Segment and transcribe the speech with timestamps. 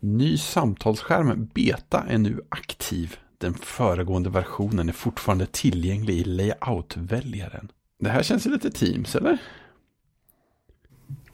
[0.00, 3.16] Ny samtalsskärm beta är nu aktiv.
[3.38, 7.68] Den föregående versionen är fortfarande tillgänglig i layout-väljaren.
[7.98, 9.38] Det här känns ju lite Teams, eller?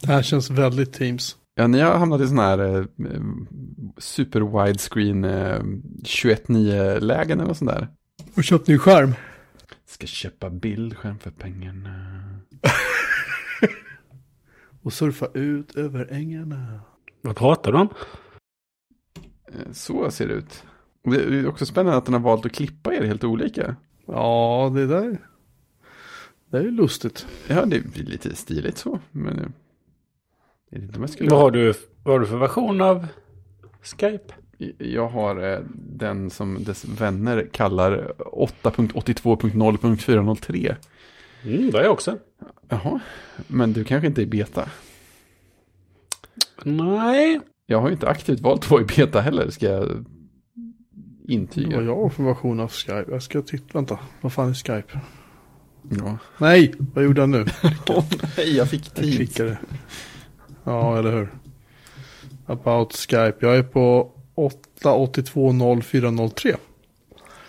[0.00, 1.36] Det här känns väldigt Teams.
[1.54, 2.84] Ja, ni har hamnat i sån här eh,
[3.98, 5.60] super widescreen eh,
[6.02, 7.88] 21.9-lägen eller sånt där.
[8.36, 9.14] Och köpt ny skärm.
[9.86, 12.24] Ska köpa bildskärm för pengarna.
[14.82, 16.80] Och surfa ut över ängarna.
[17.22, 17.88] Vad pratar du om?
[19.48, 20.64] Eh, Så ser det ut.
[21.02, 23.76] Det är också spännande att den har valt att klippa er helt olika.
[24.06, 25.18] Ja, det där.
[26.50, 27.26] Det är ju lustigt.
[27.48, 28.98] Ja, det blir lite stiligt så.
[29.10, 29.46] Men eh,
[30.70, 31.30] jag vet inte om jag skulle...
[31.30, 33.06] Vad har du, vad har du för version av
[33.82, 34.34] Skype?
[34.78, 40.76] Jag har eh, den som dess vänner kallar 8.82.0.403.
[41.44, 42.18] Mm, det har jag också.
[42.68, 43.00] Jaha,
[43.46, 44.68] men du kanske inte är beta?
[46.62, 47.40] Nej.
[47.66, 50.04] Jag har ju inte aktivt valt att vara i beta heller, ska jag Vad
[51.28, 51.82] intyga.
[51.82, 53.04] jag har för version av Skype.
[53.10, 53.98] Jag ska titta, vänta.
[54.20, 55.00] Vad fan är Skype?
[55.90, 56.18] Ja.
[56.38, 57.46] Nej, vad gjorde jag nu?
[58.36, 59.16] Nej, jag fick Jag tid.
[59.16, 59.58] klickade.
[60.64, 61.28] Ja, eller hur?
[62.46, 63.34] About Skype.
[63.40, 66.56] Jag är på 8820403.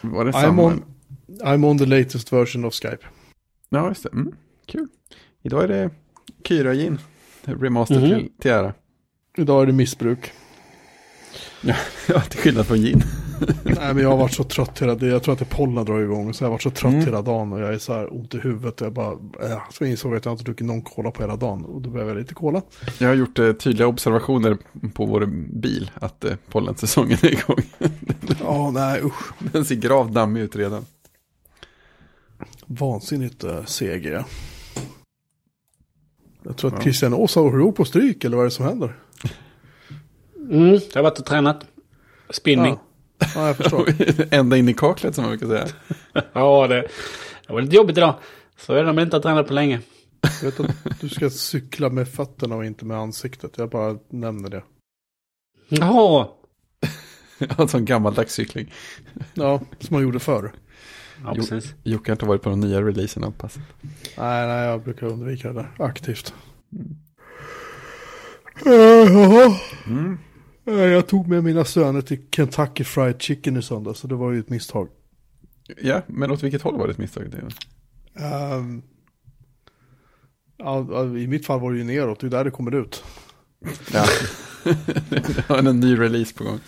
[0.01, 0.63] Var det I'm samma?
[0.63, 0.83] on,
[1.27, 3.05] I'm on the latest version of Skype.
[3.69, 4.09] Ja, just det.
[4.09, 4.31] Mm,
[4.65, 4.87] kul.
[5.43, 5.89] Idag är det
[6.43, 6.97] Kyra-gin.
[7.43, 8.09] Remaster Mhm.
[8.09, 8.73] till, till ära.
[9.37, 10.31] Idag är det missbruk.
[11.61, 13.03] Ja, till skillnad från gin.
[13.63, 15.09] Nej, men jag har varit så trött hela dagen.
[15.09, 16.33] Jag tror att det pollen drar igång.
[16.33, 17.05] Så jag har varit så trött Mm.
[17.05, 17.53] hela dagen.
[17.53, 18.81] Och jag är så här ont i huvudet.
[18.81, 19.11] Och jag bara,
[19.51, 21.65] äh, så insåg att jag inte druckit någon cola på hela dagen.
[21.65, 22.61] Och då behöver jag lite cola.
[22.99, 24.57] Jag har gjort eh, tydliga observationer
[24.93, 27.61] på vår bil att eh, pollensäsongen är igång.
[28.39, 29.31] Ja, nej usch.
[29.53, 30.85] Den ser gravt dammig ut redan.
[32.65, 34.25] Vansinnigt seg är
[36.49, 36.57] jag.
[36.57, 36.83] Tror att.
[36.83, 38.23] Christian Ås har ro på stryk.
[38.23, 38.99] Eller vad är det som händer?
[40.49, 41.65] Mm, jag har varit och tränat.
[42.29, 42.77] Spinning.
[43.19, 43.89] Ja, ja jag förstår.
[44.33, 45.67] Ända in i kaklet som man brukar säga.
[46.33, 46.87] Ja, det,
[47.47, 48.15] det var lite jobbigt idag.
[48.57, 49.81] Så är det om jag inte har tränat på länge.
[50.21, 53.57] Jag vet att du ska cykla med fötterna och inte med ansiktet.
[53.57, 54.63] Jag bara nämner det.
[55.69, 56.27] Jaha.
[57.37, 58.73] Ja, en sån gammaldags cykling.
[59.33, 60.53] Ja, som man gjorde förr.
[61.25, 61.75] Ja, precis.
[61.83, 63.63] Jocke har inte varit på den nya releasen av passet.
[64.17, 66.33] Nej, nej, jag brukar undvika det aktivt.
[66.71, 66.95] Mm.
[69.87, 70.17] Mm.
[70.65, 74.39] Jag tog med mina söner till Kentucky Fried Chicken i söndag, så det var ju
[74.39, 74.87] ett misstag.
[75.81, 77.25] Ja, men åt vilket håll var det ett misstag?
[78.13, 78.63] Ja,
[80.57, 83.03] ja, I mitt fall var det ju neråt, det är där det kommer ut.
[83.93, 84.05] Ja.
[85.09, 86.59] det var en ny release på gång.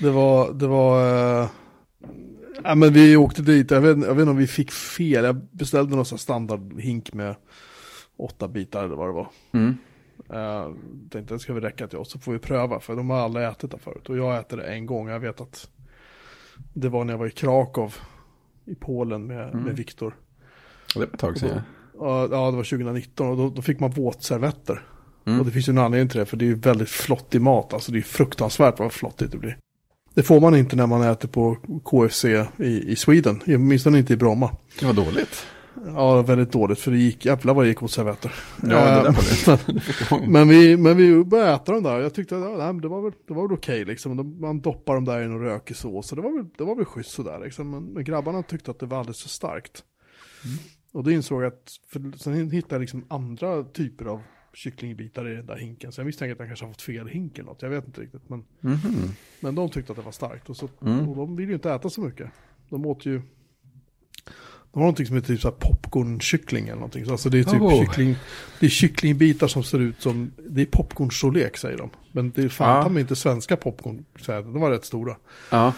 [0.00, 1.48] Det var, det var, eh,
[2.64, 5.36] ja men vi åkte dit, jag vet, jag vet inte om vi fick fel, jag
[5.50, 7.34] beställde någon sån här standardhink med
[8.16, 9.28] åtta bitar eller vad det var.
[9.52, 9.76] Mm.
[10.32, 10.74] Uh,
[11.10, 13.50] tänkte det ska väl räcka till oss så får vi pröva för de har alla
[13.50, 14.08] ätit det förut.
[14.08, 15.08] Och jag äter det en gång.
[15.08, 15.68] Jag vet att
[16.72, 17.94] det var när jag var i Krakow
[18.64, 19.64] i Polen med, Mm.
[19.64, 20.16] med Viktor.
[20.94, 21.60] Det var ett tag sedan.
[21.98, 24.82] Ja, ja, det var 2019 och då, då fick man våtservetter.
[25.26, 25.40] Mm.
[25.40, 27.74] Och det finns ju en anledning till det för det är ju väldigt flottig mat.
[27.74, 29.58] Alltså det är fruktansvärt vad flottigt det blir.
[30.14, 33.42] Det får man inte när man äter på KFC i, i Sweden.
[33.46, 34.56] Åtminstone inte i Bromma.
[34.80, 35.46] Det var dåligt.
[35.86, 38.32] Ja, väldigt dåligt för det gick, jävlar vad det gick åt servetter.
[38.62, 39.12] Ja, det där
[39.46, 42.00] var Eh, Men vi, men vi började äta dem där.
[42.00, 44.16] Jag tyckte att ja, det var väl, det var väl okej liksom.
[44.16, 46.06] De, man doppar dem där i någon rökig sås.
[46.06, 47.70] Så det var väl, det var väl schysst sådär liksom.
[47.70, 49.84] Men, men grabbarna tyckte att det var alldeles för starkt.
[50.92, 54.20] Och då insåg jag att, för sen hittade jag liksom andra typer av
[54.54, 55.92] kycklingbitar i den där hinken.
[55.92, 57.62] Så jag misstänker att jag kanske har fått fel hink eller något.
[57.62, 58.28] Jag vet inte riktigt.
[58.28, 59.08] Men, Mhm.
[59.40, 60.50] men de tyckte att det var starkt.
[60.50, 61.08] Och, så, Mm.
[61.08, 62.30] och de vill ju inte äta så mycket.
[62.68, 63.22] De åt ju...
[64.72, 67.04] De har någonting som heter typ så här popcornkyckling eller någonting.
[67.06, 67.80] Så Alltså det är typ Oh.
[67.84, 68.16] kyckling,
[68.60, 71.90] det är kycklingbitar som ser ut som, det är popcornstorlek säger de.
[72.12, 73.00] Men det är fan Ja.
[73.00, 75.16] inte svenska popcorn, så här, de var rätt stora.
[75.50, 75.72] Ja.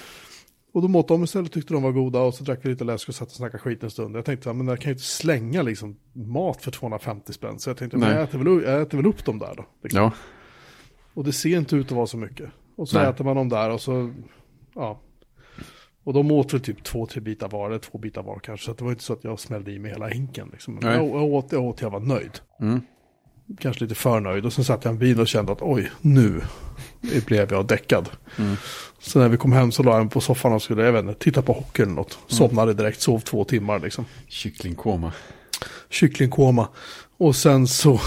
[0.77, 3.09] Och de åt dem istället tyckte de var goda och så drack vi lite läsk
[3.09, 4.17] och satt och snackade skit en stund.
[4.17, 7.59] Jag tänkte så här, men jag kan ju inte slänga liksom mat för 250 spänn.
[7.59, 8.19] Så jag tänkte, men Nej.
[8.19, 9.65] jag äter, väl, jag äter väl upp dem där då.
[9.83, 10.01] Liksom.
[10.01, 10.13] ja.
[11.15, 12.51] Och det ser inte ut att vara så mycket.
[12.77, 13.09] Och så Nej.
[13.09, 14.13] äter man dem där och så,
[14.75, 15.01] ja.
[16.05, 18.67] Och de åt väl typ två, tre bitar var, eller två bitar var kanske.
[18.67, 20.49] Så det var inte så att jag smällde i mig hela hinken.
[20.53, 20.75] Liksom.
[20.75, 22.41] Men jag, jag åt, jag åt, jag var nöjd.
[22.61, 22.81] Mm.
[23.61, 24.47] Kanske lite för nöjd.
[24.47, 26.43] Och sen satt jag i en bil och kände att oj, nu
[27.27, 28.09] blev jag däckad.
[28.39, 28.57] Mm.
[28.99, 31.05] Så när vi kom hem så la jag mig på soffan och skulle, jag vet
[31.05, 32.19] inte, titta på hockey eller något.
[32.19, 32.29] Mm.
[32.29, 34.05] Somnade direkt, sov två timmar liksom.
[34.29, 35.13] Kycklingkoma.
[35.91, 36.69] Kycklingkoma.
[37.19, 38.01] Och sen så,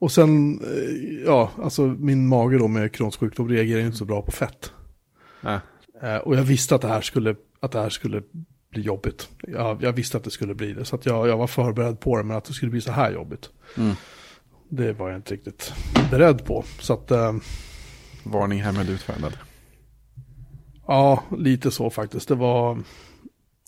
[0.00, 4.22] och sen, eh, ja, alltså min mage då med Crohns sjukdom reagerar inte så bra
[4.22, 4.72] på fett.
[5.40, 5.60] Ja.
[6.02, 8.22] Eh, och jag visste att det här skulle, att det här skulle
[8.70, 9.28] bli jobbigt.
[9.42, 10.84] Jag, jag visste att det skulle bli det.
[10.84, 13.50] Så jag, jag var förberedd på det, men att det skulle bli så här jobbigt.
[13.76, 13.94] Mm.
[14.68, 15.72] Det var jag inte riktigt
[16.10, 16.64] beredd på.
[16.80, 17.34] Så att, eh,
[18.24, 19.32] Varning härmed utfärdad.
[20.86, 22.28] Ja, lite så faktiskt.
[22.28, 22.78] Det var,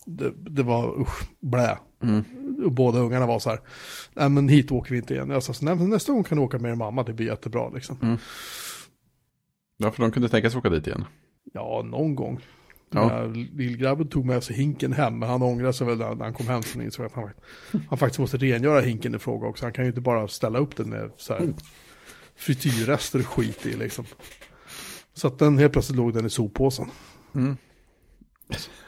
[0.05, 1.77] det, det var usch, blä.
[2.03, 2.23] Mm.
[2.71, 3.59] Båda ungarna var så här,
[4.13, 5.29] nej men hit åker vi inte igen.
[5.29, 7.69] Jag sa, så, nej, nästa gång kan du åka med din mamma, det blir jättebra
[7.69, 8.17] liksom.
[9.77, 11.05] Ja, för de kunde tänka sig åka dit igen.
[11.53, 12.39] Ja, någon gång.
[12.93, 13.23] Ja.
[13.53, 16.61] Lillgrabben tog med sig hinken hem, men han ångrade sig väl när han kom hem
[16.75, 17.29] insåg att han,
[17.89, 19.65] han faktiskt måste rengöra hinken i fråga också.
[19.65, 21.53] Han kan ju inte bara ställa upp den med så här
[22.35, 24.05] frityrrester och skit i liksom.
[25.13, 26.89] Så att den helt plötsligt låg den i soppåsen.
[27.35, 27.57] Mm.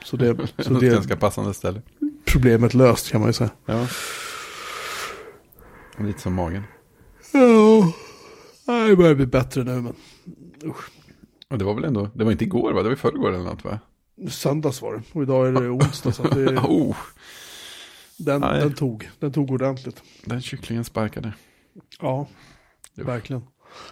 [0.04, 1.82] Så det, så det ganska passande ställe.
[2.24, 3.50] problemet löst kan man ju säga.
[3.66, 3.86] Ja.
[5.98, 6.62] Lite som magen.
[8.66, 9.94] Ja, det börjar bli bättre nu men
[10.64, 10.90] usch.
[11.50, 12.82] Och det var väl ändå, det var inte igår va?
[12.82, 13.78] Det var i förrgår eller något va?
[14.28, 16.96] Söndags var det och idag är det onsdag så det, Oh,
[18.16, 20.02] den, den tog, den tog ordentligt.
[20.24, 21.32] den kycklingen sparkade.
[22.00, 22.26] Ja,
[22.94, 23.04] Jo.
[23.04, 23.42] verkligen.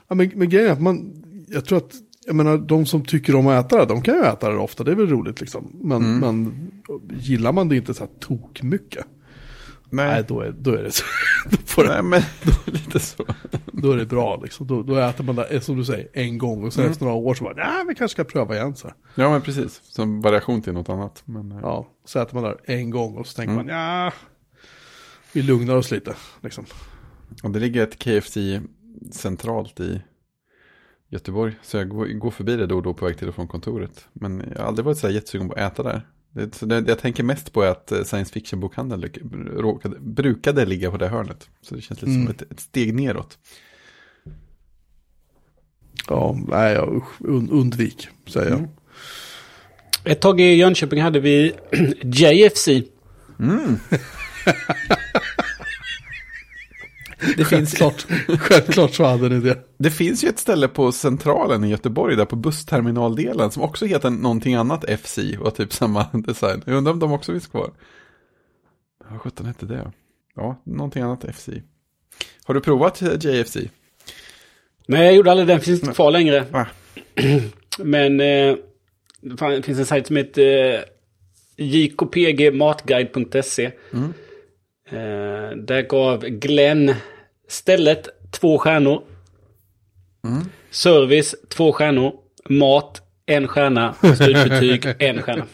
[0.08, 1.92] Ja, men, men grejen är att man, jag tror att,
[2.26, 4.84] jag menar de som tycker om att äta det, de kan ju äta det ofta,
[4.84, 5.70] det är väl roligt liksom.
[5.80, 6.18] Men, Mm.
[6.20, 6.70] men
[7.18, 9.06] gillar man det inte så här tok mycket,
[9.92, 11.04] nej, Nej, då, är, då är det så,
[11.50, 12.22] då, får det, nej men
[12.74, 13.24] lite så.
[13.72, 14.66] då är det bra liksom.
[14.66, 16.92] Då, då äter man det, eh, som du säger, en gång och sen Mm.
[16.92, 18.92] efter några år så bara, nej, vi kanske ska pröva igen så.
[19.14, 21.22] Ja men precis, som variation till något annat.
[21.24, 23.66] Men, eh, Ja, så äter man där en gång och så tänker Mm.
[23.66, 24.12] man, ja,
[25.32, 26.64] vi lugnar oss lite liksom.
[27.42, 28.36] Och det ligger ett KFC
[29.12, 30.02] centralt i
[31.08, 31.54] Göteborg.
[31.62, 34.08] Så jag går, går förbi det då och då på väg till och från kontoret.
[34.12, 36.08] Men jag har aldrig varit så här jättesugen på att äta där.
[36.32, 39.02] Det, så det, jag tänker mest på att eh, science fiction-bokhandeln
[39.56, 41.48] råkade, brukade ligga på det hörnet.
[41.62, 42.26] Så det känns lite Mm.
[42.26, 43.38] som ett, ett steg neråt.
[46.08, 46.78] Ja, nej,
[47.18, 48.58] und, undvik, säger jag.
[48.58, 48.70] Mm.
[50.04, 51.52] Ett tag i Jönköping hade vi
[52.02, 52.68] JFC.
[57.36, 58.06] Det finns, Självklart,
[58.40, 59.58] självklart så hade ni det.
[59.78, 64.10] det finns ju ett ställe på Centralen i Göteborg, där på bussterminaldelen, som också heter
[64.10, 66.62] någonting annat FC och typ samma design.
[66.66, 67.70] Jag undrar om de också finns kvar.
[69.10, 69.92] Vad sjutton hette det?
[70.36, 71.48] Ja, någonting annat FC.
[72.44, 73.56] Har du provat eh, JFC?
[74.86, 75.60] Nej, jag gjorde aldrig den.
[75.60, 76.44] Finns inte kvar längre.
[76.50, 76.66] Va?
[77.78, 78.56] Men eh,
[79.20, 80.80] det finns en sajt som heter eh,
[81.56, 83.70] jkpgmatguide.se.
[83.92, 84.12] Mm.
[84.86, 86.94] Eh, där gav Glenn
[87.52, 89.02] stället två stjärnor.
[90.24, 90.42] Mm.
[90.70, 92.12] Service två stjärnor.
[92.48, 93.94] Mat en stjärna.
[94.16, 95.46] Slutbetyg en stjärna.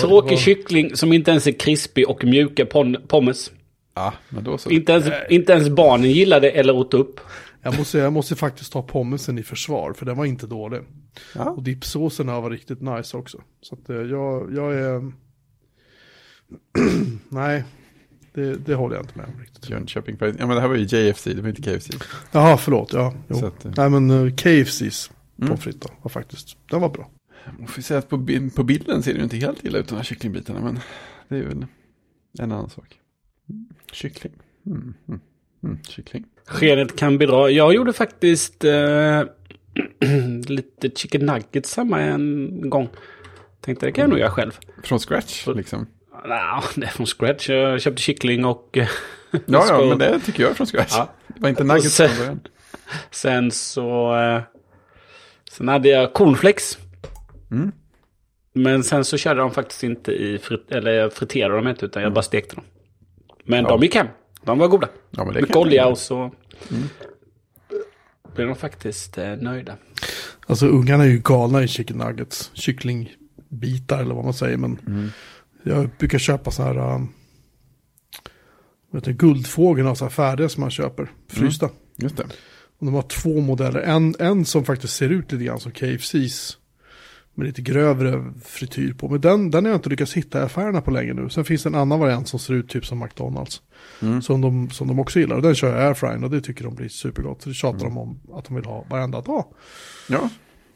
[0.00, 2.66] Tråkig var- kyckling som inte ens är krispig och mjuka
[3.08, 3.52] pommes.
[3.94, 4.70] Ja, men då så.
[4.70, 7.20] Inte ens, inte ens barnen gillade eller åt upp.
[7.62, 10.80] Jag måste, jag måste faktiskt ta pommesen i försvar, för den var inte dålig.
[11.34, 11.50] Ja.
[11.50, 13.42] Och dipsåserna var riktigt nice också.
[13.60, 15.12] Så att eh, jag, jag är...
[17.28, 17.64] Nej,
[18.36, 19.70] det, det håller jag inte med om riktigt.
[19.70, 20.16] Jönköping.
[20.20, 21.90] Ja, men det här var ju JFC, det var inte KFC.
[22.32, 22.92] Jaha, förlåt.
[22.92, 23.36] Ja, jo.
[23.46, 25.48] Att, eh, Nej, men uh, KFCs Mm.
[25.48, 27.10] pommes frites var faktiskt, den var bra.
[27.58, 29.94] man får säga att på, på bilden ser det ju inte helt illa ut de
[29.94, 30.78] här kycklingbitarna, men
[31.28, 31.66] det är väl
[32.38, 32.98] en annan sak.
[33.50, 33.66] Mm.
[33.92, 34.32] Kyckling.
[34.66, 34.94] Mm.
[35.08, 35.20] Mm.
[35.64, 35.78] Mm.
[35.82, 36.24] Kyckling.
[36.46, 37.50] Skenet kan bedra.
[37.50, 39.22] Jag gjorde faktiskt eh,
[40.46, 42.88] lite chicken nuggets samma en gång.
[43.60, 44.52] Tänkte det kan jag nog göra själv.
[44.84, 45.86] Från scratch liksom.
[46.24, 47.48] Nja, det är från scratch.
[47.48, 48.76] Jag köpte kyckling och...
[48.78, 48.88] eh,
[49.46, 50.92] Ja, ja, men det tycker jag är från scratch.
[50.94, 51.08] Ja.
[51.28, 52.40] Det var inte nuggets sen- från början.
[53.10, 54.16] Sen så...
[54.16, 54.42] Eh,
[55.50, 56.78] sen hade jag cornflakes.
[57.50, 57.72] Mm.
[58.52, 60.38] Men sen så körde de faktiskt inte i...
[60.38, 62.64] Frit, eller jag friterade dem inte utan jag bara stekte dem.
[63.44, 63.70] Men Mm.
[63.70, 63.76] Ja.
[63.76, 64.06] de gick hem.
[64.42, 64.88] De var goda.
[65.10, 66.30] Ja, men det Mycket olja och så...
[68.34, 69.76] Blev de faktiskt eh, nöjda.
[70.46, 74.56] Alltså ungarna är ju galna i chicken nuggets, kycklingbitar eller vad man säger.
[74.56, 75.10] Men Mm.
[75.70, 77.08] Jag brukar köpa så här, um,
[78.92, 81.70] vet du, guldfågeln, alltså färdiga som man köper, frysta.
[81.96, 82.26] Just det.
[82.78, 86.58] Och de har två modeller, en, en som faktiskt ser ut lite grann som KFCs.
[87.38, 89.08] Med lite grövre frityr på.
[89.08, 91.28] Men den, den har jag inte lyckats hitta i affärerna på länge nu.
[91.28, 93.62] Sen finns det en annan variant som ser ut typ som McDonalds.
[94.02, 94.22] Mm.
[94.22, 95.36] Som, de, som de också gillar.
[95.36, 97.42] Och den kör jag airfryen och det tycker de blir supergott.
[97.42, 97.94] Så det tjatar Mm.
[97.94, 99.44] de om att de vill ha varenda dag.
[100.08, 100.30] Ja,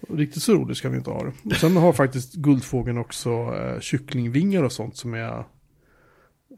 [0.08, 1.32] Riktigt så roligt ska vi inte ha det.
[1.44, 5.44] Och sen har faktiskt Guldfågeln också eh, kycklingvingar och sånt som är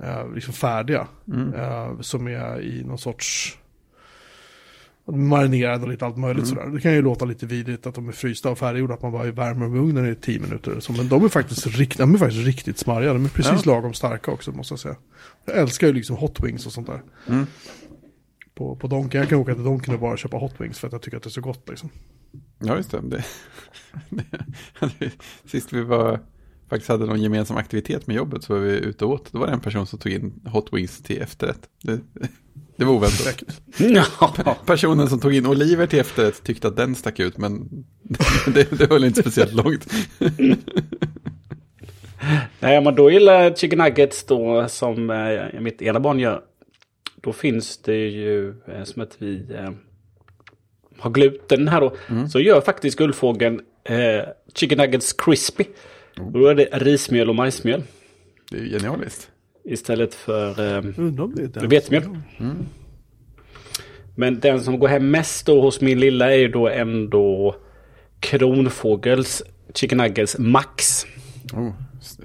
[0.03, 1.07] eh, liksom färdiga.
[1.29, 1.55] Mm.
[1.55, 3.59] Eh, som är i någon sorts
[5.07, 6.67] marinerade och lite allt möjligt sådär.
[6.67, 9.31] Det kan ju låta lite vidrigt att de är frysta och färdiggjorda, att man bara
[9.31, 10.81] värmer dem i ugnen i tio minuter.
[10.81, 10.93] Så.
[10.93, 13.13] Men de är, faktiskt rikt, de är faktiskt riktigt smarriga.
[13.13, 14.97] De är precis lagom starka också måste jag säga.
[15.45, 17.03] Jag älskar ju liksom hot wings och sånt där.
[17.29, 17.47] Mm.
[18.55, 20.93] På, på Donken, jag kan åka till Donken och bara köpa hot wings för att
[20.93, 21.91] jag tycker att det är så gott liksom.
[22.59, 23.01] ja just det.
[23.01, 23.25] det,
[24.99, 25.13] det
[25.51, 26.21] sist vi var,
[26.69, 29.33] faktiskt hade någon gemensam aktivitet med jobbet så var vi ute och åt.
[29.33, 31.69] Då var det en person som tog in hot wings till efterrätt.
[31.83, 32.01] Det,
[32.77, 33.43] Det var oväntat.
[33.79, 34.57] Ja.
[34.67, 37.69] Personen som tog in oliver till efterrätt tyckte att den stack ut, men
[38.55, 39.93] det, det höll inte speciellt långt.
[42.61, 46.41] Nej, men då gillar jag chicken nuggets då som eh, mitt ena barn gör.
[47.25, 49.71] Då finns det ju eh, som att vi eh,
[50.99, 51.97] har gluten här då.
[52.29, 54.21] Så gör faktiskt guldfågeln eh,
[54.55, 55.65] chicken nuggets crispy.
[56.21, 57.83] Och då är det rismjöl och majsmjöl
[58.51, 59.31] Det är ju genialiskt.
[59.65, 60.83] istället för eh,
[61.69, 62.03] vetemjöl.
[64.17, 67.57] Men den som går hem mest då hos min lilla är ju då ändå
[68.21, 69.43] Kronfågels
[69.75, 71.07] chicken nuggets max.
[71.53, 71.73] Oh,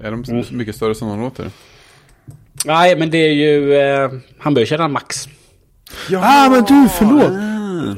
[0.01, 1.51] är de så mycket större som de låter?
[2.65, 5.27] Nej, men det är ju eh, hamburgerkärran Max.
[6.15, 7.31] Ah, men du, förlåt!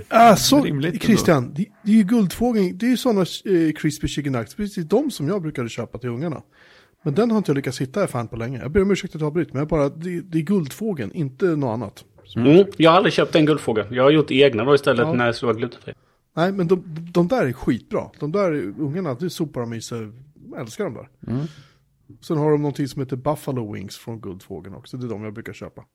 [0.10, 1.06] Ah, så, Rimligt ändå.
[1.06, 4.86] Christian, det, det är ju guldfågeln, det är ju sådana eh, crispy chicken nuggets, precis
[4.86, 6.42] de som jag brukade köpa till ungarna.
[7.04, 8.60] Men den har inte jag lyckats hitta i fan på länge.
[8.60, 11.46] Jag ber om ursäkt att jag avbryter, men jag bara, det, det är guldfågeln, inte
[11.46, 12.04] något annat.
[12.36, 12.66] Mm.
[12.78, 13.86] Jag har aldrig köpt en guldfågel.
[13.92, 15.14] Jag har gjort egna då istället Ja.
[15.14, 15.94] när det skulle vara glutenfri.
[16.36, 18.04] Nej, men de, de där är skitbra.
[18.20, 20.08] De där ungarna, det sopar de i sig.
[20.52, 21.08] Jag älskar de där.
[22.22, 24.98] Sen har de någonting som heter Buffalo Wings från Guldfågeln också.
[24.98, 25.86] Det är de jag brukar köpa.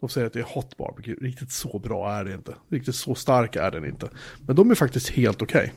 [0.00, 1.14] De säger att det är hot barbecue.
[1.20, 2.54] Riktigt så bra är det inte.
[2.68, 4.10] Riktigt så stark är den inte.
[4.46, 5.72] Men de är faktiskt helt okej.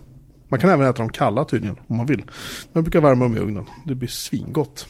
[0.50, 2.18] Man kan även äta dem kalla tydligen, om man vill.
[2.18, 3.66] Men jag brukar värma dem i ugnen.
[3.86, 4.88] Det blir svingott.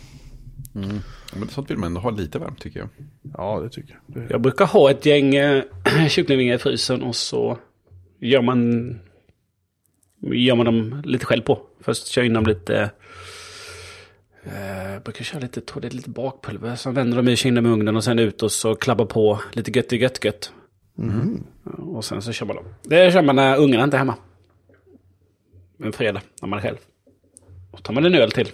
[0.73, 2.89] Ja, men sånt vill man ändå ha lite varmt tycker jag.
[3.37, 4.23] Ja, det tycker jag.
[4.23, 5.63] Det, Jag brukar ha ett gäng äh,
[6.09, 7.57] kycklingvingar i frysen och så
[8.19, 8.99] gör man,
[10.21, 11.59] gör man dem lite själv på.
[11.79, 12.91] Först kör in dem lite...
[14.43, 16.75] Eh, brukar köra lite, det är lite bakpulver.
[16.75, 19.71] Sen vänder de i, dem i ugnen och sen ut och så klabbar på lite
[19.71, 20.53] gött i gött gött.
[20.95, 22.65] Ja, Och sen så kör man dem.
[22.83, 24.15] Det kör man när ungarna inte är hemma.
[25.83, 26.77] En fredag, när man är själv.
[27.71, 28.51] Och tar man en öl till.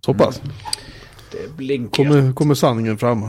[0.00, 0.42] så pass.
[1.32, 1.96] Det blir gött.
[1.96, 3.24] Kommer, kommer sanningen fram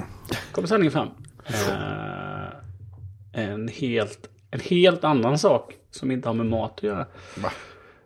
[0.51, 1.09] kommer sanningen fram.
[1.47, 7.05] Eh, en, helt, en helt annan sak som inte har med mat att göra.
[7.37, 7.51] Va?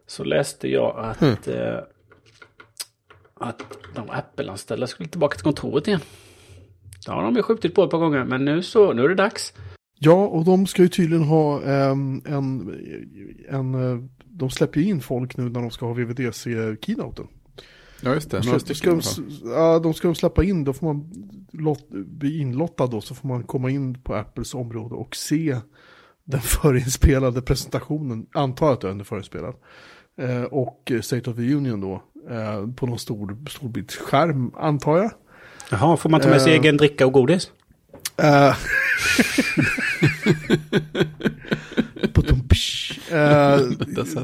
[0.07, 1.77] Så läste jag att, eh,
[3.39, 3.63] att
[3.95, 6.01] de Apple-anställda skulle tillbaka till kontoret igen.
[7.05, 9.15] Det har de ju skjutit på ett par gånger, men nu, så, nu är det
[9.15, 9.53] dags.
[9.99, 12.75] Ja, och de ska ju tydligen ha ehm, en,
[13.49, 17.27] en, eh, de släpper ju in folk nu när de ska ha VVDC-keynoten.
[18.01, 18.41] Ja, just det.
[18.41, 21.11] Ska, Några ska, stycken i de, ja, ska de släppa in, då får man
[21.51, 25.57] lott, bli inlottad då, så får man komma in på Apples område och se
[26.23, 29.55] den förinspelade presentationen, antar att den är förinspelad,
[30.17, 34.97] eh, och State of the Union då, eh, på någon stor, stor bit skärm, antar
[34.97, 35.11] jag.
[35.71, 36.59] Jaha, får man ta med sig Eh.
[36.59, 37.51] egen dricka och godis?
[38.17, 38.55] Eh.
[43.11, 43.59] Eh,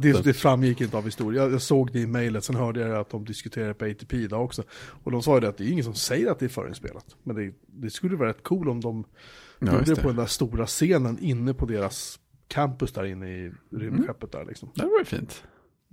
[0.02, 1.44] det, det framgick inte av historien.
[1.44, 4.44] Jag, jag såg det i mejlet, sen hörde jag att de diskuterade på ATP idag
[4.44, 4.64] också.
[5.04, 7.06] Och de sa ju det att det är ingen som säger att det är förinspelat.
[7.24, 9.06] Men det, det skulle vara rätt cool om de
[9.60, 13.52] Ja, gjorde det på den där stora scenen inne på deras campus där inne i
[13.72, 14.70] rymdskeppet där liksom.
[14.76, 15.44] Det var ju fint.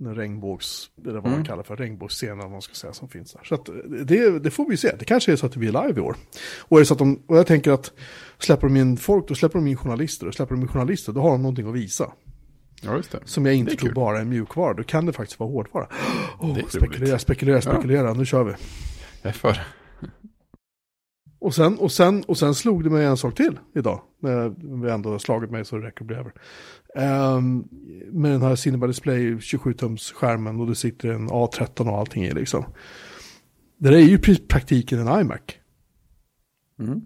[0.05, 1.31] Regnbågs, eller vad Mm.
[1.37, 3.41] man kallar för regnbågsscenen om man ska säga som finns där.
[3.43, 3.69] Så att
[4.07, 6.15] det, det får vi se, det kanske är så att det blir live i år.
[6.59, 7.91] Och, är det så att de, och jag tänker att
[8.39, 10.27] släpper de in folk, då släpper de in journalister.
[10.27, 12.11] Och släpper de in journalister, då har de någonting att visa.
[12.83, 13.19] Ja, just det.
[13.25, 13.95] Som jag inte tror kul.
[13.95, 15.87] bara är mjukvara, då kan det faktiskt vara hårdvara.
[16.39, 18.51] Oh, Det är spekulera, spekulera, spekulera, nu kör vi.
[19.21, 19.57] Jag är för.
[21.39, 24.01] Och sen, och, sen, och sen slog det mig en sak till idag.
[24.21, 24.49] När
[24.85, 26.33] vi ändå har slagit mig så det räcker att bli över.
[26.95, 27.67] Um,
[28.11, 32.31] med den här Cinema Display 27-tums skärmen och det sitter en A13 och allting i
[32.31, 32.65] liksom.
[33.77, 35.41] Det där är ju i praktiken en iMac.
[36.79, 37.01] Mm.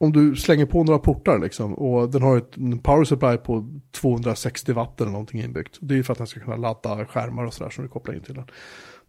[0.00, 3.80] Om du slänger på några portar liksom och den har ett en power supply på
[3.90, 5.78] 260 watt eller någonting inbyggt.
[5.80, 8.14] Det är ju för att den ska kunna ladda skärmar och sådär som du kopplar
[8.14, 8.46] in till den.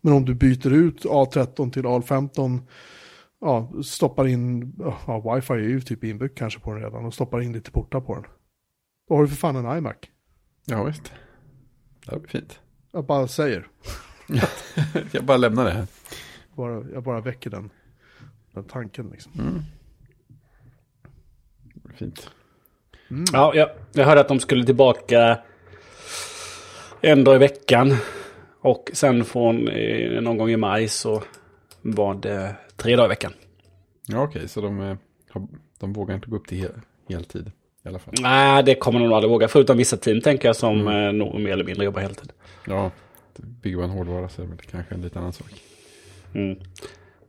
[0.02, 2.60] Men om du byter ut A13 till A15
[3.42, 4.74] ja, stoppar in,
[5.08, 8.02] ja, wifi är ju typ inbyggt kanske på den redan och stoppar in lite portar
[8.02, 8.26] på den.
[9.08, 9.96] Då har du för fan en iMac.
[10.66, 11.14] Ja, visst.
[12.06, 12.60] Det blir fint.
[12.92, 13.68] Jag bara säger,
[15.12, 15.88] Jag bara lämnar det här.
[16.56, 17.70] bara, jag bara väcker den,
[18.52, 19.32] den tanken liksom.
[21.64, 22.30] Blir fint.
[23.34, 25.40] Ja, jag, jag hörde att de skulle tillbaka
[27.02, 27.96] en dag i veckan.
[28.62, 31.24] Och sen från eh, någon gång i maj så
[31.82, 33.34] var det tre dagar i veckan.
[34.08, 34.98] Ja, okej, så de, eh,
[35.80, 36.72] de vågar inte gå upp till hel,
[37.10, 37.52] heltid
[37.86, 38.14] i alla fall.
[38.22, 39.48] Nej, det kommer de nog aldrig våga.
[39.48, 41.18] Förutom vissa team tänker jag som mm.
[41.18, 42.32] nog mer eller mindre jobbar heltid.
[42.68, 42.92] Ja,
[43.36, 45.64] bygger man hårdvara så är det kanske en lite annan sak.
[46.34, 46.60] Mm.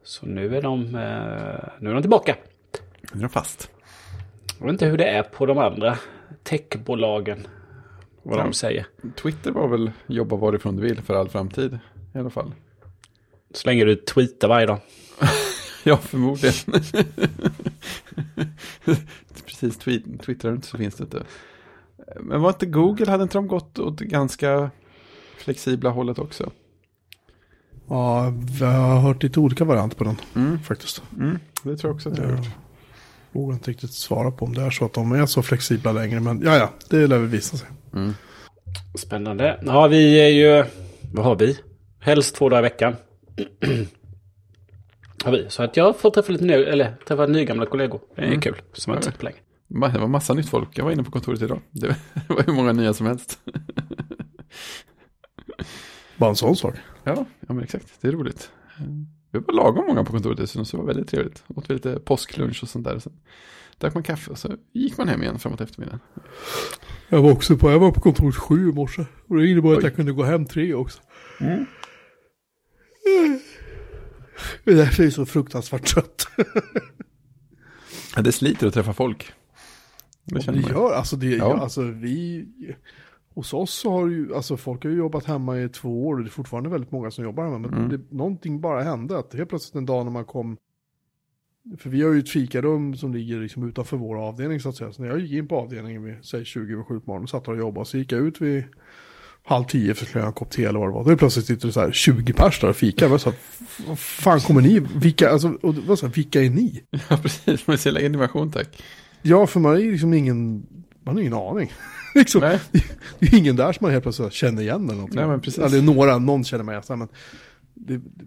[0.04, 2.36] Så nu är de, eh, nu är de tillbaka.
[3.12, 3.70] Nu är de fast.
[4.58, 5.98] Jag vet inte hur det är på de andra
[6.42, 7.46] techbolagen.
[8.22, 8.44] Vad Ja.
[8.44, 8.86] de säger.
[9.22, 11.78] Twitter var väl jobba varifrån du vill för all framtid
[12.14, 12.52] i alla fall.
[13.54, 14.78] Så länge du tweetar varje dag.
[15.86, 16.54] Ja, förmodligen.
[19.64, 19.78] Precis.
[19.84, 21.22] Tweet, twittrar du inte så finns det inte.
[22.20, 24.70] Men var inte Google, hade inte de gått åt ganska
[25.38, 26.50] flexibla hållet också?
[27.88, 30.58] Ja, vi har hört lite olika varianter på den Mm.
[30.58, 31.02] faktiskt.
[31.18, 32.48] Mm, det tror jag också att jag har Jag gjort.
[33.32, 36.20] vågar inte riktigt svara på om det är så att de är så flexibla längre.
[36.20, 37.68] Men ja, ja, det lär väl visa sig.
[38.98, 39.60] Spännande.
[39.66, 40.64] Ja, vi är ju...
[41.12, 41.58] Vad har vi?
[42.00, 42.96] Helst två dagar i veckan.
[45.24, 45.46] har vi.
[45.48, 48.00] Så att jag får träffa lite nya, eller träffa nygamla kollegor.
[48.16, 48.62] Det är kul.
[48.72, 49.36] Som jag inte sett på länge.
[49.68, 50.78] Det var massa nytt folk.
[50.78, 51.60] Jag var inne på kontoret idag.
[51.70, 51.86] Det
[52.28, 53.38] var hur många nya som helst.
[56.16, 56.74] Bara en sån sak.
[57.04, 58.00] Ja, ja men exakt.
[58.00, 58.50] Det är roligt.
[59.30, 61.44] Vi var lagom många på kontoret så det var väldigt trevligt.
[61.48, 62.98] Åt vi lite påsklunch och sånt där.
[62.98, 63.12] Sen
[63.78, 66.00] drack man kaffe och så gick man hem igen framåt eftermiddagen.
[67.08, 69.04] Jag var också på, jag var på kontoret sju i morse.
[69.28, 69.84] Och det innebar att Oj.
[69.84, 71.00] jag kunde gå hem tre också.
[74.64, 76.28] Det är därför jag är så fruktansvärt trött.
[78.16, 79.32] Det sliter att träffa folk.
[80.24, 81.56] Det känner man gör, alltså det, Ja.
[81.58, 82.46] alltså vi,
[83.34, 86.20] hos oss så har ju, alltså folk har ju jobbat hemma i två år och
[86.22, 87.58] det är fortfarande väldigt många som jobbar hemma.
[87.58, 87.88] Men Mm.
[87.88, 90.56] det, någonting bara hände, att helt plötsligt en dag när man kom,
[91.78, 94.92] för vi har ju ett fikarum som ligger liksom utanför vår avdelning så att säga.
[94.92, 97.48] Så när jag gick in på avdelningen vid, säg 20 över 7 på morgonen, satt
[97.48, 98.64] och jobbade, så gick jag ut vid
[99.46, 101.04] halv tio för att ha en kopp te eller vad det var.
[101.04, 103.08] Då är plötsligt sitter det så här 20 pers där och fikar.
[103.08, 103.20] Jag
[103.88, 106.82] vad fan kommer ni, vilka, alltså, och var så här, vilka är ni?
[107.10, 107.60] Ja, precis.
[107.64, 108.82] Så jävla innovation, tack.
[109.26, 110.66] Ja, för man är ju liksom ingen,
[111.02, 111.72] man har ingen aning.
[112.14, 112.60] liksom, Nej.
[113.18, 115.18] det är ju ingen där som man helt plötsligt känner igen eller någonting.
[115.20, 115.58] Nej, men precis.
[115.64, 116.98] Eller några, någon känner mig igen.
[116.98, 117.08] Men
[117.74, 118.24] det, det,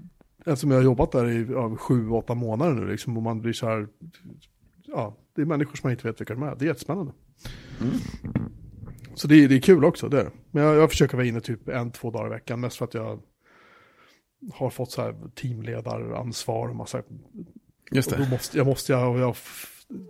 [0.51, 3.53] eftersom jag har jobbat där i ja, sju, åtta månader nu liksom, och man blir
[3.53, 3.87] så här,
[4.85, 6.55] ja, det är människor som man inte vet vilka de är.
[6.55, 7.11] Det är jättespännande.
[7.81, 7.93] Mm.
[9.15, 10.29] Så det, är- det är kul också, det är.
[10.51, 12.93] Men jag, jag försöker vara inne typ en, två dagar i veckan, mest för att
[12.93, 13.19] jag
[14.53, 17.01] har fått så här teamledaransvar och massa
[17.91, 18.29] Just det.
[18.29, 19.35] måste, jag måste, jag, jag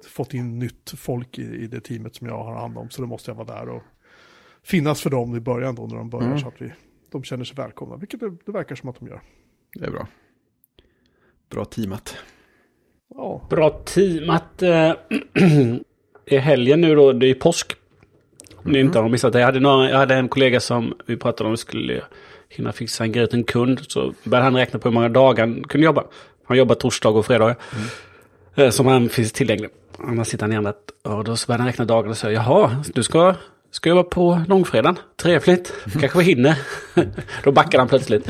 [0.07, 2.89] fått in nytt folk i, i det teamet som jag har hand om.
[2.89, 3.81] Så då måste jag vara där och
[4.63, 6.39] finnas för dem i början då när de börjar Mm.
[6.39, 6.72] så att vi,
[7.12, 7.96] de känner sig välkomna.
[7.98, 9.22] Vilket det, det verkar som att de gör.
[9.74, 10.07] Det är bra.
[11.50, 12.16] Bra teamat.
[13.16, 14.61] Ja, Bra teamat.
[14.61, 14.94] eh,
[16.25, 17.75] I helgen nu då, det är ju påsk.
[18.55, 19.40] Om ni inte har missat det.
[19.40, 22.01] Jag hade, några, jag hade en kollega som vi pratade om vi skulle
[22.50, 23.79] hinna fixa en grej till en kund.
[23.87, 26.03] Så började han räkna på hur många dagar han kunde jobba.
[26.44, 27.50] Han jobbar torsdag och fredag.
[27.50, 27.55] eh,
[28.72, 29.70] Som han finns tillgänglig.
[30.00, 30.77] Annars sitter han i annat.
[31.03, 33.35] Och då så började han räkna dagarna och sa jaha, du ska,
[33.72, 35.00] ska jobba på långfredagen.
[35.15, 35.74] Trevligt.
[36.00, 36.55] Kanske vi hinner.
[37.43, 38.27] då backade han plötsligt.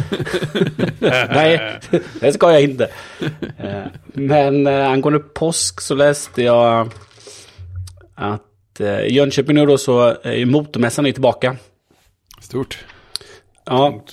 [0.99, 1.79] Nej,
[2.19, 2.89] det ska jag inte.
[3.57, 6.91] Eh, Men eh, angående påsk så läste jag
[8.15, 11.55] att eh, i Jönköping nu då så är motormässan är tillbaka.
[12.41, 12.85] Stort.
[13.65, 14.03] Ja,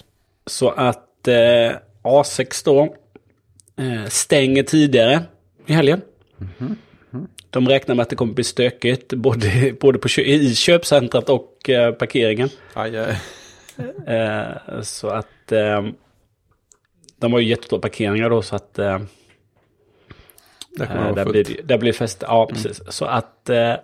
[0.47, 2.95] så att eh, A6 då
[3.77, 5.23] eh, stänger tidigare
[5.67, 6.01] i helgen.
[7.51, 11.93] De räknar med att det kommer bli stökigt både, både på, i köpcentret och eh,
[11.95, 12.49] parkeringen.
[12.75, 13.17] Aj, aj.
[14.17, 15.87] Eh, så att eh,
[17.17, 18.99] de har ju jättestora parkeringar då så att eh,
[20.77, 22.23] Där Eh, vara där, blir, det- där blir fest.
[22.27, 22.81] Ja, precis.
[22.89, 23.75] Så att eh,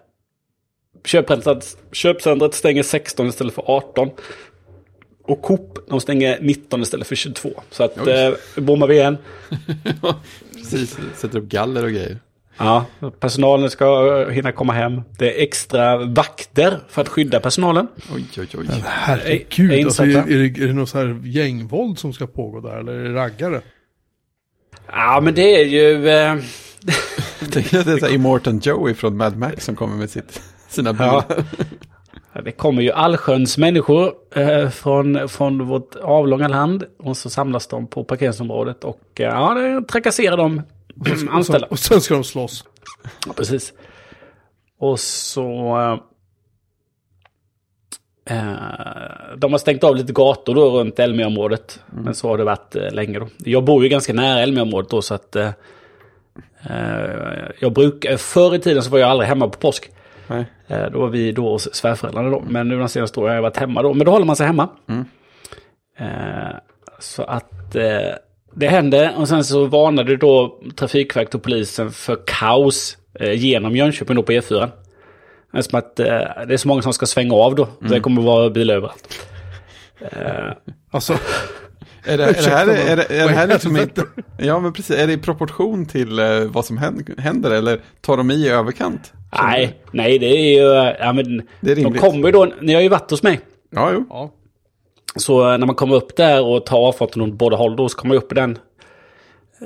[1.05, 4.11] köpcentret, köpcentret stänger 16 istället för 18.
[5.31, 7.51] Och Coop, de stänger 19 istället för 22.
[7.71, 9.19] Så att eh, bommar vi igen.
[10.53, 12.19] Precis, sätter upp galler och grejer.
[12.59, 12.87] Ja,
[13.21, 15.03] personalen ska eh, hinna komma hem.
[15.19, 17.87] Det är extra vakter för att skydda personalen.
[18.15, 18.67] Oj, oj, oj.
[18.85, 19.73] herregud.
[19.73, 22.61] Är- är alltså, är, är, det, är det något så här gängvåld som ska pågå
[22.61, 22.77] där?
[22.77, 23.61] Eller är det raggare?
[24.87, 26.09] Ja, men det är ju...
[26.09, 26.35] Eh,
[27.41, 30.11] Jag tänker att det är så här Immortan Joey från Mad Max som kommer med
[30.11, 31.25] sitt, sina bilar.
[31.29, 31.35] Ja.
[32.45, 36.85] Det kommer ju allsköns människor eh, från, från vårt avlånga land.
[36.99, 40.63] Och så samlas de på parkeringsområdet och eh, ja, trakasserar de
[41.31, 41.67] anställda.
[41.67, 42.65] Och sen ska de slåss.
[43.27, 43.73] Ja, precis.
[44.79, 45.77] Och så...
[48.31, 51.81] Eh, de har stängt av lite gator då runt Elmia-området.
[51.87, 53.29] Men så har det varit eh, länge då.
[53.39, 55.37] Jag bor ju ganska nära Elmia-området då så att...
[55.37, 55.51] Eh,
[56.71, 58.17] eh, jag brukar...
[58.17, 59.91] Förr i tiden så var jag aldrig hemma på påsk.
[60.31, 60.45] Nej.
[60.69, 62.45] Eh, då var vi då hos svärföräldrarna då.
[62.49, 63.95] Men nu de senaste åren har jag varit hemma då.
[63.95, 64.69] Men då håller man sig hemma.
[65.99, 66.57] Eh,
[66.99, 68.15] så att eh,
[68.55, 69.15] det hände.
[69.17, 74.33] Och sen så varnade då Trafikverket och polisen för kaos eh, genom Jönköping då på
[74.33, 74.69] E4.
[75.53, 77.69] Det är som att det är så många som ska svänga av då.
[77.81, 79.27] Det kommer vara bilar överallt.
[80.91, 81.19] Alltså,
[82.05, 83.89] Är det, är det här, är det, är det här liksom i,
[84.39, 86.79] ja men precis, är det i proportion till vad som
[87.19, 89.13] händer, eller tar de i i överkant?
[89.39, 90.95] Nej, nej det är ju...
[91.01, 92.53] Ja, men, Det är de kommer ju då...
[92.61, 93.41] Ni har ju varit hos mig.
[93.71, 94.05] Ja, jo.
[94.11, 94.31] ja.
[95.17, 97.97] Så eh, när man kommer upp där och tar avfarten åt båda håll då så
[97.99, 98.59] kommer man upp i den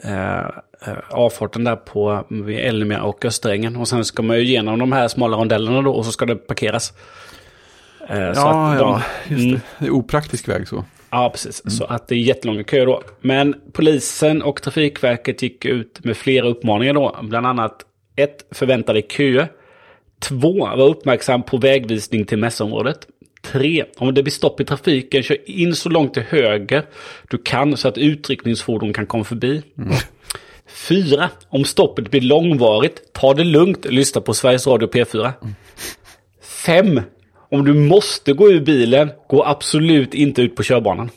[0.05, 0.39] eh,
[0.87, 2.25] eh, avfarten där på
[2.59, 3.77] Elmia och Österängen.
[3.77, 6.37] Och sen ska man ju igenom de här smala rondellerna då och så ska det
[6.37, 6.93] parkeras.
[8.09, 9.49] Eh, så Ja, att de- ja, just det.
[9.49, 9.61] Mm.
[9.79, 10.85] Det är opraktisk väg så.
[11.11, 11.63] Ja, precis.
[11.79, 13.03] Så att det är jättelånga köer då.
[13.21, 17.17] Men polisen och Trafikverket gick ut med flera uppmaningar då.
[17.23, 17.85] Bland annat
[18.17, 18.47] 1.
[18.51, 19.49] förvänta dig köer.
[20.21, 20.53] 2.
[20.53, 23.07] var uppmärksam på vägvisning till mässområdet.
[23.45, 23.85] 3.
[23.97, 26.83] om det blir stopp i trafiken, kör in så långt till höger
[27.31, 29.63] du kan så att utryckningsfordon kan komma förbi.
[30.67, 31.31] 4.
[31.49, 35.33] om stoppet blir långvarigt, ta det lugnt, lyssna på Sveriges Radio P4.
[36.43, 37.01] Fem,
[37.51, 41.11] om du måste gå ur bilen, gå absolut inte ut på körbanan.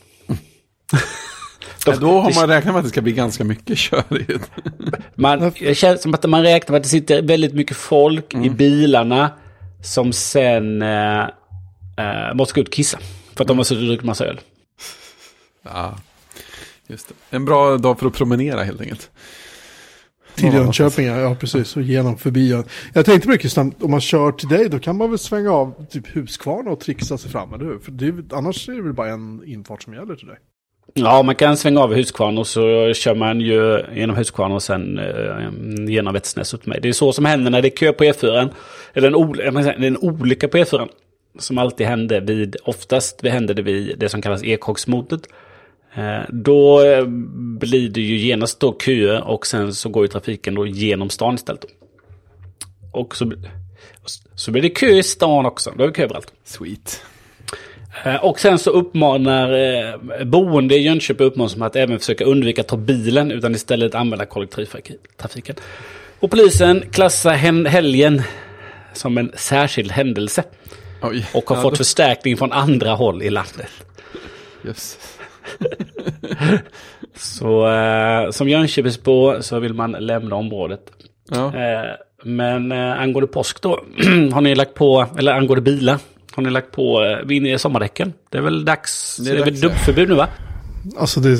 [1.91, 4.51] Ja, då har man räknat med att det ska bli ganska mycket körigt.
[5.15, 8.49] Man, det känns som att man räknar med att det sitter väldigt mycket folk i
[8.49, 9.31] bilarna
[9.83, 11.21] som sen eh,
[11.97, 12.99] eh, måste gå ut och kissa.
[13.35, 14.39] För att de har suttit och druckit massa öl.
[15.63, 15.97] Ja,
[16.87, 17.35] just det.
[17.35, 19.11] En bra dag för att promenera helt enkelt.
[20.35, 21.75] Till Jönköping, ja, precis.
[21.75, 22.63] Och genom förbi.
[22.93, 25.85] Jag tänkte mycket snabbt, om man kör till dig då kan man väl svänga av
[25.89, 27.79] typ Huskvarna och trixa sig fram, eller hur?
[27.79, 30.37] För det annars är det väl bara en infart som gäller till dig.
[30.93, 34.63] Ja, man kan svänga av i Huskvarna och så kör man ju genom Huskvarna och
[34.63, 35.49] sen eh,
[35.89, 36.79] genom Vätsnäs upp med.
[36.81, 38.49] Det är så som händer när det är kö på E4.
[38.93, 40.87] Eller en, ol- en olycka på E4.
[41.39, 45.21] Som alltid hände vid, oftast hände det vid det som kallas Ekhogsmotet.
[45.95, 47.05] Eh, då eh,
[47.59, 51.35] blir det ju genast då köer och sen så går ju trafiken då genom stan
[51.35, 51.61] istället.
[51.61, 51.67] Då.
[52.99, 53.31] Och så,
[54.35, 55.73] så blir det kö i stan också.
[55.77, 56.33] Då är det kö överallt.
[56.43, 57.01] Sweet.
[58.05, 62.67] Eh, Och sen så uppmanar eh, boende i Jönköping uppmanas att även försöka undvika att
[62.67, 65.55] ta bilen utan istället använda kollektivtrafiken.
[66.19, 67.33] Och polisen klassar
[67.65, 68.21] helgen
[68.93, 70.43] som en särskild händelse
[71.01, 71.25] Oj.
[71.33, 73.69] och har Ja, fått då- förstärkning från andra håll i landet.
[74.67, 74.97] Yes.
[77.15, 80.81] Så eh, som Jönköpingsbo så vill man lämna området.
[81.31, 81.45] Ja.
[81.47, 81.91] Eh,
[82.23, 83.69] men eh, angående påsk då,
[84.33, 85.97] har ni lagt på, eller angående bilar,
[86.37, 88.13] har ni lagt på eh, vi är inne i sommardäcken?
[88.29, 90.27] Det är väl dags, Det det är är, väl dubbförbud nu va?
[90.97, 91.39] Alltså det,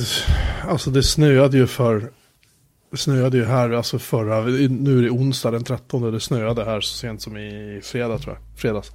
[0.68, 2.12] alltså det snöade ju för...
[2.92, 6.82] Det snöade ju här, alltså förra, nu är det onsdag den 13, det snöade här
[6.82, 8.60] så sent som i fredag tror jag.
[8.60, 8.92] Fredags.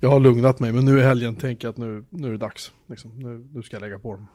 [0.00, 2.38] Jag har lugnat mig, men nu i helgen tänker jag att nu, nu är det
[2.38, 2.72] dags.
[2.88, 3.10] Liksom.
[3.18, 4.26] Nu, nu ska jag lägga på dem.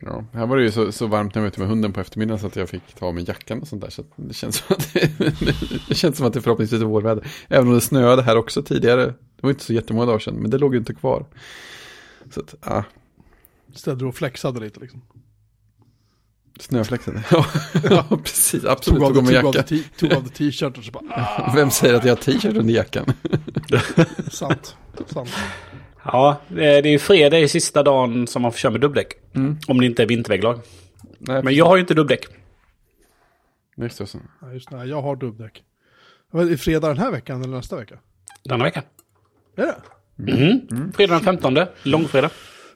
[0.00, 2.00] Ja, här var det ju så, så varmt när jag var ute med hunden på
[2.00, 3.90] eftermiddagen så att jag fick ta av mig jackan och sånt där.
[3.90, 5.10] Så det, känns som att det,
[5.88, 7.26] det känns som att det förhoppningsvis är vårväder.
[7.48, 9.14] Även om det snöade här också tidigare.
[9.40, 11.26] Det var inte så jättemånga dagar sedan, men det låg ju inte kvar.
[12.30, 12.84] Så att, ja,
[13.74, 15.02] Ställde och flexade lite liksom.
[16.60, 17.22] snöfläxade.
[17.30, 17.46] Ja,
[17.90, 18.64] ja, precis.
[18.64, 19.78] Absolut, Tog av, tog av mig tog av, jackan.
[19.78, 22.74] t- tog av t-shirt och så bara, ah, Vem säger att jag har t-shirt under
[22.74, 23.06] jackan?
[24.30, 24.76] sant.
[25.06, 25.30] sant.
[26.04, 29.12] Ja, det är det är fredag i sista dagen som man får köra med dubbdäck.
[29.34, 29.58] Mm.
[29.68, 30.60] Om det inte är vinterväglag.
[31.18, 32.26] Nej, Men jag har ju inte dubbdäck.
[33.76, 34.18] Just det, så.
[34.40, 35.62] Ja, just det, jag har dubbdäck.
[36.32, 37.98] Är fredag den här veckan eller nästa vecka?
[38.44, 38.82] Denna vecka.
[39.62, 39.74] Är
[40.26, 40.32] det?
[40.32, 40.92] Mm.
[40.92, 42.30] Fredag den 15, långfredag.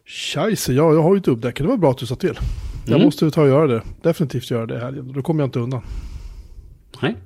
[0.07, 1.59] Scheisse, ja, jag har ju dubbdäck.
[1.59, 2.39] Det var bra att du sa till.
[2.87, 3.05] Jag Mm.
[3.05, 3.83] måste ta och göra det.
[4.03, 5.13] Definitivt göra det helgen.
[5.13, 5.83] Då kommer jag inte undan.
[7.03, 7.17] Nej.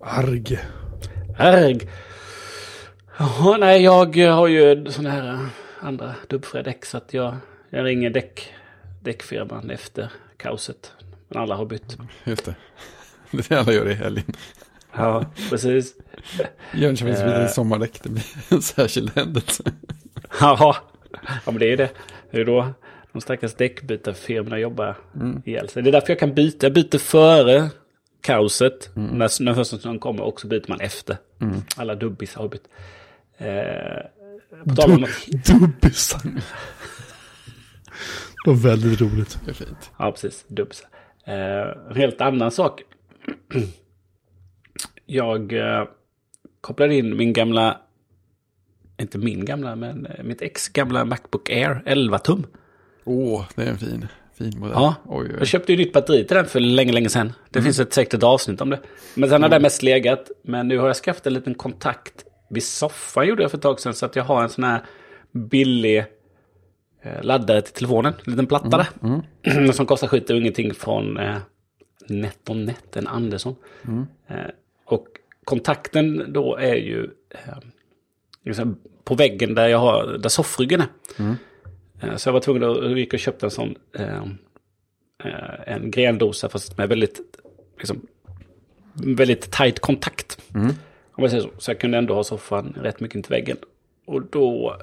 [0.00, 0.58] Arg.
[1.38, 1.80] Erg.
[3.18, 5.40] Jaha, nej, jag har ju sådana här eh,
[5.80, 7.36] andra dubbfria däck så att jag,
[7.70, 8.52] jag ringer däck,
[9.02, 10.92] däckfirman efter kaoset.
[11.28, 11.96] Men alla har bytt.
[12.24, 12.54] Just det.
[13.30, 14.24] Det är det alla gör i helgen.
[14.96, 15.94] Ja, precis.
[16.74, 17.24] Jönköpings Eh.
[17.26, 19.62] vidare sommardäck, det blir en särskild händelse.
[20.40, 20.76] Ja,
[21.46, 21.90] men det är det.
[22.30, 22.68] Det är då
[23.12, 24.96] de stackars däckbytarfirmorna jobbar
[25.44, 25.82] ihjäl sig.
[25.82, 26.66] Det är därför jag kan byta.
[26.66, 27.70] Jag byter före
[28.20, 28.90] kaoset.
[28.94, 31.16] När, snö- när första snön kommer och så byter man efter.
[31.76, 32.68] Alla dubbis har bytt.
[33.38, 33.46] Eh,
[34.94, 36.20] om att- Dubbisar.
[38.44, 39.38] Det var väldigt roligt.
[39.44, 39.90] Det är fint.
[39.98, 40.44] Ja, precis.
[40.48, 40.82] Dubbs.
[41.26, 41.34] Eh,
[41.90, 42.82] en helt annan sak.
[45.12, 45.84] Jag eh,
[46.60, 47.80] kopplade in min gamla,
[49.00, 52.46] inte min gamla, men eh, mitt ex gamla Macbook Air 11 tum.
[53.04, 54.74] Åh, det är en fin, fin modell.
[54.74, 55.36] Ja, Oj, oj.
[55.38, 57.32] jag köpte ju nytt batteri till den för länge, länge sedan.
[57.50, 58.80] Det finns ett säkert ett avsnitt om det.
[59.14, 60.30] Men sen har det mest legat.
[60.44, 63.80] Men nu har jag skaffat en liten kontakt vid soffan gjorde jag för ett tag
[63.80, 63.94] sedan.
[63.94, 64.80] Så att jag har en sån här
[65.32, 65.98] billig
[67.02, 68.12] eh, laddare till telefonen.
[68.26, 69.72] En liten platta där.
[69.72, 71.36] Som kostar skit och ingenting från eh,
[72.08, 73.56] NetOnNet, en Andersson.
[74.28, 74.36] Eh,
[74.84, 75.06] och
[75.44, 77.58] kontakten då är ju eh,
[78.44, 80.86] liksom på väggen där jag har, där soffryggen är.
[82.02, 84.22] Eh, Så jag var tvungen att gick och köpte en sån eh,
[85.66, 87.20] en grendosa fast med väldigt,
[87.78, 88.06] liksom,
[88.94, 90.38] väldigt tajt kontakt.
[90.54, 90.74] Om
[91.18, 91.50] man säger så.
[91.58, 93.56] så jag kunde ändå ha soffan rätt mycket till väggen.
[94.06, 94.76] Och då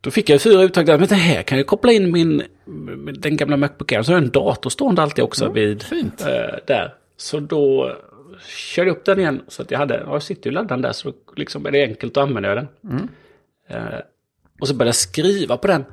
[0.00, 0.98] Då fick jag fyra uttag där.
[0.98, 2.42] Men det här kan jag koppla in min,
[3.18, 4.02] den gamla Macbook Air.
[4.02, 6.18] Så har jag en dator stående alltid också vid fint.
[6.66, 6.94] där.
[7.16, 7.96] Så då
[8.46, 9.42] körde upp den igen.
[9.48, 12.16] Så att jag hade, ja, jag sitter ju laddad där så liksom är det enkelt
[12.16, 12.68] att använda den.
[13.68, 13.78] Eh,
[14.60, 15.84] och så började jag skriva på den.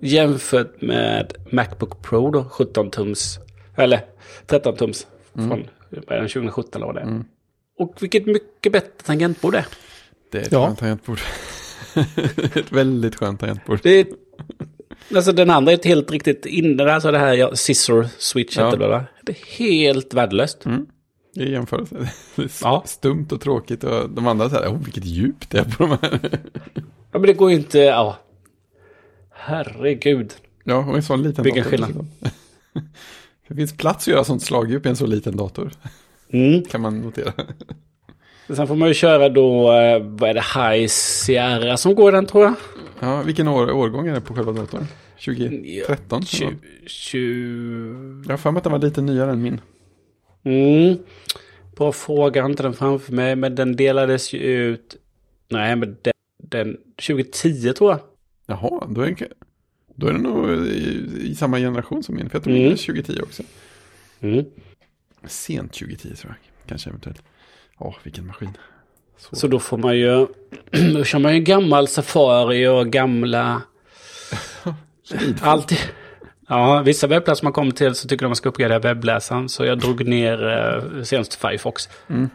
[0.00, 3.38] Jämfört med Macbook Pro då, 17 tums.
[3.76, 4.00] Eller
[4.46, 5.06] 13 tums.
[5.34, 5.48] Från
[5.90, 7.24] vad är den, 2017 eller vad det är.
[7.78, 9.66] Och vilket mycket bättre tangentbord det är.
[10.30, 10.66] Det är ett Ja.
[10.66, 11.18] skönt tangentbord.
[12.56, 13.80] ett väldigt skönt tangentbord.
[13.82, 14.06] Det är,
[15.14, 18.76] alltså den andra är ett helt riktigt inne, alltså det här ja, scissor switch Ja.
[18.76, 19.04] det?
[19.22, 20.64] Det är helt värdelöst.
[21.36, 21.94] I jämförelse.
[22.36, 22.82] Det är Ja.
[22.86, 25.90] stumt och tråkigt och de andra så här, oh vilket djup det är på de
[25.90, 26.20] här.
[27.12, 28.16] Ja men det går ju inte, ja.
[29.30, 30.32] Herregud.
[30.64, 32.06] Ja, och en sån liten Vilken skillnad.
[33.48, 35.70] Det finns plats att göra sånt slagdjup i en så liten dator.
[36.30, 36.62] Mm.
[36.70, 37.32] Kan man notera.
[38.48, 40.44] Sen får man ju köra då, eh, vad är det,
[40.76, 42.54] High Sierra som går den tror jag.
[43.00, 44.86] Ja, vilken år, årgång är det på själva datorn?
[45.24, 46.20] 2013?
[46.22, 49.60] Tju- tju- Jag har för mig att den var lite nyare än min.
[50.44, 50.98] Mm.
[51.76, 53.36] Bra fråga, jag har inte den framför mig.
[53.36, 54.96] Men den delades ju ut...
[55.48, 56.76] Nej, men den, den
[57.06, 58.00] 2010 tror jag.
[58.46, 59.28] Jaha, då är, den,
[59.94, 62.30] då är den nog i, i samma generation som min.
[62.30, 62.68] För jag tror Mm.
[62.68, 63.42] det är 2010 också.
[64.20, 64.44] Mm.
[65.26, 66.68] Sent 2010 tror jag.
[66.68, 67.22] Kanske eventuellt.
[67.78, 68.56] Ja, vilken maskin.
[69.18, 69.36] Så.
[69.36, 70.26] Så då får man ju...
[70.94, 73.62] Då kör man ju gammal Safari och gamla...
[75.40, 75.78] Alltid.
[76.52, 79.48] Ja, vissa webbplatser man kommer till så tycker de man ska uppgradera webbläsaren.
[79.48, 81.88] Så jag drog ner eh, senast Firefox.
[82.08, 82.30] Mm.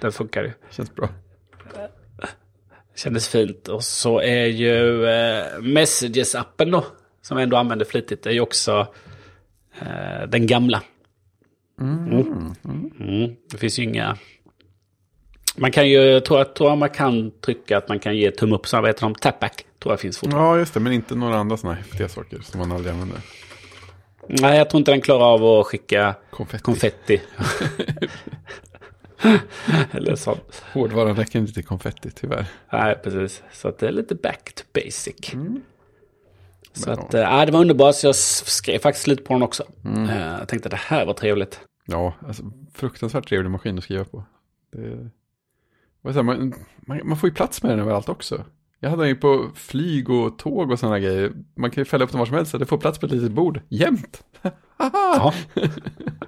[0.00, 0.52] Den funkar ju.
[0.70, 1.08] Känns bra.
[2.96, 3.68] Kändes fint.
[3.68, 6.84] Och så är ju eh, Messages-appen då.
[7.22, 8.26] Som jag ändå använder flitigt.
[8.26, 8.86] är ju också
[9.80, 10.82] eh, den gamla.
[11.80, 12.54] Mm.
[13.00, 13.36] Mm.
[13.50, 14.16] Det finns ju inga...
[15.56, 18.54] Man kan ju, jag tror, jag tror man kan trycka att man kan ge tumme
[18.54, 18.68] upp.
[18.68, 19.14] Så vad heter de?
[19.14, 20.48] Tapback tror jag finns fortfarande.
[20.48, 20.80] Ja, just det.
[20.80, 23.20] Men inte några andra sådana häftiga saker som man aldrig använder.
[24.28, 26.62] Nej, jag tror inte den klarar av att skicka Konfetti.
[26.62, 27.22] konfetti.
[29.90, 30.64] Eller sånt.
[30.72, 32.46] Hårdvaran räcker inte till konfetti, tyvärr.
[32.72, 33.42] Nej, precis.
[33.52, 35.30] Så att det är lite back to basic.
[36.72, 37.94] Så Men att, äh, det var underbart.
[37.94, 39.64] Så jag skrev faktiskt lite på den också.
[39.84, 41.60] Eh, jag tänkte att det här var trevligt.
[41.86, 42.42] Ja, alltså
[42.74, 44.24] fruktansvärt trevlig maskin att skriva på.
[44.72, 46.54] Det, man,
[47.04, 48.44] man får ju plats med den överallt också.
[48.86, 51.32] Jag hade den ju på flyg och tåg och sådana grejer.
[51.56, 53.12] Man kan ju fälla upp den var som helst så det får plats på ett
[53.12, 53.60] litet bord.
[53.68, 54.22] Jämt!
[54.78, 55.34] Ja.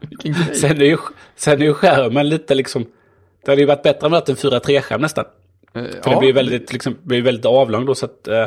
[0.00, 0.54] Vilken grej!
[0.54, 0.96] Sen är ju,
[1.36, 2.86] sen är ju skärmen lite liksom...
[3.44, 5.24] Det hade ju varit bättre om det varit en 4-3-skärm nästan.
[5.74, 7.94] Eh, För det blir väldigt, liksom, blir väldigt avlång då.
[7.94, 8.46] Så att eh,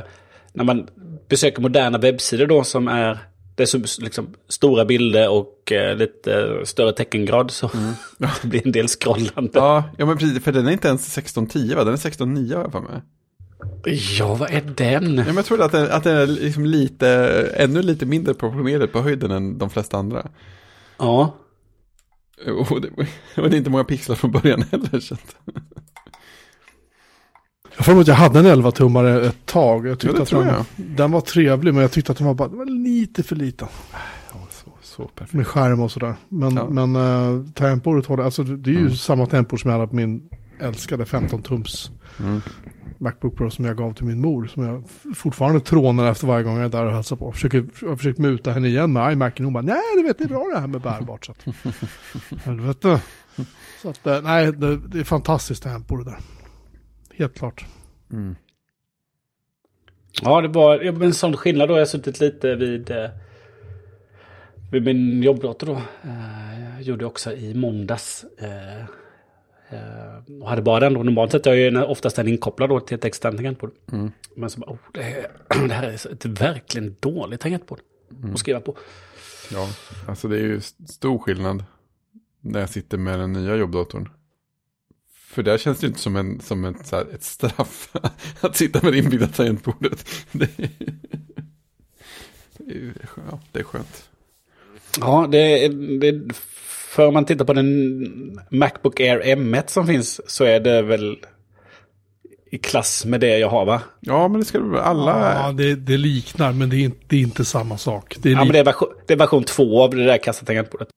[0.54, 0.88] när man
[1.28, 3.18] besöker moderna webbsidor då som är...
[3.56, 7.70] Det är så, liksom, stora bilder och eh, lite större teckengrad så
[8.18, 9.52] det blir en del scrollande.
[9.54, 11.84] Ja, ja, men precis, för den är inte ens 1610 va?
[11.84, 13.02] Den är 1609 har jag för mig.
[14.20, 15.16] Ja, vad är den?
[15.18, 17.08] Ja, men jag tror att den, att den är liksom lite,
[17.58, 20.28] ännu lite mindre proportionerad på höjden än de flesta andra.
[21.00, 21.36] Ja.
[22.70, 22.90] Och det,
[23.42, 25.00] och det är inte många pixlar från början heller.
[25.00, 25.36] Så att,
[27.78, 29.88] Jag får att jag hade en 11-tummare ett tag.
[29.88, 30.66] Jag tyckte det att tror den, jag.
[30.76, 33.68] den var trevlig, men jag tyckte att den var, bara, den var lite för liten.
[34.34, 35.34] ja, så, så perfekt.
[35.34, 36.16] Med skärm och sådär.
[36.30, 36.70] Men, Ja.
[36.70, 38.96] men uh, temporet håller, alltså det är ju Mm.
[38.96, 42.42] samma tempo som jag hade på min älskade 15-tums Mm.
[43.02, 44.48] Macbook Pro som jag gav till min mor.
[44.48, 44.84] Som jag
[45.16, 47.32] fortfarande trånar efter varje gång jag är där och hälsar på.
[47.32, 49.46] Försöker, jag har försökt muta henne igen med iMacen.
[49.46, 51.26] Hon bara, nej du vet det är bra det här med bärbart.
[51.26, 51.46] Så att,
[52.44, 53.02] helvete.
[53.82, 56.18] Så att, eh, nej, det, det är fantastiskt tempo det där.
[57.18, 57.66] Helt klart.
[58.12, 58.36] Mm.
[60.22, 61.74] Ja, det var en sån skillnad då.
[61.74, 63.10] Jag har suttit lite vid, eh,
[64.72, 65.74] vid min jobbdator då.
[66.04, 68.26] Eh, jag gjorde också i måndags.
[68.38, 68.86] Eh,
[70.42, 71.04] och hade bara den då.
[71.04, 73.72] Normalt sett är jag ju oftast den inkopplad då till ett externt tangentbord.
[73.92, 74.12] Mm.
[74.36, 75.28] Men så bara, oh, det, här,
[75.68, 77.80] det här är ett verkligen dåligt tangentbord
[78.34, 78.78] att skriva på.
[79.52, 79.68] Ja,
[80.08, 81.64] alltså det är ju st- stor skillnad
[82.42, 84.10] när jag sitter med den nya jobbdatorn.
[85.14, 87.92] För där känns det ju inte som, en, som ett, så här, ett straff
[88.42, 90.06] att sitta med det inbyggda tangentbordet.
[90.32, 90.70] Det är,
[92.58, 92.94] det är,
[93.32, 94.10] ja, det är skönt.
[95.00, 95.68] Ja, det,
[96.00, 96.34] det,
[96.92, 101.18] för om man tittar på den Macbook Air M1 som finns så är det väl
[102.52, 103.82] i klass med det jag har va?
[104.00, 105.34] Ja, men det ska väl alla...
[105.36, 108.16] Ja, det, det liknar, men det är, inte, det är inte samma sak.
[108.20, 110.18] Det är Ja, men lik- det är version, det är version 2 av det där
[110.18, 110.88] kassatangentbordet.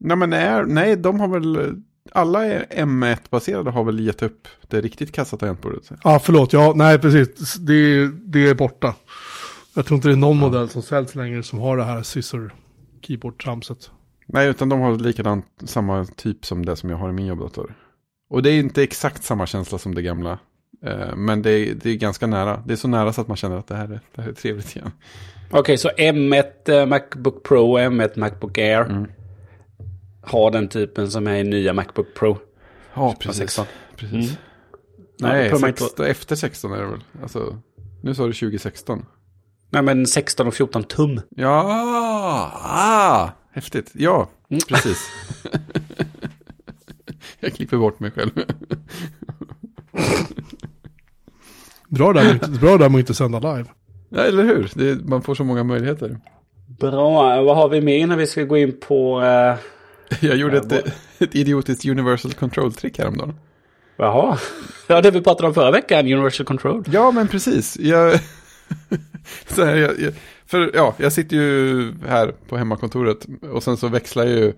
[0.00, 1.74] Nej, men är, nej, de har väl...
[2.12, 5.90] Alla är M1-baserade har väl gett upp det riktigt kassa tangentbordet.
[6.04, 6.52] Ja, förlåt.
[6.52, 7.54] Ja, nej, precis.
[7.54, 8.94] Det, är- det är borta.
[9.74, 12.54] Jag tror inte det är någon modell som säljs längre som har det här scissor
[13.06, 13.90] keyboard-tramset.
[14.28, 17.74] Nej, utan de har likadant, samma typ som det som jag har i min jobbdator.
[18.30, 20.38] Och det är inte exakt samma känsla som det gamla.
[20.84, 22.62] Eh, Men det är, det är ganska nära.
[22.66, 24.32] Det är så nära så att man känner att det här är, det här är
[24.34, 24.90] trevligt igen.
[25.50, 26.44] Okej, så M1
[26.80, 29.06] eh, Macbook Pro och M1 Macbook Air Mm.
[30.22, 32.38] har den typen som är i nya Macbook Pro.
[32.94, 33.66] Ja, 16.
[33.96, 34.12] precis.
[34.12, 34.24] Mm.
[35.18, 37.00] Ja, Nej, inte- 16, efter 16 är det väl?
[37.22, 37.56] Alltså,
[38.02, 39.06] nu sa du 2016.
[39.70, 41.20] Nej, men 16 och 14 tum.
[41.30, 41.62] Ja,
[42.64, 43.90] ah, häftigt.
[43.94, 44.60] Ja, Mm.
[44.68, 45.08] precis.
[47.40, 48.30] Jag klipper bort mig själv.
[51.88, 53.64] Bra där, bra där med att inte sända live.
[54.08, 54.70] Ja, eller hur?
[54.74, 56.18] Det, man får så många möjligheter.
[56.80, 59.22] Bra, vad har vi mer innan vi ska gå in på...
[59.22, 59.54] Eh...
[60.20, 60.72] Jag gjorde ett,
[61.18, 63.34] ett idiotiskt universal control-trick häromdagen.
[63.96, 64.38] Jaha.
[64.86, 66.84] Ja, det vi pratade om förra veckan, Universal Control.
[66.92, 67.76] Ja, men precis.
[67.80, 68.20] Jag,
[69.48, 70.12] så här, jag, jag,
[70.48, 74.52] för ja, jag sitter ju här på hemmakontoret och sen så växlar jag ju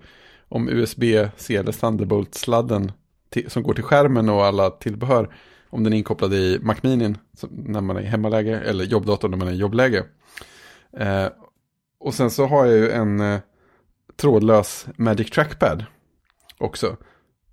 [0.49, 2.91] om USB-C eller Thunderbolt-sladden
[3.47, 5.35] som går till skärmen och alla tillbehör.
[5.69, 7.17] Om den är inkopplad i MacMinin
[7.49, 10.03] när man är i hemmaläge eller jobbdatorn när man är i jobbläge.
[10.97, 11.27] Eh,
[11.99, 13.39] och sen så har jag ju en eh,
[14.15, 15.85] trådlös Magic Trackpad
[16.57, 16.97] också.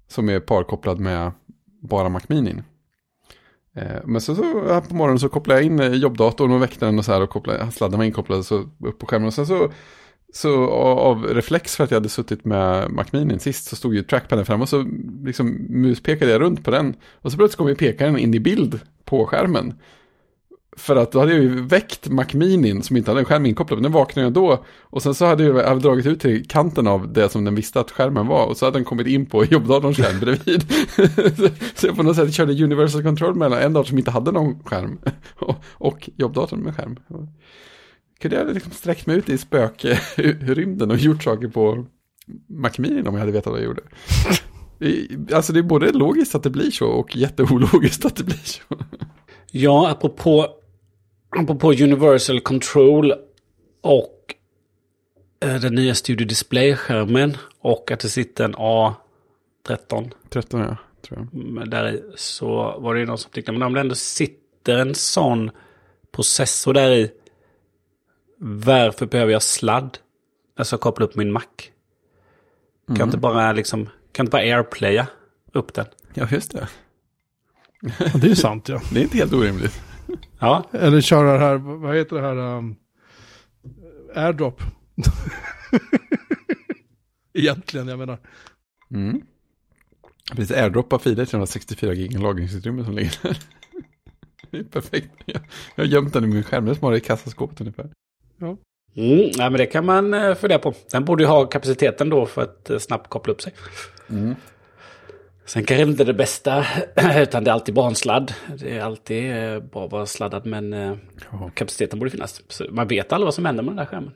[0.09, 1.33] Som är parkopplad med
[1.81, 2.21] bara Mac
[3.79, 6.87] Eh, men så, så här på morgonen så kopplade jag in eh, jobbdatorn och väckte
[6.87, 9.27] den och så här och kopplade, sladden var inkopplad så upp på skärmen.
[9.27, 9.73] Och sen så,
[10.33, 14.47] så av reflex för att jag hade suttit med Macminin sist så stod ju trackpaden
[14.47, 14.87] fram och så
[15.25, 16.95] liksom muspekade jag runt på den.
[17.13, 19.75] Och så plötsligt kom ju pekaren in i bild på skärmen.
[20.79, 23.83] För att då hade jag ju väckt MacMinin som inte hade en skärm inkopplad, men
[23.83, 24.65] den vaknade jag då.
[24.81, 27.55] Och sen så hade jag, jag hade dragit ut till kanten av det som den
[27.55, 28.47] visste att skärmen var.
[28.47, 30.63] Och så hade den kommit in på jobbdatorns skärm bredvid.
[31.75, 34.65] så jag på något sätt körde universal control mellan en dator som inte hade någon
[34.65, 34.99] skärm
[35.35, 36.97] och, och jobbdatorn med skärm.
[38.21, 41.87] Kunde jag liksom sträckt mig ut i spökrymden och gjort saker på
[42.49, 43.83] MacMinin om jag hade vetat vad jag gjorde.
[45.37, 48.63] Alltså det är både logiskt att det blir så och jätteologiskt att det blir så.
[49.51, 50.47] Ja, apropå,
[51.31, 53.15] apropå Universal Control
[53.81, 54.35] och
[55.41, 58.95] eh, den nya Studio Display-skärmen och att det sitter en A13
[60.33, 61.45] 13 ja, tror jag.
[61.45, 64.79] Men där i så var det ju någon som tyckte, men om det ändå sitter
[64.79, 65.51] en sån
[66.13, 67.11] processor där i,
[68.39, 69.99] varför behöver jag sladd?
[70.57, 71.43] Alltså koppla upp min Mac.
[72.87, 75.07] Kan jag inte bara liksom, kan jag inte bara airplaya
[75.53, 75.87] upp den?
[76.15, 76.69] Ja, just det.
[77.81, 78.81] Ja, det är sant ja.
[78.93, 79.81] Det är inte helt orimligt.
[80.39, 82.77] Ja, Eller köra det här, vad heter det här, um,
[84.15, 84.63] airdrop.
[87.35, 88.19] Egentligen, jag menar.
[88.91, 89.23] Mm.
[90.37, 93.39] Precis, airdroppa filer till 164 gig lagringsutrymme som ligger där.
[94.51, 95.11] Det är perfekt.
[95.25, 95.41] Jag
[95.75, 97.91] jag har gömt den i min skärm, den det i kassaskåpet ungefär.
[98.95, 100.75] mm, nej, men det kan man eh, fundera på.
[100.93, 103.53] Den borde ju ha kapaciteten då för att eh, snabbt koppla upp sig.
[104.11, 104.35] Mm.
[105.49, 106.67] Sen kanske inte det bästa,
[107.17, 108.33] utan det är alltid bra en sladd.
[108.59, 110.95] Det är alltid eh, bra att vara sladdad, men eh,
[111.31, 111.51] Ja.
[111.55, 112.43] kapaciteten borde finnas.
[112.49, 114.13] Så man vet aldrig vad som händer med den där skärmen.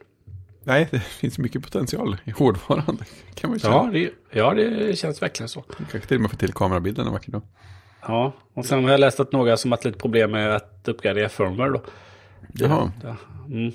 [0.64, 2.99] Nej, det finns mycket potential i hårdvaran.
[3.35, 5.61] Kan man Ja, det, ja, det känns verkligen så.
[5.90, 7.42] Kanske till och med få till kamerabilden en vacker dag.
[8.07, 11.29] Ja, och sen har jag läst att några som haft lite problem med att uppgradera
[11.29, 11.83] firmware då.
[12.55, 12.92] Jaha.
[13.03, 13.16] Ja,
[13.47, 13.73] mm,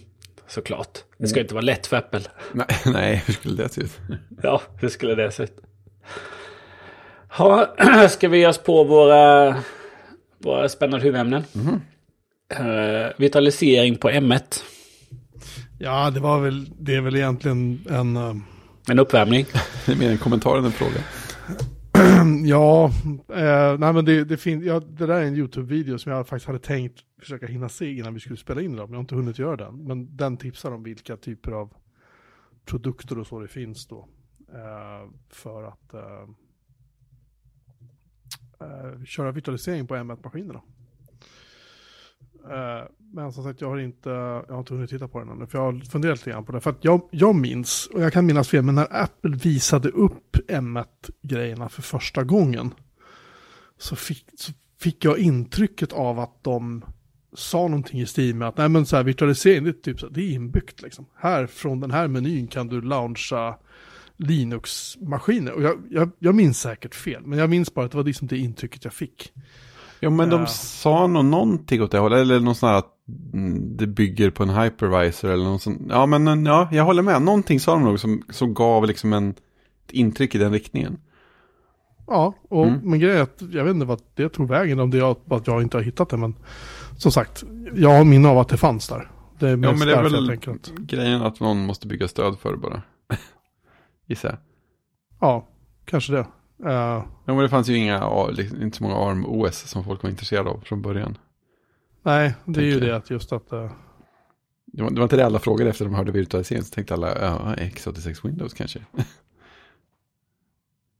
[0.47, 0.97] såklart.
[1.17, 2.21] Det ska inte vara lätt för Apple.
[2.53, 3.97] Nej, nej, hur skulle det se ut?
[4.43, 5.57] Ja, hur skulle det se ut?
[7.37, 7.75] Ja,
[8.09, 9.55] ska vi ge oss på våra,
[10.37, 11.43] våra spännande huvudämnen?
[12.49, 14.63] Eh, vitalisering på M1.
[15.79, 18.43] Ja, det var väl, det är väl egentligen en, um,
[18.89, 19.45] En uppvärmning.
[19.85, 21.03] Det är mer en kommentar än en fråga.
[22.45, 22.91] ja,
[23.33, 26.47] eh, nej men det, det finns, ja, det där är en YouTube-video som jag faktiskt
[26.47, 29.15] hade tänkt försöka hinna se innan vi skulle spela in idag, men jag har inte
[29.15, 29.83] hunnit göra den.
[29.83, 31.73] Men den tipsar om vilka typer av
[32.65, 34.07] produkter och så det finns då.
[34.53, 36.29] Eh, för att eh,
[38.61, 40.61] eh, köra virtualisering på M1-maskinerna.
[42.49, 45.47] Eh, men som sagt, jag har inte, jag har inte hunnit titta på den ännu.
[45.47, 46.59] För jag har funderat lite grann på det.
[46.59, 50.35] För att jag, jag minns, och jag kan minnas fel, men när Apple visade upp
[50.47, 52.73] M1-grejerna för första gången.
[53.77, 56.85] Så fick, så fick jag intrycket av att de
[57.33, 60.09] sa någonting i stil med att nej men så här virtualisering, det är typ så,
[60.09, 61.05] det är inbyggt liksom.
[61.15, 63.57] Här från den här menyn kan du launcha
[64.17, 65.51] Linux-maskiner.
[65.51, 68.27] Och jag, jag, jag minns säkert fel, men jag minns bara att det var liksom
[68.27, 69.31] det intrycket jag fick.
[69.99, 70.45] Ja, men de Ja.
[70.47, 72.19] sa nog någonting åt det hållet.
[72.19, 72.91] Eller någon sån här att
[73.33, 75.85] mm, det bygger på en hypervisor eller någon sån.
[75.89, 77.21] Ja, men ja, jag håller med.
[77.21, 80.97] Någonting sa de nog som, som gav liksom en, ett intryck i den riktningen.
[82.07, 82.79] Ja, och, Mm.
[82.83, 85.47] men grejen är att jag vet inte vad det tog vägen om det är att
[85.47, 86.17] jag inte har hittat det.
[86.17, 86.35] Men
[86.97, 87.43] som sagt,
[87.75, 89.11] jag har minne av att det fanns där.
[89.39, 91.65] Det är Ja, mest men det är därför jag väl tänker att, grejen att någon
[91.65, 92.81] måste bygga stöd för det bara.
[94.07, 94.37] Gissar jag.
[95.19, 95.47] ja,
[95.85, 96.19] kanske det.
[96.19, 96.27] Uh,
[96.69, 100.49] Ja, men det fanns ju inga, liksom, inte så många ARM-OS som folk var intresserade
[100.49, 101.17] av från början.
[102.03, 103.51] nej, det är ju det att just att...
[103.51, 103.71] eh,
[104.65, 106.63] Det var, det var inte det alla frågade efter de hörde virtualisering.
[106.63, 108.79] Så tänkte alla, ja, x86 Windows kanske.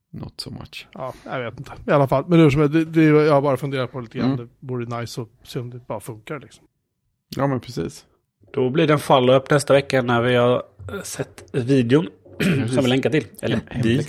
[0.10, 0.88] Not so much.
[0.94, 1.72] ja, jag vet inte.
[1.88, 4.18] I alla fall, men hur som helst, det, det, jag har bara funderat på lite
[4.18, 4.32] grann.
[4.34, 4.38] Mm.
[4.60, 6.66] Det vore nice att se om det bara funkar liksom.
[7.36, 8.06] Ja, men precis.
[8.54, 10.64] Då blir det en follow-up nästa vecka när vi har
[11.04, 12.08] sett videon.
[12.68, 13.26] Som vi länkar till.
[13.42, 14.08] Eller vi.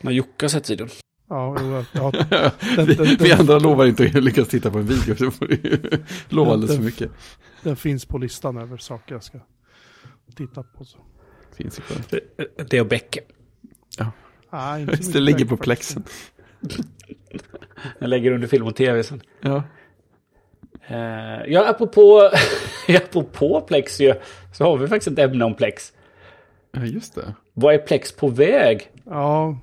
[0.00, 0.88] När Jocke har sett videon.
[1.28, 2.12] Ja, jag, jag,
[2.86, 5.16] vi, den- vi andra lovar inte att lyckas titta på en video.
[5.16, 5.78] Så får vi
[6.28, 7.10] lova alldeles för mycket.
[7.62, 9.38] den finns på listan över saker jag ska
[10.36, 10.84] titta på.
[10.84, 10.98] Så.
[11.56, 12.20] Finns ju kvar.
[12.70, 13.20] Det och Bäcke.
[14.52, 16.04] Nej, inte så Det ligger på plexen.
[17.98, 19.22] Jag lägger under film och tv sen.
[19.40, 19.62] Ja.
[20.90, 22.30] Uh, ja, apropå,
[22.88, 24.14] apropå Plex ju,
[24.52, 25.92] så har vi faktiskt ett ämne om Plex.
[26.72, 27.34] Ja, just det.
[27.52, 28.90] Vad är Plex på väg?
[29.04, 29.58] Ja,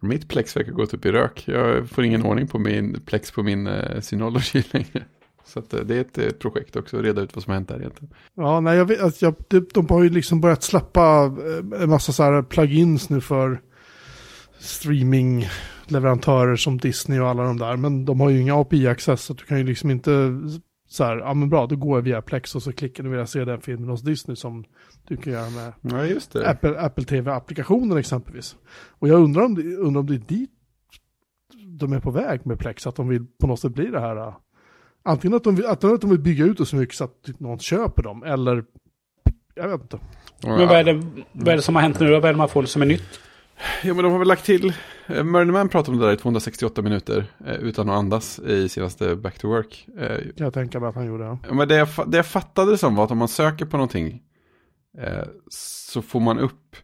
[0.00, 1.44] Mitt plex verkar gå upp i rök.
[1.46, 5.04] Jag får ingen ordning på min plex på min uh, Synology längre.
[5.44, 7.54] Så att, eh, det är ett eh, projekt också, att reda ut vad som har
[7.54, 8.14] hänt där egentligen.
[8.34, 11.90] ja nej, jag vet, att jag, de, de har ju liksom börjat släppa eh, en
[11.90, 13.60] massa så här plugins nu för
[14.58, 17.76] streamingleverantörer som Disney och alla de där.
[17.76, 20.10] Men de har ju inga API-access så att du kan ju liksom inte
[20.88, 23.18] så här, ja men bra, då går jag via Plex och så klickar du vill
[23.18, 24.64] jag se den filmen hos Disney som
[25.08, 26.50] du kan göra med Ja, just det.
[26.50, 28.56] Apple, Apple TV-applikationen exempelvis.
[28.88, 30.50] Och jag undrar om, det, undrar om det är dit
[31.78, 34.16] de är på väg med Plex, att de vill på något sätt bli det här.
[34.16, 34.34] äh,
[35.02, 37.22] Antingen att de vill, antingen att de vill bygga ut det så mycket så att
[37.22, 38.64] typ någon köper dem, eller
[39.54, 39.98] jag vet inte.
[40.42, 42.12] Men vad är, det, vad är det som har hänt nu då?
[42.20, 43.20] Vad är det man får som är nytt?
[43.82, 44.72] Ja, men de har väl lagt till.
[45.08, 48.68] Eh, Murder Man pratade om det där i 268 minuter eh, utan att andas i
[48.68, 49.88] senaste Back to Work.
[49.98, 51.24] Eh, jag tänka mig att han gjorde.
[51.24, 51.38] Ja.
[51.54, 54.22] Men det jag, det jag fattade det som var att om man söker på någonting
[55.50, 56.76] så får man upp,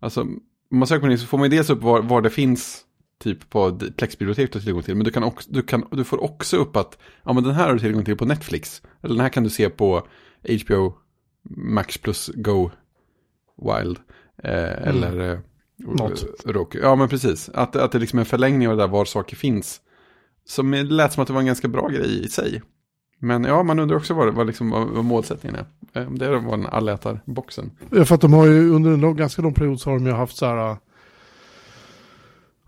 [0.00, 2.84] alltså om man söker på någonting så får man dels upp var, var det finns
[3.18, 4.94] typ på Plex-biblioteket att tillgång till.
[4.94, 7.66] Men du, kan också, du, kan, du får också upp att ja, men den här
[7.66, 8.82] har du tillgång till på Netflix.
[9.02, 10.06] Eller den här kan du se på
[10.64, 10.94] HBO
[11.50, 12.70] Max plus Go
[13.56, 13.98] Wild.
[14.42, 15.38] Eh, Eller eh,
[15.78, 16.24] Något.
[16.44, 16.78] Roku.
[16.82, 17.48] Ja men precis.
[17.54, 19.80] Att, att det liksom är en förlängning av det där var saker finns.
[20.44, 22.62] Som lät som att det var en ganska bra grej i sig.
[23.20, 25.58] Men ja, man undrar också vad, vad, liksom, vad, målsättningen
[25.92, 26.00] är.
[26.00, 27.70] Eh, Om det var en allätarboxen.
[27.90, 30.06] Ja, För att de har ju under en lång, ganska lång period så har de
[30.06, 30.76] ju haft så här.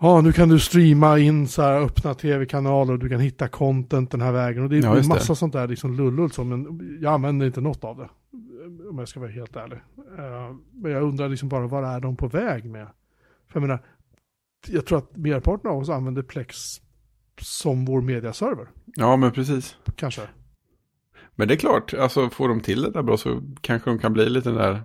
[0.01, 4.11] Ja, nu kan du streama in så här öppna tv-kanaler och du kan hitta content
[4.11, 4.63] den här vägen.
[4.63, 5.15] Och det är Ja, en just det.
[5.15, 8.09] massa sånt där liksom lullull så, men jag använder inte något av det.
[8.91, 9.79] Om jag ska vara helt ärlig.
[10.19, 12.87] Eh, Men jag undrar liksom bara, vad är de på väg med?
[13.53, 13.85] För jag menar,
[14.69, 16.81] jag tror att merparten av oss använder Plex
[17.41, 19.77] som vår mediaserver, Ja, men precis.
[19.97, 20.23] kanske.
[21.35, 24.13] Men det är klart, alltså får de till det där bra så kanske de kan
[24.13, 24.83] bli lite den där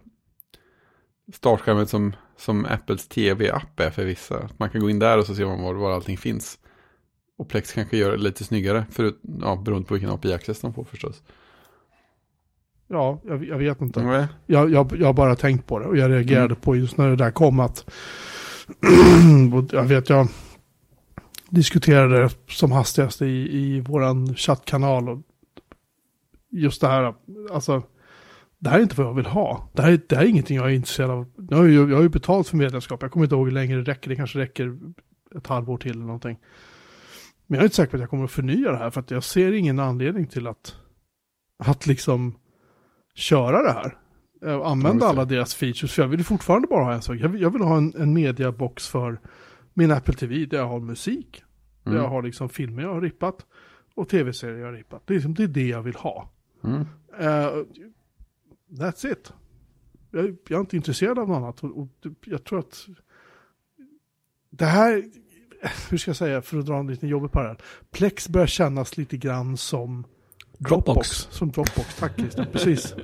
[1.34, 4.50] startskärmen som, som Apples tv-app är för vissa.
[4.58, 6.60] Man kan gå in där och så ser man var, var allting finns.
[7.38, 10.84] Och Plex kanske gör det lite snyggare, förut, ja, beroende på vilken API-access de får
[10.84, 11.24] förstås.
[12.88, 14.00] Ja, jag, jag vet inte.
[14.02, 14.26] Mm.
[14.46, 16.56] Jag, jag, jag har bara tänkt på det och jag reagerade Mm.
[16.62, 17.90] på just när det där kom att
[19.72, 20.28] jag vet jag
[21.50, 25.22] diskuterade det som hastigast i, i våran chattkanal och
[26.52, 27.14] just det här,
[27.52, 27.84] alltså
[28.60, 29.70] det här är inte vad jag vill ha.
[29.74, 31.32] Det här, är- det här är ingenting jag är intresserad av.
[31.50, 33.02] Jag har ju, jag har ju betalt för medlemskap.
[33.02, 34.10] Jag kommer inte ihåg hur länge det räcker.
[34.10, 34.78] Det kanske räcker
[35.36, 36.40] ett halvår till eller någonting.
[37.48, 39.12] Men jag är inte säker på att jag kommer att förnya det här för att
[39.12, 40.76] jag ser ingen anledning till att,
[41.58, 42.36] att liksom
[43.16, 43.98] köra det här.
[44.42, 45.94] Eh, Och använda alla deras features.
[45.94, 47.18] För jag vill fortfarande bara ha en sak.
[47.20, 49.20] Jag vill, jag vill ha en, en mediabox för
[49.74, 51.44] min Apple TV där jag har musik.
[51.84, 52.04] Där Mm.
[52.04, 53.46] jag har liksom filmer jag har rippat.
[53.96, 55.02] Och tv-serier jag har rippat.
[55.08, 56.30] Det är, liksom, det är det jag vill ha.
[56.64, 56.82] Mm.
[57.20, 57.52] Eh,
[58.70, 59.34] that's it.
[60.12, 61.64] Jag, jag är inte intresserad av något annat.
[61.64, 61.88] Och, och
[62.26, 62.86] jag tror att
[64.50, 65.04] det här,
[65.90, 67.58] hur ska jag säga för att dra en liten jobbig parallell.
[67.92, 70.06] Plex börjar kännas lite grann som
[70.60, 70.86] Dropbox.
[70.86, 71.28] Dropbox.
[71.32, 72.46] Som Dropbox, tack Christian.
[72.52, 72.96] Precis.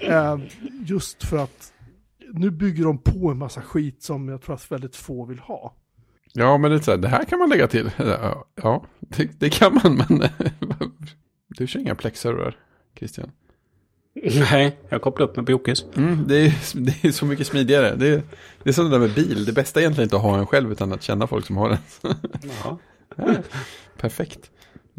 [0.00, 0.38] Eh,
[0.86, 1.72] just för att
[2.32, 5.74] nu bygger de på en massa skit som jag tror att väldigt få vill ha.
[6.32, 7.90] Ja, men det, är så här, det här kan man lägga till.
[8.54, 10.28] Ja, det, det kan man, men
[11.48, 12.56] du kör inga Plex-servrar,
[12.98, 13.30] Christian.
[14.50, 15.84] Nej, jag kopplar upp på Jockes.
[15.96, 17.94] Mm, det, är, det är så mycket smidigare.
[17.96, 18.22] Det är,
[18.62, 19.44] det är som det där med bil.
[19.44, 21.68] Det bästa är egentligen inte att ha en själv utan att känna folk som har
[21.68, 21.78] den.
[22.64, 22.78] Ja.
[23.96, 24.50] Perfekt.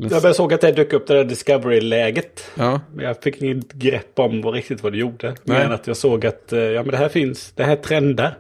[0.02, 2.52] Jag bara såg att det dök upp det där Discovery-läget.
[2.56, 5.28] Ja, Men jag fick inget grepp om vad, riktigt vad det gjorde.
[5.28, 5.60] Nej.
[5.60, 8.38] Men att jag såg att eh, ja, men det här finns, det här trendar.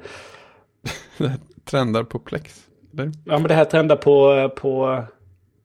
[1.65, 2.63] trendar på Plex.
[2.93, 3.05] Eller?
[3.05, 5.03] Ja, men det här trendar på, på,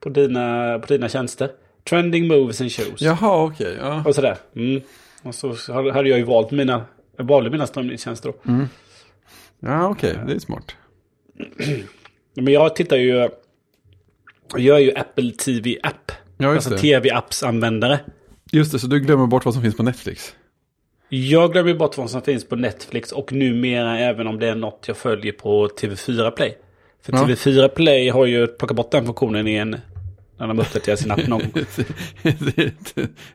[0.00, 1.50] på, dina, på dina tjänster.
[1.88, 3.02] Trending moves and shows.
[3.02, 3.76] Jaha, okej.
[3.80, 4.02] ja.
[4.06, 4.36] Och sådär.
[4.56, 4.80] Mm.
[5.22, 6.84] Och så hade jag ju valt mina,
[7.16, 8.66] jag valde mina strömningstjänster då.
[9.60, 10.18] Ja, okej.
[10.26, 10.76] Det är smart.
[12.34, 13.28] Men jag tittar ju...
[14.56, 16.12] Jag är ju Apple TV-app.
[16.38, 18.00] Ja, Alltså tv-appsanvändare.
[18.52, 20.34] Just det, så du glömmer bort vad som finns på Netflix.
[21.08, 24.84] Jag glömmer bort vad som finns på Netflix och numera även om det är något
[24.88, 26.58] jag följer på TV4 Play.
[27.02, 27.18] För Ja.
[27.18, 29.76] TV4 Play har ju plockat bort den funktionen i en...
[30.38, 31.52] När de uppdaterar sin app någon gång.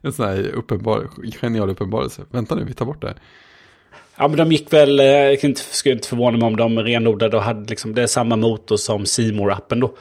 [0.01, 1.10] en sån här uppenbar,
[1.41, 2.22] genial uppenbarelse.
[2.32, 3.18] Vänta nu, vi tar bort det här.
[4.18, 7.43] Ja men de gick väl, eh, jag skulle inte förvåna mig om de renodlade och
[7.43, 9.95] hade liksom, det är samma motor som C appen då.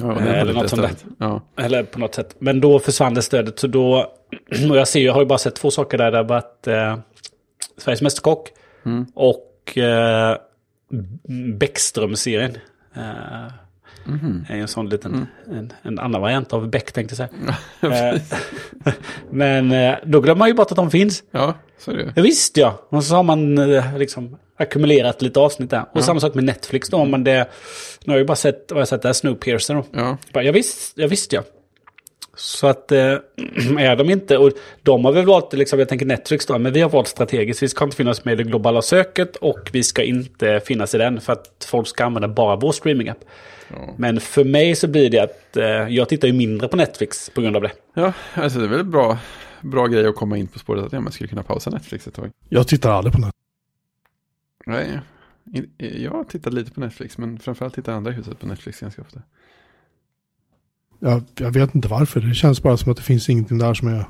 [0.00, 0.64] Ja, det eller något där.
[0.64, 1.04] istället.
[1.18, 1.40] Ja.
[1.56, 2.36] Eller på något sätt.
[2.38, 3.58] Men då försvann det stödet.
[3.58, 4.12] Så då,
[4.70, 6.10] och jag ser, jag har ju bara sett två saker där.
[6.10, 6.98] Det har varit eh,
[7.78, 8.48] Sveriges Mästerkock
[8.84, 9.06] Mm.
[9.14, 10.36] och eh,
[11.58, 12.56] Bäckström-serien.
[12.96, 13.52] Eh,
[14.48, 15.58] Är en sån liten, Mm.
[15.58, 17.56] en, en annan variant av Beck tänkte jag säga.
[18.14, 18.92] Eh,
[19.30, 21.22] Men eh, då glömmer man ju bort att de finns.
[21.30, 22.08] ja, så är det ju.
[22.16, 22.86] Ja, visst ja.
[22.88, 25.84] Och så har man eh, liksom ackumulerat lite avsnitt där.
[25.94, 27.04] Och samma sak med Netflix då.
[27.04, 27.48] Men det,
[28.04, 29.84] nu har jag ju bara sett, har jag sett där, Snowpiercer då.
[29.92, 30.16] Ja.
[30.32, 31.42] Bara, Ja, visst, ja, visst ja.
[32.36, 32.98] Så att eh,
[33.78, 36.80] är de inte, och de har väl valt, liksom, jag tänker Netflix då, men vi
[36.80, 37.62] har valt strategiskt.
[37.62, 40.98] Vi ska inte finnas med i det globala söket och vi ska inte finnas i
[40.98, 43.18] den för att folk ska använda bara vår streamingapp.
[43.70, 43.94] Ja.
[43.96, 47.40] Men för mig så blir det att eh, jag tittar ju mindre på Netflix på
[47.40, 47.72] grund av det.
[47.94, 49.18] ja, alltså det är väl en bra,
[49.60, 52.14] bra grej att komma in på spåret att ja, man skulle kunna pausa Netflix ett
[52.14, 52.30] tag.
[52.48, 53.38] Jag tittar aldrig på Netflix.
[54.66, 55.00] Nej,
[55.78, 59.22] jag tittar lite på Netflix, men framförallt tittar andra huset på Netflix ganska ofta.
[60.98, 62.20] Jag, jag vet inte varför.
[62.20, 64.04] Det känns bara som att det finns ingenting där som är...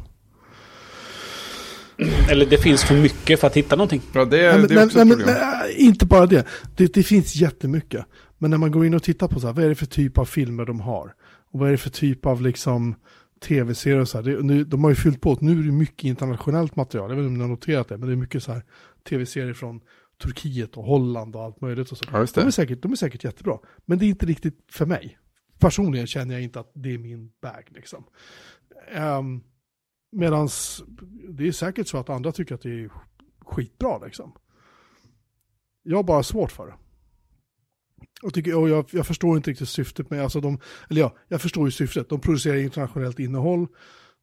[2.31, 4.03] Eller det finns för mycket för att hitta någonting.
[4.13, 5.37] Ja, det, Nej, det är nej, också nej, ett men, problem.
[5.41, 6.47] nej, inte bara det.
[6.77, 6.95] det.
[6.95, 8.07] Det finns jättemycket.
[8.39, 10.19] Men när man går in och tittar på så här, vad är det för typ
[10.19, 11.15] av filmer de har?
[11.51, 12.95] Och vad är det för typ av liksom
[13.41, 14.25] tv-serier och så här.
[14.25, 15.39] Det, nu, de har ju fyllt på.
[15.41, 17.11] Nu är det mycket internationellt material.
[17.11, 17.99] Jag vet inte om ni har noterat det.
[17.99, 18.65] Men det är mycket så här
[19.09, 19.81] tv-serier från
[20.23, 21.93] Turkiet och Holland och allt möjligt.
[21.93, 22.05] Och så.
[22.13, 23.59] Ja, De, är säkert, de är säkert jättebra.
[23.87, 25.19] Men det är inte riktigt för mig.
[25.59, 28.05] Personligen känner jag inte att det är min bag liksom.
[28.97, 29.45] Um,
[30.13, 30.83] medans
[31.29, 32.91] det är säkert så att andra tycker att det är
[33.41, 34.33] skitbra liksom.
[35.83, 36.75] Jag har bara svårt för det.
[38.23, 40.59] Och, tycker, och jag, jag förstår inte riktigt syftet med, alltså de,
[40.91, 42.09] eller ja, jag förstår ju syftet.
[42.09, 43.67] De producerar internationellt innehåll.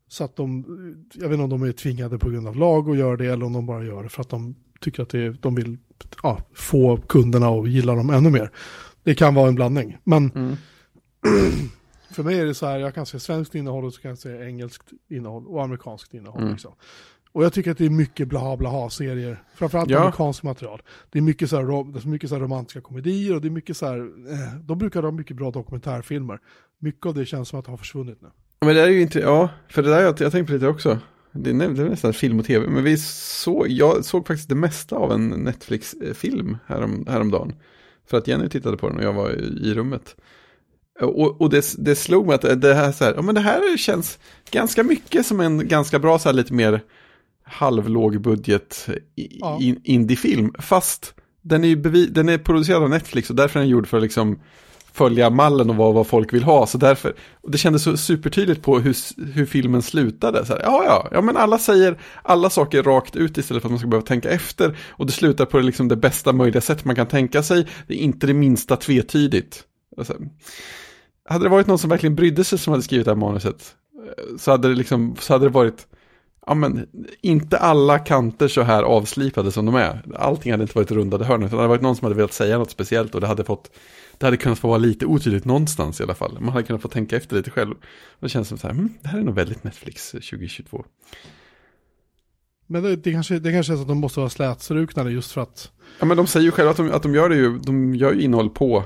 [0.07, 0.65] Så att de,
[1.13, 3.45] jag vet inte om de är tvingade på grund av lag att göra det eller
[3.45, 5.77] om de bara gör det för att de tycker att det, de vill
[6.23, 8.51] ja, få kunderna att gilla dem ännu mer.
[9.03, 9.97] Det kan vara en blandning.
[10.03, 10.57] Men Mm.
[12.11, 14.17] för mig är det så här, jag kan se svenskt innehåll och så kan jag
[14.17, 16.41] se engelskt innehåll och amerikanskt innehåll.
[16.41, 16.51] Mm.
[16.51, 16.71] Liksom.
[17.35, 19.43] Och jag tycker att det är mycket blaha blaha serier.
[19.55, 19.99] Framförallt Ja.
[19.99, 20.81] amerikanskt material.
[21.09, 23.97] Det är mycket så här, mycket så romantiska komedier och det är mycket så här,
[23.97, 26.39] eh, de brukar ha mycket bra dokumentärfilmer.
[26.79, 28.27] Mycket av det känns som att det har försvunnit nu.
[28.61, 30.99] Men det är ju inte, ja, för det där jag, jag tänkte på lite också.
[31.31, 34.55] Det är, det är nästan film och tv, men vi såg, jag såg faktiskt det
[34.55, 37.53] mesta av en Netflix-film härom, häromdagen.
[38.09, 40.15] För att Jenny tittade på den och jag var i, i rummet.
[41.01, 43.77] Och, och det, det slog mig att det här, så här, ja men det här
[43.77, 44.19] känns
[44.51, 46.81] ganska mycket som en ganska bra, så här lite mer
[47.45, 49.59] halvlåg budget i- Ja.
[49.61, 50.53] in, indiefilm.
[50.59, 53.97] Fast den är, bevi, den är producerad av Netflix och därför är den gjord för
[53.97, 54.39] att liksom
[54.93, 56.67] följa mallen och vad, vad folk vill ha.
[56.67, 58.95] Så därför, och det kändes så supertydligt på hur,
[59.33, 60.45] hur filmen slutade.
[60.45, 63.71] Så här, ja, ja, ja, men alla säger alla saker rakt ut istället för att
[63.71, 64.77] man ska behöva tänka efter.
[64.89, 67.67] Och det slutar på liksom det bästa möjliga sätt man kan tänka sig.
[67.87, 69.63] Det är inte det minsta tvetydigt.
[69.97, 70.15] Alltså,
[71.29, 73.75] hade det varit någon som verkligen brydde sig som hade skrivit det här manuset
[74.07, 75.87] eh, så hade det, liksom, så hade det varit,
[76.45, 76.87] ja men,
[77.21, 80.01] inte alla kanter så här avslipade som de är.
[80.15, 82.57] Allting hade inte varit rundade hörn, utan det hade varit någon som hade velat säga
[82.57, 83.71] något speciellt och det hade fått,
[84.17, 86.37] det hade kunnat få vara lite otydligt någonstans i alla fall.
[86.39, 87.71] Man hade kunnat få tänka efter lite själv.
[87.71, 90.85] Och det känns som så här, hm, det här är nog väldigt Netflix 2022.
[92.67, 95.41] Men det, det, kanske, det kanske är så att de måste vara slätstrukna just för
[95.41, 97.95] att, Ja men de säger ju själva att de, att de gör det ju, de
[97.95, 98.83] gör ju innehåll på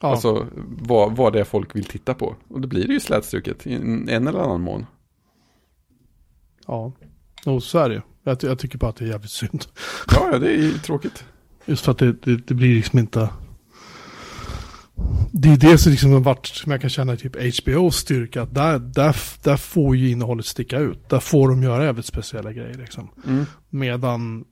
[0.00, 0.46] ja, Alltså
[0.78, 2.36] vad, vad det är folk vill titta på.
[2.48, 4.86] Och då blir det ju slätstruket i en, en eller annan mån.
[6.66, 6.92] Ja.
[7.46, 9.64] No, så är det jag, jag tycker bara att det är jävligt synd.
[10.10, 11.24] Ja, ja, det är ju tråkigt.
[11.66, 13.28] Just för att det, det, det blir liksom inte...
[15.32, 18.42] Det är det som liksom varit, som jag kan känna, typ HBO's styrka.
[18.42, 21.08] Att där, där, där får ju innehållet sticka ut.
[21.08, 23.08] Där får de göra jävligt speciella grejer liksom.
[23.26, 23.46] Mm.
[23.70, 24.44] Medan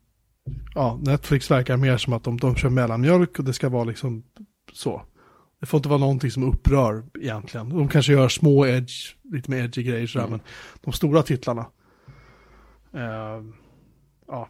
[0.75, 4.23] ja, Netflix verkar mer som att de, de kör mellanmjölk och det ska vara liksom
[4.73, 5.03] så.
[5.61, 7.69] Det får inte vara någonting som upprör egentligen.
[7.69, 10.31] De kanske gör små edge, lite mer edgy grejer sådär, Mm.
[10.39, 10.41] men
[10.85, 11.67] de stora titlarna.
[12.95, 13.43] Eh,
[14.29, 14.49] ja,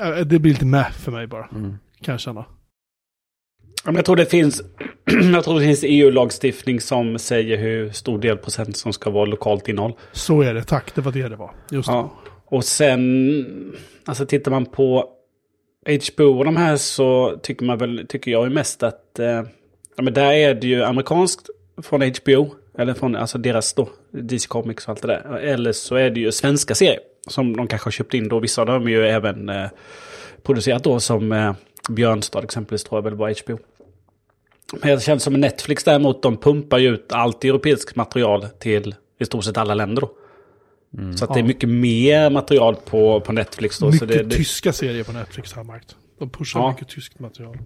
[0.00, 1.74] Eh, det blir lite med för mig bara, Mm.
[2.00, 2.44] kan jag känna.
[3.84, 4.62] Jag tror det finns,
[5.32, 9.68] jag tror det finns EU-lagstiftning som säger hur stor del procent som ska vara lokalt
[9.68, 9.92] innehåll.
[10.12, 11.50] Så är det, tack, det var det det var.
[11.70, 11.88] Just.
[11.88, 12.10] Ja.
[12.46, 13.74] Och sen,
[14.04, 15.08] alltså tittar man på
[16.14, 19.42] HBO och de här så tycker man väl, tycker jag ju mest att eh,
[19.96, 21.50] Ja, men där är det ju amerikanskt
[21.82, 22.54] från HBO.
[22.78, 25.36] Eller från alltså deras då, DC Comics och allt det där.
[25.38, 26.98] Eller så är det ju svenska serier.
[27.26, 28.40] Som de kanske har köpt in då.
[28.40, 29.68] Vissa av dem är ju även eh,
[30.42, 31.54] producerat då som eh,
[31.88, 33.58] Björnstad exempelvis tror jag väl var HBO.
[34.80, 39.24] Men det känns som Netflix däremot, de pumpar ju ut allt europeiskt material till i
[39.24, 40.10] stort sett alla länder då.
[41.16, 41.46] Så att det är Ja.
[41.46, 43.86] mycket mer material på, på Netflix då.
[43.86, 45.96] Mycket så det, det, tyska serier på Netflix har jag märkt.
[46.18, 46.70] De pushar Ja.
[46.70, 47.58] mycket tyskt material.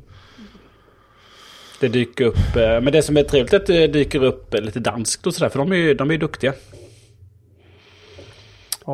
[1.80, 2.36] det dyker upp.
[2.56, 5.48] eh, Men det som är trevligt är att det dyker upp lite danskt och sådär.
[5.48, 6.52] För de är ju de är ju duktiga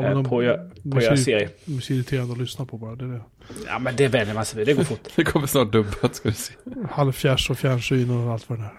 [0.02, 1.48] Ja, eh, de, på, göra- de på är göra serier.
[1.64, 2.94] De är irriterande att lyssna på bara.
[2.94, 3.20] Det är det.
[3.66, 4.66] Ja men det vänjer man sig vid.
[4.66, 5.00] Det går fort.
[5.16, 6.52] Det kommer snart dubbat ska du se.
[6.90, 8.72] Halvfjärs och fjärrsyn och allt vad det är.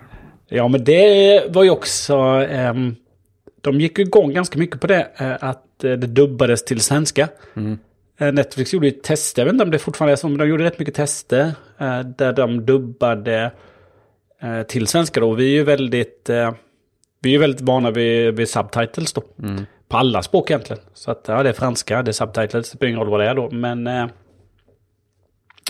[0.58, 2.16] Ja, men det var ju också...
[2.50, 2.96] ehm,
[3.62, 7.30] de gick igång ganska mycket på det, eh, att eh, det dubbades till svenska.
[7.56, 7.78] Mm.
[8.20, 10.64] Netflix gjorde ju tester, jag vet inte om det fortfarande är så, men de gjorde
[10.64, 11.52] rätt mycket tester
[12.18, 13.52] där de dubbade
[14.68, 15.34] till svenska då.
[15.34, 16.30] Vi är ju väldigt,
[17.22, 19.24] vi är ju väldigt vana vid, vid subtitles då.
[19.44, 19.66] Mm.
[19.88, 20.82] På alla språk egentligen.
[20.94, 23.30] Så att ja, det är franska, det är subtitles, det spelar ingen roll vad det
[23.30, 23.50] är då.
[23.52, 24.08] Men eh,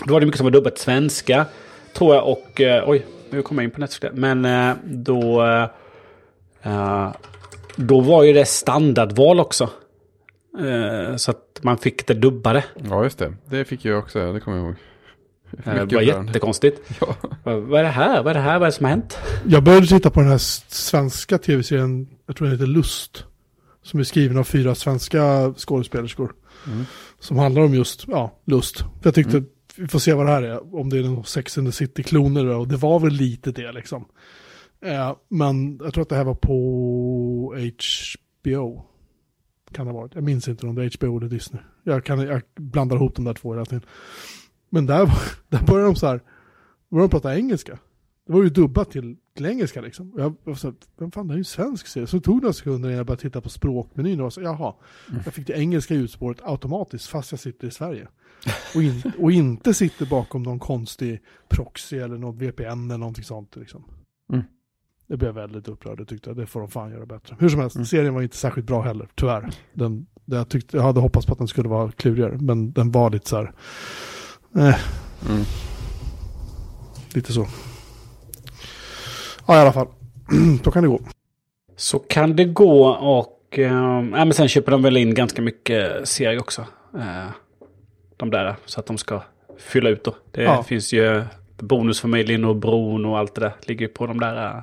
[0.06, 1.46] då var det mycket som var dubbat svenska,
[1.94, 2.28] tror jag.
[2.28, 4.14] Och eh, oj, nu kommer jag in på Netflix.
[4.16, 5.68] Men eh, då, eh,
[6.62, 7.10] eh,
[7.76, 9.70] då var ju det standardval också.
[10.58, 12.64] Eh, så att man fick det dubbade.
[12.90, 13.34] Ja, just det.
[13.44, 14.76] Det fick jag också, det kommer jag ihåg.
[15.64, 16.80] Eh, Det var jättekonstigt.
[17.00, 17.16] Ja.
[17.44, 18.22] Vad är det här?
[18.22, 18.58] Vad är det här?
[18.58, 19.18] Vad är det som har hänt?
[19.46, 20.38] Jag började titta på den här
[20.68, 23.24] svenska tv-serien, jag tror den heter Lust.
[23.86, 26.34] Som är skriven av fyra svenska skådespelerskor.
[26.66, 26.84] Mm.
[27.20, 28.78] Som handlar om just, ja, lust.
[28.78, 29.42] För jag tyckte,
[29.76, 30.74] vi får se vad det här är.
[30.74, 34.04] Om det är någon Sex and the City-kloner och det var väl lite det liksom.
[34.80, 37.54] Eh, men jag tror att det här var på
[38.42, 38.82] HBO.
[39.72, 40.14] Kan det ha varit.
[40.14, 41.62] Jag minns inte om det är HBO eller Disney.
[41.82, 43.84] Jag, kan, jag blandar ihop de där två hela tiden.
[44.70, 45.12] Men där,
[45.48, 46.20] där började de så här,
[46.88, 47.78] började de prata engelska.
[48.26, 50.12] Det var ju dubbat till, till engelska liksom.
[50.16, 52.06] Jag var så vem fan det är ju en svensk serie.
[52.06, 54.74] Så det tog några sekunder innan jag började titta på språkmenyn och var så, jaha.
[55.24, 58.08] Jag fick det engelska ljudspåret automatiskt fast jag sitter i Sverige.
[58.74, 63.56] Och, in, och inte sitter bakom någon konstig proxy eller något VPN eller någonting sånt
[63.56, 63.84] liksom.
[64.32, 64.44] Mm.
[65.06, 67.36] Det blev väldigt upprörd och tyckte att det får de fan göra bättre.
[67.38, 69.50] Hur som helst, serien var inte särskilt bra heller, tyvärr.
[69.72, 72.90] Den, det jag, tyckte, jag hade hoppats på att den skulle vara klurigare, men den
[72.90, 73.52] var lite så här,
[74.56, 74.76] eh,
[75.30, 75.44] Mm.
[77.14, 77.46] lite så.
[79.46, 79.86] Ja, i alla fall.
[80.62, 81.00] Då kan det gå.
[81.76, 83.58] Så kan det gå och...
[83.58, 86.66] Eh, men sen köper de väl in ganska mycket serier också.
[86.94, 87.26] Eh,
[88.16, 89.22] de där, så att de ska
[89.58, 90.14] fylla ut då.
[90.30, 90.62] Det Ja.
[90.62, 91.22] finns ju
[91.58, 93.52] Bonusfamiljen och Bron och allt det där.
[93.62, 94.46] Ligger på de där.
[94.56, 94.62] eh,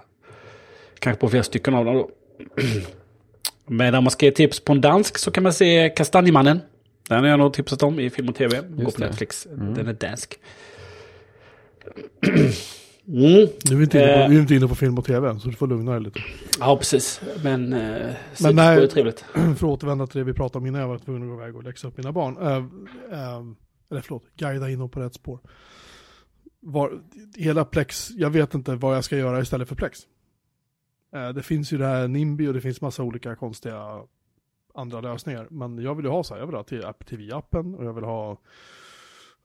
[0.99, 2.09] Kanske på flera stycken av dem då.
[3.65, 6.61] Men om man ska ge tips på en dansk så kan man se Kastanjemannen.
[7.09, 8.61] Den har jag nog tipsat om i film och tv.
[8.69, 9.05] Går på det.
[9.07, 9.45] Netflix.
[9.45, 9.73] Mm.
[9.73, 10.39] Den är dansk.
[13.07, 13.47] Mm.
[13.69, 14.29] Nu är vi inte inne på, Eh.
[14.29, 16.19] vi inte inne på film och tv än, så du får lugna dig lite.
[16.59, 17.21] Ja, precis.
[17.43, 18.83] Men, eh, Men det nej.
[18.83, 19.19] är trevligt.
[19.33, 21.55] För att återvända till det vi pratade om innan jag var tvungen att gå iväg
[21.55, 22.37] och läxa upp mina barn.
[22.37, 22.55] Eh,
[23.19, 23.41] eh,
[23.91, 25.39] eller förlåt, guida in dem på rätt spår.
[26.59, 27.01] Var,
[27.37, 29.99] hela Plex, jag vet inte vad jag ska göra istället för Plex.
[31.15, 34.01] Eh, det finns ju det här NIMBY och det finns massa olika konstiga
[34.73, 35.47] andra lösningar.
[35.49, 37.93] Men jag vill ju ha så här, jag vill ha till App TV-appen och jag
[37.93, 38.37] vill ha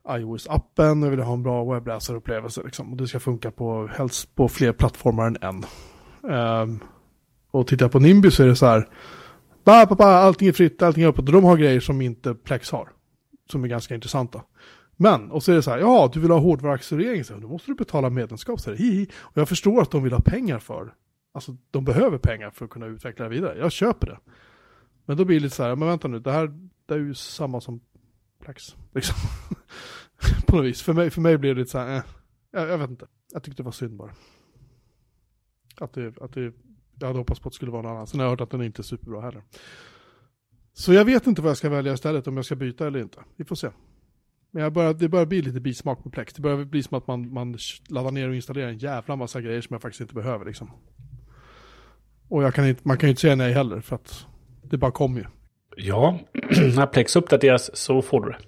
[0.08, 2.62] iOS-appen och jag vill ha en bra webbläsarupplevelse.
[2.64, 2.90] Liksom.
[2.90, 5.64] Och det ska funka på, helst på fler plattformar än en.
[6.32, 6.80] Um,
[7.50, 8.88] och tittar jag på NIMBY så är det så här,
[9.64, 11.26] bah, bah, bah, allting är fritt, allting är öppet.
[11.26, 12.88] Och de har grejer som inte Plex har.
[13.50, 14.42] Som är ganska intressanta.
[14.96, 17.70] Men, och så är det så här, ja, du vill ha hårdvaruaccelerering, så då måste
[17.70, 18.60] du betala medlemskap.
[18.60, 19.06] Så här, hihi.
[19.20, 20.94] Och jag förstår att de vill ha pengar för,
[21.34, 23.58] alltså de behöver pengar för att kunna utveckla det vidare.
[23.58, 24.18] Jag köper det.
[25.04, 27.14] Men då blir det lite så här, men vänta nu, det här det är ju
[27.14, 27.80] samma som
[28.44, 28.76] Plex.
[28.94, 29.16] Liksom.
[30.46, 30.82] På något vis.
[30.82, 32.02] För mig, för mig blev det lite så här, eh,
[32.50, 33.06] jag, jag vet inte.
[33.32, 34.12] Jag tyckte det var synd bara.
[35.80, 36.52] Att det, att det,
[36.98, 38.06] jag hade hoppats på att det skulle vara någon annan.
[38.06, 39.42] Sen har jag hört att den inte är superbra heller.
[40.72, 43.18] Så jag vet inte vad jag ska välja istället, om jag ska byta eller inte.
[43.36, 43.70] Vi får se.
[44.50, 46.34] Men jag börjar, det börjar bli lite bismak på Plex.
[46.34, 47.58] Det börjar bli som att man, man
[47.88, 50.70] laddar ner och installerar en jävla massa grejer som jag faktiskt inte behöver liksom.
[52.28, 54.26] Och jag kan inte, man kan ju inte säga nej heller, för att
[54.62, 55.26] det bara kommer ju.
[55.76, 56.18] Ja,
[56.76, 58.38] när Plex uppdateras så får du det.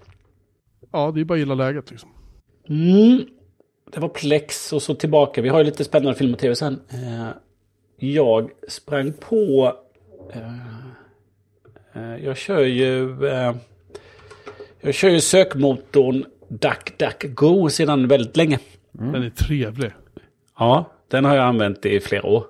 [0.92, 2.10] Ja, det är bara att gilla läget liksom.
[2.68, 3.26] Mm.
[3.92, 5.42] Det var Plex och så tillbaka.
[5.42, 6.80] Vi har ju lite spännande film och tv sen.
[6.90, 7.28] Eh,
[7.96, 9.74] jag sprang på...
[10.32, 10.54] Eh,
[11.94, 13.26] eh, jag kör ju...
[13.26, 13.54] Eh,
[14.80, 18.58] jag kör ju sökmotorn DuckDuckGo sedan väldigt länge.
[18.92, 19.90] Den är trevlig.
[20.58, 22.44] Ja, den har jag använt i flera år.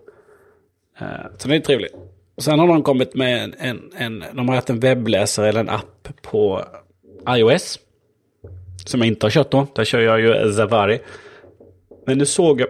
[0.99, 1.07] Eh,
[1.38, 1.91] så den är trevlig.
[2.34, 5.61] Och sen har de kommit med en, en, en, de har haft en webbläsare eller
[5.61, 6.64] en app på
[7.28, 7.78] iOS.
[8.87, 9.66] Som jag inte har kört då.
[9.74, 11.01] Där kör jag ju Zavari.
[12.07, 12.68] Men nu såg jag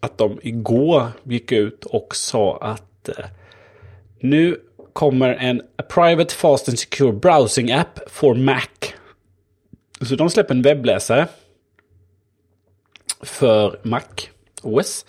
[0.00, 3.24] att de igår gick ut och sa att eh,
[4.20, 4.60] nu
[4.92, 8.68] kommer en Private Fast and Secure Browsing App for Mac.
[10.00, 11.26] Så de släpper en webbläsare
[13.22, 14.00] för Mac
[14.62, 15.06] OS.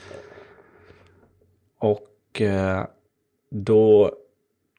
[1.80, 2.86] Och eh,
[3.50, 4.14] då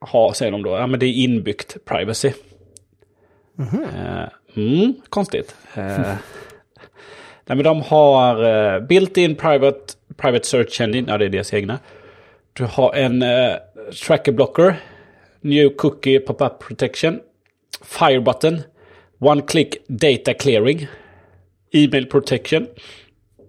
[0.01, 2.32] har, säger de då, ja men det är inbyggt privacy.
[3.59, 5.55] Eh, mm, konstigt.
[5.74, 5.98] Eh,
[7.46, 11.78] nej men de har uh, built-in private, private search engine, ja det är deras egna.
[12.52, 13.57] Du har en uh,
[14.07, 14.74] tracker blocker,
[15.40, 17.20] new cookie pop-up protection,
[17.82, 18.62] fire button,
[19.18, 20.86] one click data clearing,
[21.72, 22.66] email protection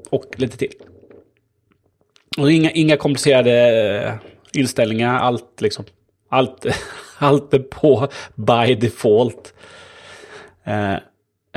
[0.09, 0.71] och lite till.
[2.37, 3.51] Och inga, inga komplicerade
[4.03, 4.13] eh,
[4.59, 5.85] inställningar, allt liksom.
[6.29, 6.65] Allt,
[7.17, 9.53] allt är på by default.
[10.66, 10.93] Eh,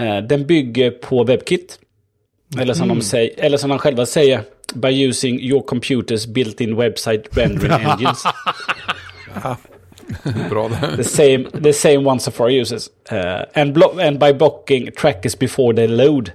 [0.06, 1.78] eh, den bygger på WebKit.
[2.58, 4.42] Eller som, de säger, eller som de själva säger,
[4.74, 8.24] by using your computers built-in website rendering engines.
[10.50, 10.96] Bra där.
[10.96, 12.90] The same, the same one Safari uses.
[13.12, 16.32] Uh, and, blo- and by blocking trackers before they load,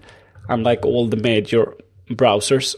[0.49, 1.65] unlike all the major
[2.09, 2.75] browsers,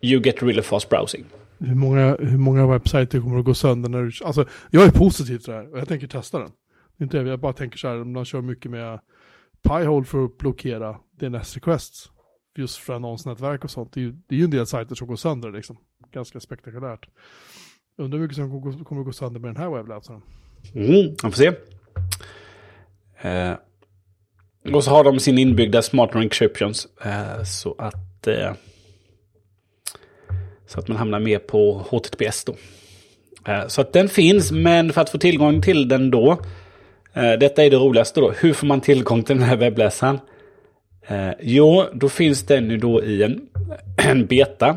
[0.00, 1.24] you get really fast browsing.
[1.60, 4.12] Hur många, hur många webbsajter kommer att gå sönder när du...
[4.24, 6.50] Alltså, jag är positiv till det här och jag tänker testa den.
[7.00, 9.00] Inte det, jag bara tänker så här, de kör mycket med
[9.62, 12.10] Pi-hole för att blockera DNS requests.
[12.56, 13.92] Just för annonsnätverk och sånt.
[13.92, 15.76] Det är, ju, det är ju en del sajter som går sönder liksom.
[16.12, 17.08] Ganska spektakulärt.
[17.98, 20.22] Undrar hur mycket som kommer, kommer att gå sönder med den här webbläsaren.
[20.74, 21.52] Mm, man får se.
[23.20, 23.54] Eh,
[24.74, 26.88] och så har de sin inbyggda smart encryptions.
[27.04, 28.26] Eh, så att...
[28.26, 28.52] Eh,
[30.66, 32.56] så att man hamnar mer på HTTPS då.
[33.52, 36.38] Eh, så att den finns, men för att få tillgång till den då.
[37.18, 38.30] Eh, detta är det roligaste då.
[38.30, 40.20] Hur får man tillgång till den här webbläsaren?
[41.06, 43.40] Eh, jo, då finns den ju då i en,
[44.08, 44.76] en beta.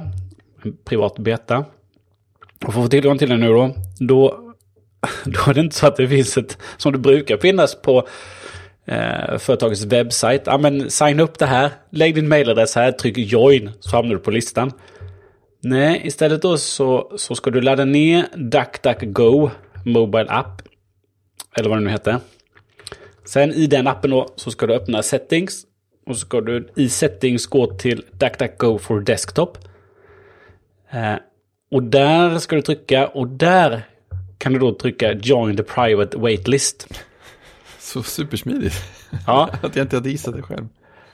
[0.64, 1.66] En privat beta.
[2.66, 4.39] Och för att få tillgång till den nu då, då,
[5.26, 8.08] då är det inte så att det finns ett, som det brukar finnas på
[8.86, 10.42] eh, företagets webbsajt.
[10.46, 14.20] Ja men signa upp det här, lägg din mailadress här, tryck join så hamnar du
[14.20, 14.72] på listan.
[15.64, 19.50] Nej, istället då så, så ska du ladda ner DuckDuckGo
[19.86, 20.62] Mobile App.
[21.58, 22.20] Eller vad det nu heter.
[23.34, 25.64] Sen i den appen då så ska du öppna settings.
[26.06, 29.58] Och så ska du i settings gå till DuckDuckGo for Desktop.
[30.92, 31.16] Eh,
[31.72, 33.82] och där ska du trycka och där
[34.38, 36.88] kan du då trycka Join the Private Waitlist.
[37.80, 38.76] Så supersmidigt.
[39.28, 40.68] Ja, Att jag inte hade gissat det själv.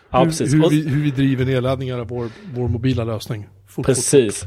[0.09, 0.53] ja hur, precis.
[0.53, 3.47] hur, Och- vi, hur vi driver nedladdningar av vår, vår mobila lösning.
[3.67, 4.43] Fort, Precis.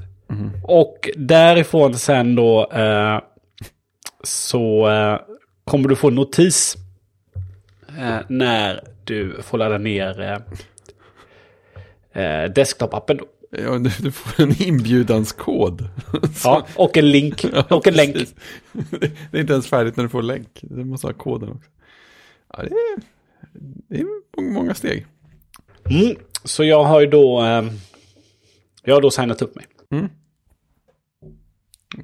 [0.65, 3.21] Och därifrån sen då eh,
[4.25, 5.19] så eh,
[5.65, 6.77] kommer du få en notis
[7.99, 10.39] eh, när du får ladda ner eh,
[12.25, 13.17] eh, desktop-appen.
[13.19, 13.27] då.
[13.51, 15.89] Ja, du, får en inbjudanskod.
[16.45, 17.45] Ja, och en link.
[17.71, 18.17] och en länk.
[19.31, 20.59] Det, är inte ens färdigt när du får länk.
[20.63, 21.71] Du måste ha koden också.
[22.57, 23.01] Ja, det är,
[23.89, 24.07] det är
[24.53, 25.07] många- steg.
[25.91, 26.17] Mm.
[26.45, 27.65] Så jag har ju då, eh,
[28.85, 29.67] jag har då signat upp mig.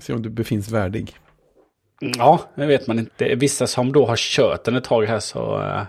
[0.01, 1.17] Se om du befinns värdig.
[2.01, 3.35] Ja, det vet man inte.
[3.35, 5.83] Vissa som då har kört den ett tag här så eh,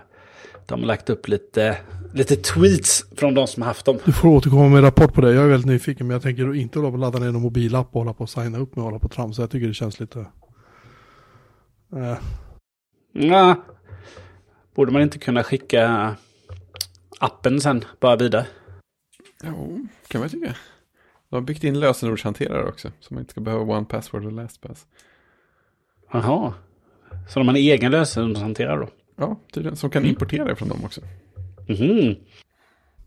[0.66, 1.76] de har lagt upp lite,
[2.14, 3.98] lite tweets från de som har haft dem.
[4.04, 5.34] Du får återkomma med rapport på det.
[5.34, 8.24] Jag är väldigt nyfiken men jag tänker inte ladda ner någon mobilapp och hålla på
[8.24, 9.42] att signa upp med och hålla på och tramsa.
[9.42, 10.18] Jag tycker det känns lite...
[11.96, 12.18] Eh,
[13.12, 13.54] Ja,
[14.74, 16.14] borde man inte kunna skicka
[17.18, 18.46] appen sen bara vidare?
[19.44, 20.54] Jo, kan man tycka.
[21.28, 22.90] De har byggt in lösenordshanterare också.
[23.00, 24.86] Så man inte ska behöva one password och lastpass.
[26.12, 26.54] Jaha.
[27.28, 28.88] Så de har en egen lösenordshanterare då?
[29.16, 29.76] Ja, tydligen.
[29.76, 31.00] Som kan importera från dem också.
[31.68, 32.16] Mhm.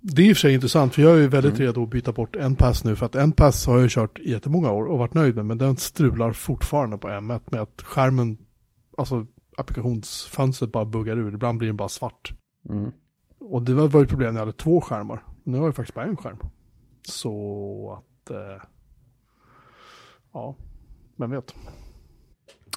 [0.04, 2.36] Det är i och för sig intressant för jag är väldigt redo att byta bort
[2.36, 5.14] en pass nu för att en pass har jag kört i jättemånga år och varit
[5.14, 8.38] nöjd med men den strular fortfarande på M1 med att skärmen,
[8.98, 9.26] alltså
[9.58, 12.34] applikationsfönstret bara buggar ur, ibland blir den bara svart.
[12.70, 12.92] Mm.
[13.40, 15.24] Och det var var ett problem när jag hade två skärmar.
[15.44, 16.38] Nu har jag faktiskt bara en skärm.
[17.08, 18.64] Så att, eh,
[20.34, 20.56] ja,
[21.16, 21.56] vem vet.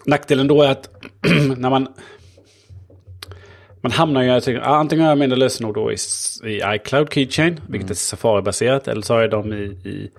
[0.07, 0.89] Nackdelen då är att
[1.57, 1.89] när man...
[3.81, 5.97] Man hamnar ju, antingen har jag mina lösenord då i,
[6.45, 10.11] i iCloud Keychain, vilket är Safari-baserat, eller så har jag dem i, i,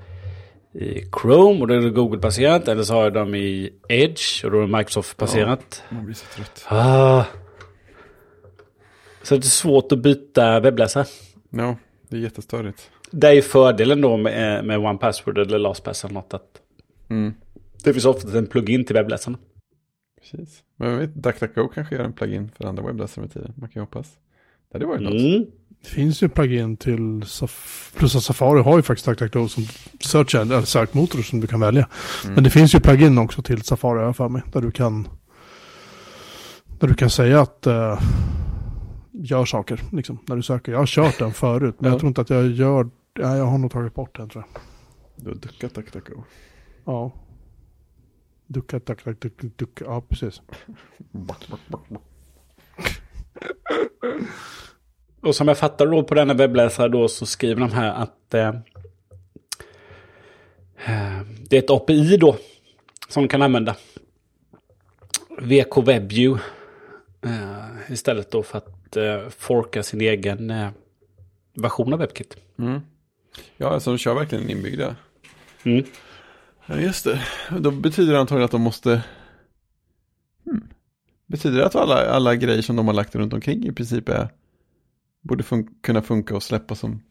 [0.80, 4.52] i Chrome och då är det Google-baserat, eller så har jag dem i Edge och
[4.52, 5.84] då är det Microsoft-baserat.
[5.90, 6.66] Man blir så trött.
[6.68, 7.24] Ah.
[9.24, 11.06] Så det är svårt att byta webbläsare.
[11.50, 11.76] Ja,
[12.10, 12.90] det är jättestörigt.
[13.12, 16.62] Det är ju fördelen då med, med One Password eller LastPass eller något att
[17.10, 17.34] Mm.
[17.84, 19.38] det finns ofta en plugin till webbläsaren.
[20.32, 20.64] Precis.
[20.76, 23.54] Men jag vet, DuckDuckGo kanske gör en plugin för andra webbläsare med tiden.
[23.58, 24.08] Man kan ju hoppas.
[24.72, 25.14] Det hade varit något.
[25.14, 25.46] Mm.
[25.82, 29.64] Det finns ju plugin till, Saf- plus att Safari har ju faktiskt DuckDuckGo som
[30.00, 31.90] search eller sökmotor som du kan välja.
[32.26, 35.08] Men det finns ju plugin också till Safari jag för mig, där du kan
[36.80, 38.02] där du kan säga att uh,
[39.12, 40.72] gör saker, liksom, när du söker.
[40.72, 41.94] Jag har kört den förut, men Ja.
[41.94, 44.62] jag tror inte att jag gör, ja, jag har nog tagit bort den tror jag.
[45.16, 46.24] Du har duckat DuckDuckGo.
[46.86, 47.12] Ja.
[48.48, 50.42] Ducka, ducka, ducka, ducka, ja precis.
[55.22, 58.48] Och som jag fattar då på denna webbläsare då så skriver de här att eh,
[60.86, 62.38] eh, det är ett API då
[63.10, 63.76] som de kan använda.
[65.38, 66.44] VK WebView
[67.22, 70.70] eh, istället då för att eh, forka sin egen eh,
[71.54, 72.38] version av WebKit.
[72.60, 72.82] Mm.
[73.58, 74.96] Ja, alltså de kör verkligen inbyggda.
[75.64, 75.86] Mm.
[76.68, 77.22] Ja, just det.
[77.60, 79.04] Då betyder det antagligen att de måste...
[80.46, 80.68] Hmm.
[81.28, 84.30] Betyder det att alla, alla grejer som de har lagt runt omkring i princip är...
[85.22, 87.02] Borde fun- kunna funka och släppa som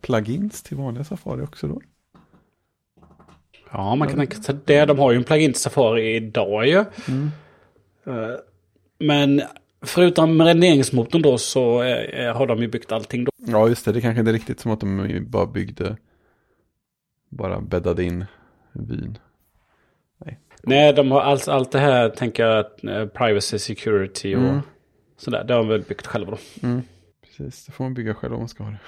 [0.00, 1.80] plugins till vanliga Safari också då?
[3.72, 4.84] Ja, man kan tänka sig det.
[4.84, 6.78] De har ju en plugin till Safari idag ju.
[6.78, 8.36] Eh,
[8.98, 9.42] Men
[9.82, 13.30] förutom renderingsmotorn då så eh, har de ju byggt allting då.
[13.36, 13.92] Ja, just det.
[13.92, 15.96] Det kanske inte är riktigt som att de bara byggde...
[17.28, 18.24] Bara bäddade in
[18.72, 19.18] vyn.
[20.62, 24.60] Nej, de har allt, allt det här, tänker jag, att, eh, privacy, security och Mm.
[25.16, 25.44] sådär.
[25.44, 26.66] Det har de väl byggt själva då.
[26.66, 26.82] Mm.
[27.24, 28.78] Precis, det får man bygga själv om man ska ha det.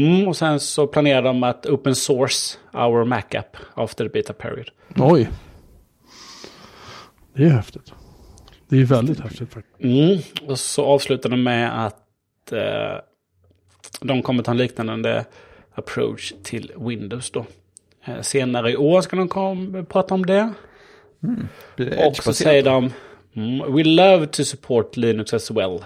[0.00, 4.32] Mm, och sen så planerar de att open source our Mac app after the beta
[4.32, 4.70] period.
[4.96, 5.30] Oj.
[7.34, 7.92] Det är häftigt.
[8.68, 9.80] Det är väldigt häftigt faktiskt.
[9.84, 10.18] Mm,
[10.50, 12.98] och så avslutar de med att eh,
[14.00, 15.24] de kommer ta en liknande
[15.74, 17.46] approach till Windows då.
[18.04, 20.52] Eh, senare i år ska de kom, prata om det.
[21.76, 22.92] Det Och så säger de
[23.34, 25.84] mm, We love to support Linux as well.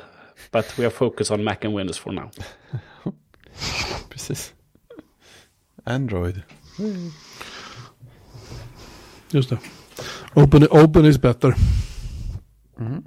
[0.53, 2.31] But we are focused on Mac and Windows for now.
[4.09, 4.55] Precis.
[5.85, 6.43] Android.
[9.31, 9.59] Just det.
[10.35, 11.55] Open, open is better.
[12.81, 13.05] Mm.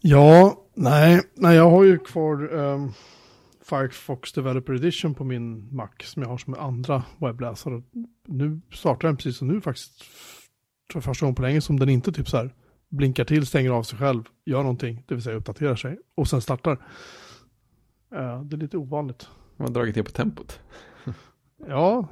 [0.00, 2.92] Ja, nej, nej, jag har ju kvar ehm,
[3.62, 7.82] Firefox Developer Edition på min Mac som jag har som andra webbläsare.
[8.26, 10.04] Nu startar den precis som nu faktiskt
[10.92, 12.54] för första gången på länge som den inte typ så här
[12.88, 16.40] blinkar till, stänger av sig själv, gör någonting, det vill säga uppdaterar sig och sen
[16.40, 16.72] startar.
[18.14, 19.28] Eh, det är lite ovanligt.
[19.56, 20.60] De har dragit ner på tempot.
[21.66, 22.08] Ja,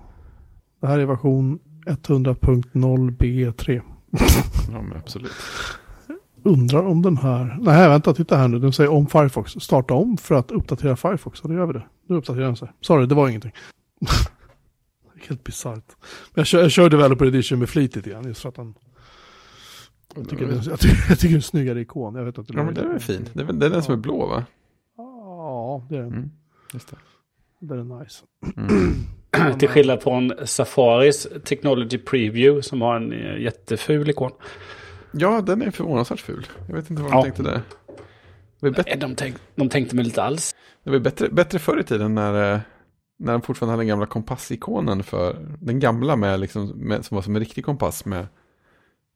[0.80, 3.82] det här är version 100.0 B3.
[4.72, 5.32] Ja, men absolut.
[6.42, 7.58] Undrar om den här...
[7.60, 8.58] Nej, vänta, titta här nu.
[8.58, 9.52] Den säger om Firefox.
[9.52, 11.40] Starta om för att uppdatera Firefox.
[11.40, 11.82] Och då gör vi det.
[12.06, 12.68] Nu uppdaterar den sig.
[12.80, 13.52] Sorry, det var ingenting.
[15.28, 15.96] Helt bisarrt.
[16.34, 18.24] Men jag kör, jag kör Developer Edition med flit lite grann.
[18.24, 18.74] Just för att den...
[20.14, 22.14] Jag tycker, den, jag, tycker, jag tycker det är en snyggare ikon.
[22.14, 23.28] Jag vet det Ja, men den är fin.
[23.32, 24.44] Det är, det är den som är blå, va?
[24.96, 26.12] Ja, det är den.
[26.12, 26.30] Mm.
[26.72, 26.96] Just det.
[27.60, 28.24] Det är nice.
[28.56, 28.94] Mm.
[29.58, 34.30] Till skillnad från Safaris Technology Preview som har en eh, jätteful ikon.
[35.12, 36.46] Ja, den är förvånansvärt ful.
[36.68, 37.22] Jag vet inte vad de Ja.
[37.22, 37.62] tänkte där.
[38.60, 40.54] Det var, bättre, De, tänk, de tänkte mig lite alls.
[40.84, 42.60] det var bättre, bättre förr i tiden när, eh,
[43.18, 47.22] när de fortfarande hade den gamla kompassikonen för den gamla med, liksom, med, som var
[47.22, 48.26] som en riktig kompass med.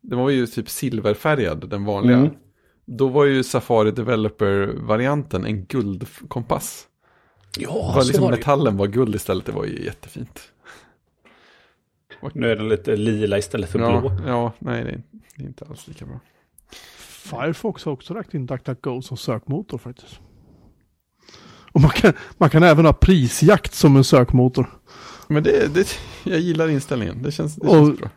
[0.03, 2.17] Den var ju typ silverfärgad, den vanliga.
[2.17, 2.31] Mm.
[2.87, 6.87] Då var ju Safari Developer-varianten en guldkompass.
[7.59, 8.37] Ja, var så liksom var det.
[8.37, 10.41] metallen var guld istället, det var ju jättefint.
[12.35, 13.89] Nu är den lite lila istället för blå.
[13.89, 15.03] Ja, ja, nej det är,
[15.37, 16.21] det inte alls lika bra.
[16.99, 20.21] Firefox har också lagt in DuckDuckGo som sökmotor faktiskt.
[21.73, 24.67] Och man kan, man kan även ha prisjakt som en sökmotor.
[25.29, 25.89] Men det, det,
[26.25, 28.09] jag gillar inställningen, det känns, det Och- känns bra.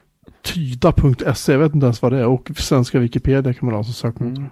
[0.42, 2.26] Tyda.se, jag vet inte ens vad det är.
[2.28, 4.38] Och svenska Wikipedia kan man ha som sökmotor.
[4.38, 4.50] Mm.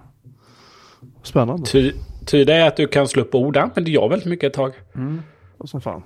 [1.22, 1.66] Spännande.
[1.66, 1.92] Ty,
[2.26, 3.56] tyda är att du kan slå upp ord.
[3.56, 4.72] Använde jag väldigt mycket ett tag.
[4.94, 5.22] Mm.
[5.58, 6.02] Och som fan.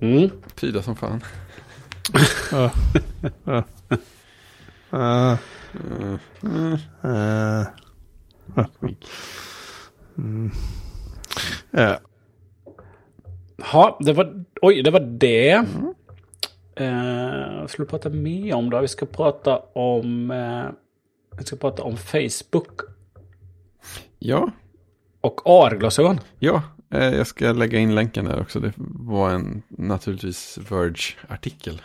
[0.00, 0.30] Mm.
[0.54, 1.20] Tyda som fan.
[2.52, 2.70] Ja.
[3.44, 3.64] Ja.
[4.90, 5.38] Ja.
[5.74, 6.18] Mm.
[6.42, 6.76] Mm.
[7.02, 7.66] Ja.
[10.18, 10.50] Mm.
[14.00, 15.50] Det var, oj, det var det.
[16.76, 18.80] Eh, vad ska vi prata mer om då?
[18.80, 20.64] Vi ska prata om, eh,
[21.38, 22.80] vi ska prata om Facebook
[24.18, 24.50] Ja,
[25.20, 26.20] och AR-glasögon.
[26.38, 28.60] ja, eh, jag ska lägga in länken där också.
[28.60, 31.82] Det var en naturligtvis Verge-artikel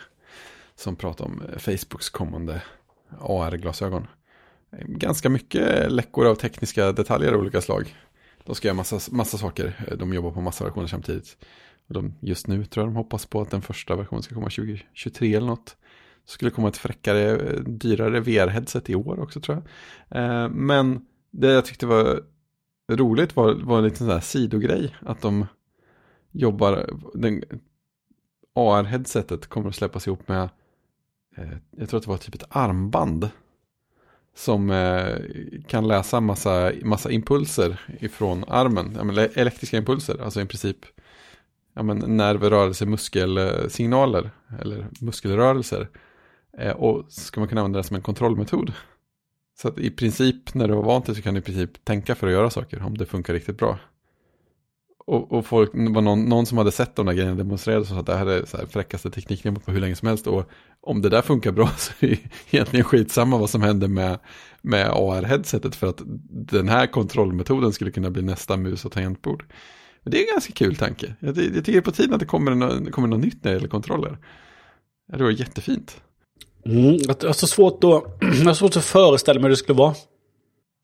[0.76, 2.62] som pratar om Facebooks kommande
[3.20, 4.06] AR-glasögon.
[4.80, 7.96] Ganska mycket läckor av tekniska detaljer av olika slag.
[8.44, 9.94] De ska göra massa, massa saker.
[9.98, 11.36] De jobbar på massa versioner samtidigt.
[11.86, 15.34] De, just nu tror jag de hoppas på att den första versionen ska komma 2023
[15.34, 15.76] eller något.
[16.24, 19.62] Det skulle komma ett fräckare, dyrare VR-headset i år också tror
[20.08, 20.22] jag.
[20.22, 22.22] Eh, men det jag tyckte var
[22.90, 24.96] roligt var, var en liten sån här sidogrej.
[25.00, 25.46] Att de
[26.32, 27.44] jobbar, den,
[28.54, 30.48] AR-headsetet kommer att släppas ihop med,
[31.36, 33.28] Eh, jag tror att det var typ ett armband.
[34.36, 35.16] Som eh,
[35.66, 40.76] kan läsa massa, massa impulser ifrån armen, ja, men elektriska impulser, alltså i princip
[41.74, 44.30] ja, men nervrörelse, muskelsignaler
[44.60, 45.88] eller muskelrörelser.
[46.58, 48.72] Eh, och ska man kunna använda det som en kontrollmetod.
[49.58, 52.14] Så att i princip när du har vant dig så kan du i princip tänka
[52.14, 53.78] för att göra saker om det funkar riktigt bra.
[55.06, 57.86] Och, och folk, det var någon, någon, som hade sett de där grejerna demonstrerade och
[57.86, 60.26] sa att det här är så här fräckaste tekniken på hur länge som helst.
[60.26, 60.50] Och
[60.80, 62.18] om det där funkar bra så är det
[62.50, 64.18] egentligen skitsamma vad som händer med,
[64.62, 65.74] med AR-headsetet.
[65.74, 69.44] För att den här kontrollmetoden skulle kunna bli nästa mus och tangentbord.
[70.02, 71.14] Men det är en ganska kul tanke.
[71.20, 73.56] Jag, jag tycker det är på tiden att det kommer, kommer något nytt när det
[73.56, 74.18] gäller kontroller.
[75.12, 76.00] Det var jättefint.
[76.66, 77.90] Mm, jag har så svårt, jag
[78.44, 79.94] har svårt att föreställa mig hur det skulle vara.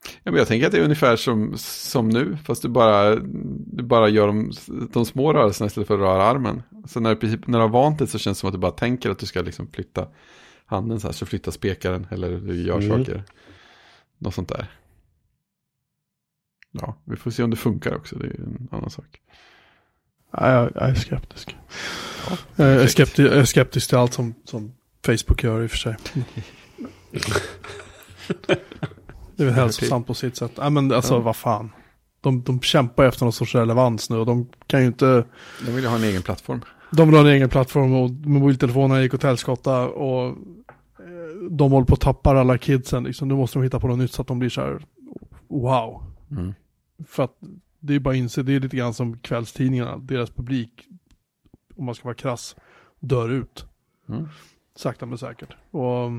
[0.05, 3.83] Ja, men jag tänker att det är ungefär som, som nu, fast du bara, du
[3.83, 4.53] bara gör de,
[4.93, 6.63] de små rörelserna istället för att röra armen.
[6.87, 7.19] Så när,
[7.51, 9.27] när du har vant dig så känns det som att du bara tänker att du
[9.27, 10.09] ska liksom flytta
[10.67, 12.89] handen så här, så flytta spekaren eller du gör mm.
[12.89, 13.25] saker.
[14.19, 14.67] Något sånt där.
[16.71, 19.21] Ja, vi får se om det funkar också, det är en annan sak.
[20.31, 21.57] Ja, jag, jag är skeptisk.
[22.31, 24.73] Ja, jag, är skeptisk jag är skeptisk till allt som, som
[25.07, 25.97] Facebook gör i och för sig.
[29.41, 30.53] Det är väl hälsosamt på sitt sätt.
[30.57, 31.21] Ja, men alltså ja.
[31.21, 31.71] vad fan.
[32.21, 35.25] De, de kämpar efter någon sorts relevans nu och de kan ju inte...
[35.67, 36.61] De vill ju ha en egen plattform.
[36.91, 40.35] De vill ha en egen plattform och mobiltelefonerna gick åt helskotta och eh,
[41.51, 43.05] de håller på att tappa alla kidsen.
[43.05, 44.83] Liksom, nu måste de hitta på något nytt så att de blir så här
[45.49, 46.03] wow.
[46.31, 46.55] Mm.
[47.07, 47.37] För att
[47.79, 50.87] det är bara att inse, det är lite grann som kvällstidningarna, deras publik,
[51.77, 52.57] om man ska vara krass,
[52.99, 53.67] dör ut.
[54.09, 54.29] Mm.
[54.77, 55.57] Sakta men säkert.
[55.71, 56.11] Och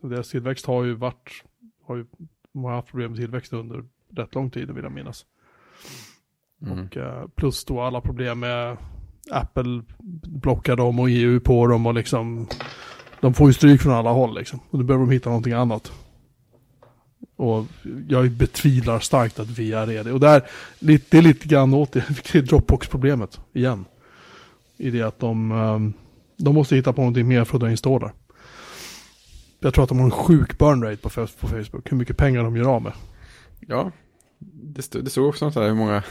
[0.00, 1.44] så deras tillväxt har ju varit
[1.86, 2.06] har ju
[2.54, 3.84] har haft problem med tillväxt under
[4.16, 5.26] rätt lång tid vill jag minnas.
[6.62, 6.78] Mm.
[6.78, 8.76] Och uh, plus då alla problem med
[9.30, 9.82] Apple
[10.26, 12.48] blockar dem och EU på dem och liksom
[13.20, 14.60] de får ju stryk från alla håll liksom.
[14.70, 15.92] Och nu behöver de hitta någonting annat.
[17.36, 17.64] Och
[18.08, 20.12] jag betvivlar starkt att VR är det.
[20.12, 20.42] Och där,
[20.80, 23.84] det är lite grann åt det, Dropbox-problemet igen.
[24.76, 25.92] I det att de, um,
[26.36, 28.12] de måste hitta på någonting mer för att dra in stålar.
[29.58, 31.92] Jag tror att de har en sjuk burn rate på, på Facebook.
[31.92, 32.92] Hur mycket pengar de gör av med.
[33.60, 33.90] Ja,
[34.52, 36.02] det, stod, det stod också något där hur många, jag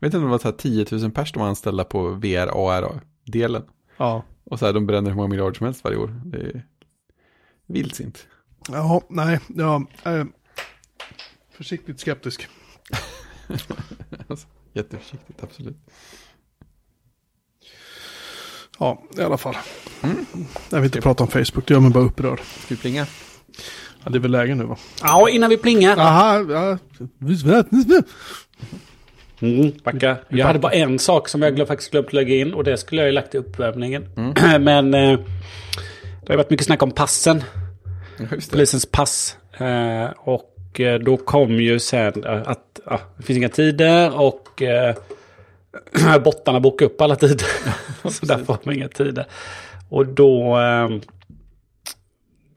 [0.00, 3.62] vet inte om det var så här 10 000 pers de anställda på VR AR-delen.
[3.96, 4.24] Ja.
[4.44, 6.20] Och så här, de bränner hur många miljarder som helst varje år.
[6.24, 6.66] Det är
[7.66, 8.26] vildsint.
[8.68, 10.24] Ja, nej, ja, äh,
[11.50, 12.48] försiktigt skeptisk.
[14.28, 15.76] alltså, jätteförsiktigt, absolut.
[18.78, 19.56] Ja, i alla fall.
[20.02, 20.26] Mm.
[20.70, 22.40] Jag vill inte prata om Facebook, det gör mig bara upprörd.
[22.40, 23.06] Ska vi plinga?
[24.04, 24.76] Ja, det är väl läge nu va?
[25.02, 25.96] Ja, innan vi plingar.
[25.96, 26.78] Aha, ja.
[29.40, 30.16] Mm, backa.
[30.28, 33.00] Jag hade bara en sak som jag glöm, faktiskt glömt lägga in och det skulle
[33.00, 34.08] jag ju lagt i uppvärmningen.
[34.16, 34.64] Mm.
[34.64, 35.18] Men eh,
[36.26, 37.44] det har varit mycket snack om passen.
[38.50, 39.36] Polisens pass.
[39.58, 44.94] Eh, och eh, då kom ju sen att ja, det finns inga tider och eh,
[46.24, 47.46] bottarna bokar upp alla tider.
[48.10, 49.26] så därför har man inga tider.
[49.88, 51.00] Och då, ehm,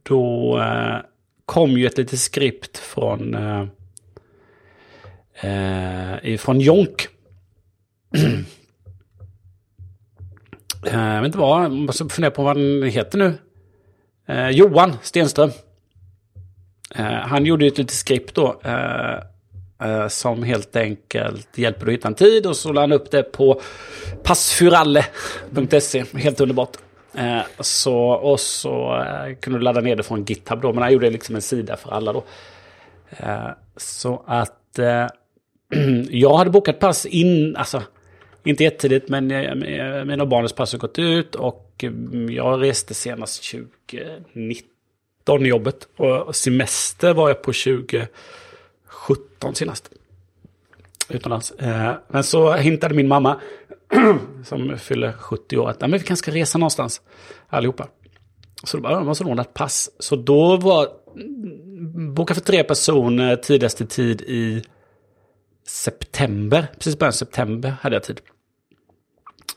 [0.04, 0.98] då eh,
[1.46, 3.66] kom ju ett litet skript från, eh,
[6.22, 7.08] eh, från Jonk.
[10.84, 13.38] Jag vet inte vad, jag måste fundera på vad han heter nu.
[14.52, 15.52] Johan Stenström.
[17.24, 19.20] Han gjorde ett litet skript då Eh,
[19.82, 23.12] Eh, som helt enkelt hjälper dig att hitta en tid och så la han upp
[23.12, 23.62] det på
[24.24, 26.04] passfuralle.se.
[26.14, 26.78] Helt underbart.
[27.14, 30.74] Eh, så, och så eh, kunde du ladda ner det från GitHub då.
[30.74, 32.24] Men han gjorde liksom en sida för alla då.
[33.78, 34.80] så att
[36.10, 37.84] jag hade bokat pass in, alltså
[38.44, 39.28] inte jättetidigt men
[40.08, 45.88] mina barnens pass har gått ut och mm, jag reste senast 2019 i jobbet.
[45.98, 48.08] Och semester var jag på 20
[49.42, 49.90] 17 senast.
[51.10, 51.52] Utomlands.
[51.52, 53.40] Eh, men så hintade min mamma,
[54.46, 57.02] som fyller 70 år, att vi kanske ska resa någonstans
[57.48, 57.88] allihopa.
[58.64, 59.90] Så då bara, man måste låna ett pass.
[60.00, 64.64] Så då var, mm, boka för tre personer tidigaste tid i
[65.68, 66.68] september.
[66.74, 68.22] Precis början av september hade jag tid.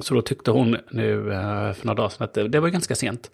[0.00, 2.94] Så då tyckte hon nu eh, för några dagar sedan att det, det var ganska
[2.94, 3.30] sent.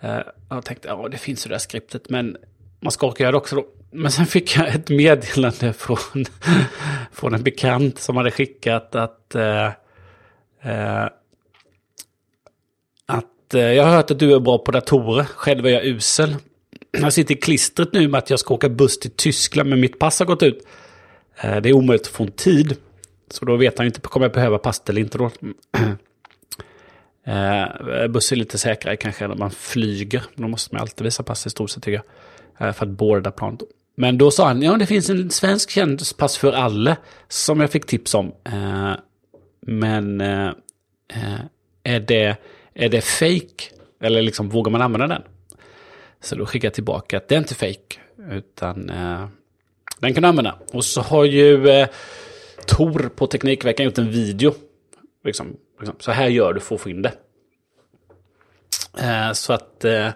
[0.00, 2.36] Eh, jag tänkte, ja det finns ju det där skriptet, men
[2.80, 3.66] man ska orka göra det också då.
[3.92, 5.98] Men sen fick jag ett meddelande från,
[7.12, 9.34] från en bekant som hade skickat att...
[9.34, 9.66] Eh,
[10.62, 11.08] eh,
[13.06, 16.36] att eh, jag har hört att du är bra på datorer, själv är jag usel.
[16.90, 19.98] Jag sitter i klistret nu med att jag ska åka buss till Tyskland men mitt
[19.98, 20.66] pass har gått ut.
[21.40, 22.76] Eh, det är omöjligt att få en tid.
[23.30, 25.30] Så då vet han inte, kommer jag behöva passet eller inte då?
[27.24, 30.22] Eh, buss är lite säkrare kanske när man flyger.
[30.34, 32.02] Då måste man alltid visa pass i stort sett tycker
[32.58, 32.68] jag.
[32.68, 33.60] Eh, för att boarda planet.
[34.00, 36.96] Men då sa han, ja det finns en svensk kändispass för alla.
[37.28, 38.32] Som jag fick tips om.
[38.44, 38.92] Eh,
[39.60, 40.48] men eh,
[41.08, 41.40] eh,
[41.82, 42.36] är, det,
[42.74, 43.64] är det fake?
[44.00, 45.22] Eller liksom vågar man använda den?
[46.20, 47.98] Så då skickade jag tillbaka att det är inte fake.
[48.30, 49.26] Utan eh,
[49.98, 50.58] den kan du använda.
[50.72, 51.88] Och så har ju eh,
[52.66, 54.54] Tor på Teknikveckan gjort en video.
[55.24, 57.12] Liksom, liksom, så här gör du för att få in det.
[58.98, 60.08] Eh, så att eh,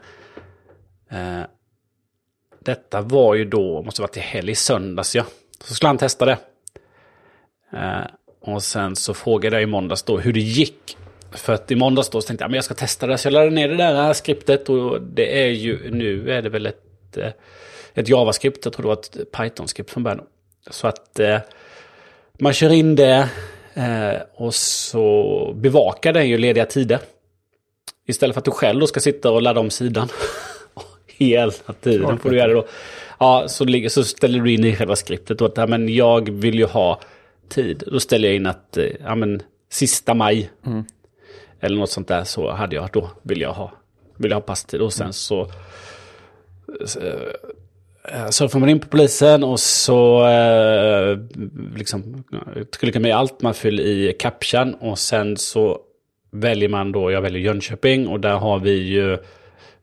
[2.65, 5.25] detta var ju då, måste varit i helg, i söndags ja.
[5.65, 6.39] Så skulle han testa det.
[7.73, 8.07] Eh,
[8.41, 10.97] och sen så frågade jag i måndags då hur det gick.
[11.33, 13.19] För att i måndags då så tänkte jag att jag ska testa det.
[13.19, 16.67] Så jag laddade ner det där skriptet och det är ju, nu är det väl
[16.67, 17.33] ett, eh,
[17.95, 18.65] ett JavaScript.
[18.65, 20.27] Jag tror det var ett Python-skript från början.
[20.71, 21.39] Så att eh,
[22.39, 23.29] man kör in det
[23.75, 26.99] eh, och så bevakar den ju lediga tider.
[28.07, 30.09] Istället för att du själv då ska sitta och ladda om sidan.
[31.19, 32.67] Hela tiden Klart, får du göra det då.
[33.19, 36.55] Ja, så, så ställer du in i själva skriptet då att ja, men jag vill
[36.55, 37.01] ju ha
[37.49, 37.85] tid.
[37.87, 40.51] Då ställer jag in att eh, ja, men, sista maj.
[41.61, 43.73] Eller något sånt där så hade jag då, vill jag ha,
[44.17, 44.81] vill jag ha passtid.
[44.81, 45.41] Och sen så
[48.13, 51.19] eh, surfar man in på polisen och så eh,
[51.77, 52.25] liksom
[52.79, 53.43] klickar man i allt.
[53.43, 55.79] Man fyller i captchan och sen så
[56.31, 59.19] väljer man då, jag väljer Jönköping och där har vi ju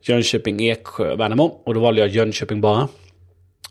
[0.02, 1.44] Jönköping, Eksjö, Värnamo.
[1.64, 2.88] Och då valde jag Jönköping bara.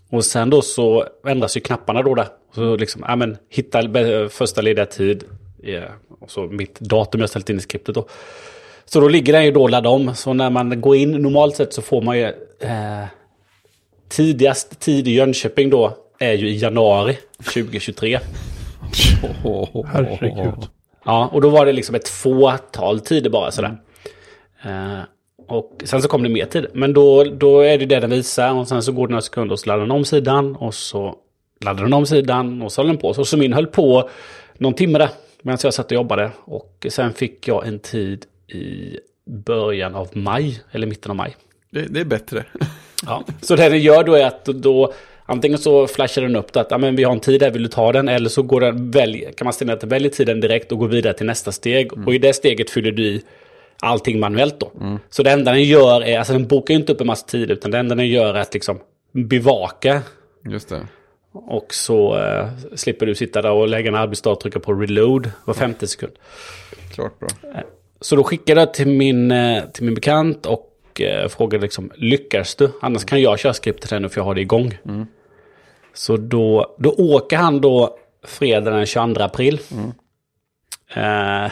[0.10, 2.28] Och sen då så ändras ju knapparna då där.
[2.56, 3.82] Så liksom, ja men hitta
[4.30, 5.24] första lediga tid.
[5.64, 5.82] Ja,
[6.20, 8.08] och så mitt datum jag ställt in i skriptet då.
[8.86, 10.16] Så då ligger den ju då laddad om.
[10.16, 12.26] Så när man går in normalt sett så får man ju
[12.60, 13.06] eh,
[14.10, 18.20] tidigast tid i Jönköping då är ju i januari 2023.
[19.86, 20.68] Herregud.
[21.06, 23.78] Ja, och då var det liksom ett fåtal tider bara sådär.
[24.64, 25.00] Eh,
[25.52, 26.66] och sen så kom det mer tid.
[26.74, 28.54] Men då, då är det det den visar.
[28.54, 30.56] Och sen så går det några sekunder och så laddar den om sidan.
[30.56, 31.16] Och så
[31.66, 33.14] laddar den om sidan och så håller den på.
[33.14, 34.10] Så, så min höll på
[34.58, 35.10] någon timme där.
[35.42, 36.32] Medan jag satt och jobbade.
[36.46, 40.62] Och sen fick jag en tid i början av maj.
[40.72, 41.36] Eller mitten av maj.
[41.70, 42.46] Det, det är bättre.
[43.06, 43.24] Ja.
[43.42, 44.94] Så det den gör då är att då
[45.26, 47.92] antingen så flashar den upp att men vi har en tid där, vill du ta
[47.92, 48.10] den?
[48.10, 50.88] Eller så går den, välj, kan man ställa att den väljer tiden direkt och går
[50.88, 52.08] vidare till nästa steg.
[52.08, 53.22] Och i det steget fyller du i
[53.82, 54.72] allting manuellt då.
[55.10, 57.52] Så det enda den gör är, alltså den bokar ju inte upp en massa tid
[57.52, 58.80] utan det enda den gör är att liksom
[59.12, 60.02] bevaka.
[60.46, 60.88] Just det.
[61.34, 65.32] Och så eh, slipper du sitta där och lägga en arbetsdag och trycka på reload
[65.46, 66.14] var femte sekund.
[66.94, 67.30] Klart bra.
[68.02, 72.56] Så då skickade jag till min, eh, till min bekant och eh, frågade liksom, lyckas
[72.56, 72.72] du?
[72.82, 74.78] Annars kan jag köra skriptet här nu för jag har det igång.
[75.94, 79.60] Så då, då åker han då fredag den 22 april.
[80.96, 81.52] Eh,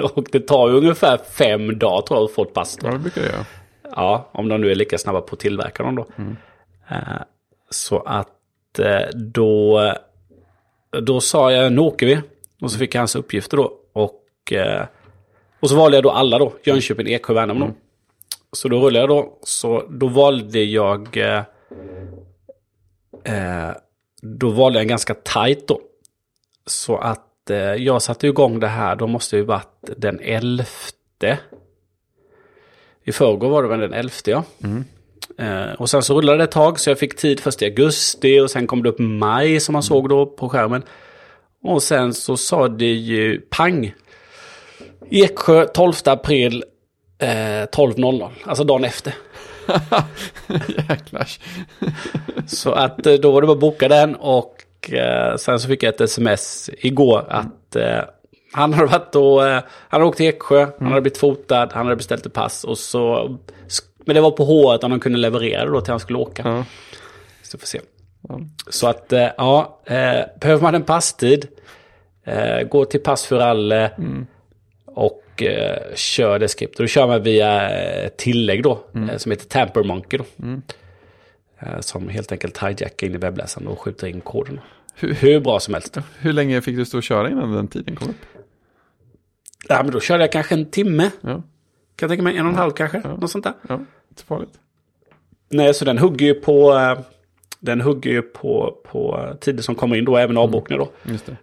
[0.14, 2.78] och det tar ju ungefär fem dagar tror jag att få ett pass.
[2.82, 3.44] Ja, det brukar jag göra.
[3.96, 6.06] Ja, om de nu är lika snabba på att tillverka dem då.
[6.90, 6.98] Eh,
[7.70, 9.92] så att eh, då,
[11.02, 12.20] då sa jag, nu åker vi.
[12.60, 13.72] Och så fick jag hans uppgifter då.
[13.92, 14.86] Och, eh,
[15.60, 16.52] och så valde jag då alla då.
[16.62, 17.72] Jönköping, Eksjö, Värnamo då.
[18.52, 19.38] Så då rullade jag då.
[19.42, 21.16] Så då valde jag...
[23.24, 23.70] Eh,
[24.22, 25.80] då valde jag en ganska tajt då.
[26.66, 26.96] Så
[27.48, 28.96] att eh, jag satte igång det här.
[28.96, 30.64] Då måste det ju varit den 11.
[33.04, 34.44] I förrgår var det väl den 11 ja.
[35.38, 38.40] Eh, och sen så rullade det ett tag så jag fick tid först i augusti
[38.40, 40.82] och sen kom det upp maj som man såg då på skärmen.
[41.62, 43.94] Och sen så sa det ju pang.
[45.10, 46.64] Eksjö 12 april
[47.18, 49.14] eh, 12.00, alltså dagen efter.
[50.88, 51.28] Jäklar.
[52.46, 55.82] Så att eh, då var det bara att boka den och eh, sen så fick
[55.82, 58.00] jag ett sms igår att eh,
[58.52, 61.86] han hade varit och, eh, han hade åkt till Eksjö, han hade blivit fotad, han
[61.86, 63.36] hade beställt ett pass och så,
[64.04, 66.42] men det var på H att han kunde leverera det då till han skulle åka.
[66.44, 66.64] Ja.
[67.42, 67.80] Så får se.
[68.28, 68.40] Ja.
[68.70, 71.46] Så att, eh, ja, eh, behöver man en passtid,
[72.24, 73.90] eh, gå till Pass för alla
[74.86, 76.78] och eh, kör det skriptet.
[76.78, 77.70] Då kör man via
[78.16, 78.78] tillägg då,
[79.10, 80.24] eh, som heter Tamper Monkey då.
[81.60, 84.60] Eh, som helt enkelt hijackar in i webbläsaren och skjuter in koden.
[84.94, 85.98] Hur, Hur bra som helst.
[86.18, 88.16] hur länge fick du stå och köra innan den tiden kom upp?
[89.68, 91.10] Ja, men då körde jag kanske en timme.
[91.20, 91.42] Ja, Kan
[92.00, 92.98] jag tänka mig, en och en halv kanske.
[92.98, 93.54] Något sånt där.
[93.68, 93.80] ja
[94.10, 94.52] inte farligt.
[95.48, 96.98] Nej, så den hugger ju på, eh,
[97.60, 100.90] den hugger ju på, på tider som kommer in då, även avbokningar då.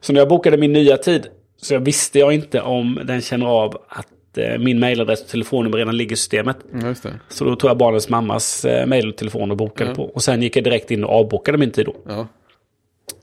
[0.01, 1.27] Så när jag bokade min nya tid
[1.57, 4.07] så visste jag inte om den känner av att
[4.59, 6.57] min mailadress och telefonnummer redan ligger i systemet.
[6.81, 7.13] Ja, just det.
[7.29, 9.95] Så då tog jag barnens mammas eh, mail och telefon och bokade Ja.
[9.95, 10.03] på.
[10.03, 11.95] Och sen gick jag direkt in och avbokade min tid då.
[12.07, 12.27] Ja,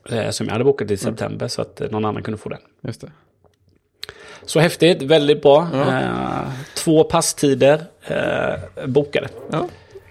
[0.09, 2.59] Eh, som jag hade bokat i september så att eh, någon annan kunde få den.
[2.87, 3.11] Just det.
[4.45, 5.67] Så häftigt, väldigt bra.
[5.73, 5.99] Ja.
[6.01, 9.27] Eh, två passtider eh, bokade.
[9.51, 9.67] Ja,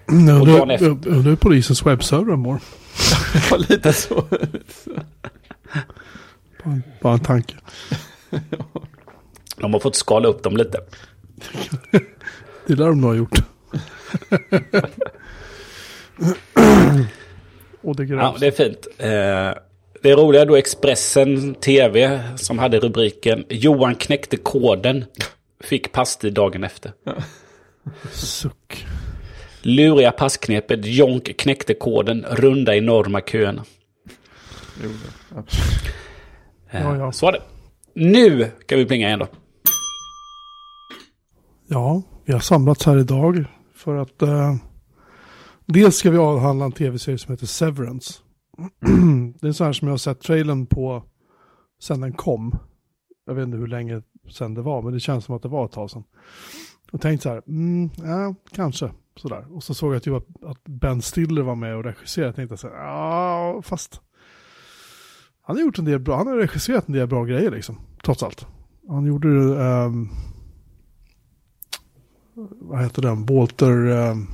[0.09, 0.39] Undrar
[1.07, 2.61] undrar hur polisens webbserver mår.
[3.71, 4.25] lite så.
[6.65, 7.55] Bara, bara en tanke.
[9.63, 10.79] De har fått skala upp dem lite.
[12.67, 13.39] Det är där de nog har gjort.
[17.83, 18.41] Och det Ja, grävs.
[18.41, 18.87] det är fint.
[18.99, 19.63] Eh,
[20.03, 25.05] det är roliga då Expressen TV som hade rubriken Johan knäckte koden.
[25.61, 26.93] Fick passtid dagen efter.
[28.13, 28.87] Suck.
[29.63, 32.27] Luriga passknepet Jonk knäckte koden.
[32.31, 33.65] Runda enorma köerna.
[34.83, 35.39] Jo, det.
[35.39, 35.95] Absolut.
[36.71, 37.13] Eh, Ja, ja.
[37.13, 37.43] Så var det.
[37.95, 39.27] Nu kan vi plinga igen då.
[41.73, 43.45] Ja, vi har samlats här idag
[43.75, 44.55] för att eh,
[45.67, 48.15] dels ska vi avhandla en tv-serie som heter Severance.
[49.41, 51.03] det är en sån här som jag har sett trailern på
[51.83, 52.59] sen den kom.
[53.27, 55.65] Jag vet inte hur länge sen det var, men det känns som att det var
[55.65, 56.05] ett tag sedan.
[56.93, 59.57] Och tänkte så här, mm, ja, kanske sådär.
[59.57, 62.29] Och så såg jag typ att, att Ben Stiller var med och regisserade.
[62.29, 64.01] Jag tänkte så här, ja, fast
[65.43, 68.23] han har gjort en del bra, han har regisserat en del bra grejer liksom, trots
[68.23, 68.47] allt.
[68.89, 70.11] Han gjorde um,
[72.35, 73.27] vad heter den?
[73.27, 73.87] Walter...
[73.87, 74.27] ehm,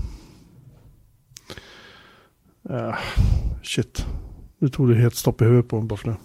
[2.71, 2.95] eh,
[3.63, 4.07] shit.
[4.59, 6.17] Nu tog det helt stopp i huvudet på mig bara för det.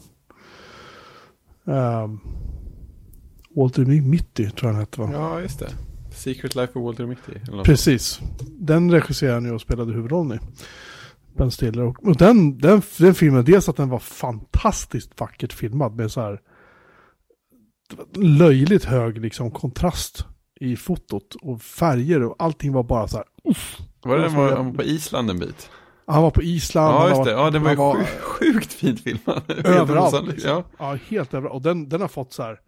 [1.72, 2.20] Um,
[3.56, 5.10] Walter Mitty tror jag han hette va?
[5.14, 5.70] Ja, just det.
[6.12, 7.64] Secret Life of Walter Mitty.
[7.64, 8.20] Precis.
[8.60, 10.42] Den regisserade han ju och spelade huvudrollen i.
[11.38, 11.84] Ben Stiller.
[11.84, 16.22] Och, och den, den, den filmen, dels att den var fantastiskt vackert filmad med så
[16.22, 16.42] här
[18.16, 20.26] löjligt hög liksom kontrast
[20.60, 23.26] i fotot och färger och allting var bara så här.
[23.44, 23.78] Uff.
[24.04, 25.70] Var det den var, han var på Island en bit?
[26.06, 26.94] Han var på Island.
[26.96, 27.32] Ja, just var- det.
[27.32, 29.42] Ja, den var han sjukt, sjukt fint filmad.
[29.66, 30.28] Överallt.
[30.28, 30.50] Liksom.
[30.52, 30.64] Ja.
[30.80, 30.98] Ja.
[31.08, 31.56] helt överallt.
[31.56, 32.60] Och den, den har fått så här.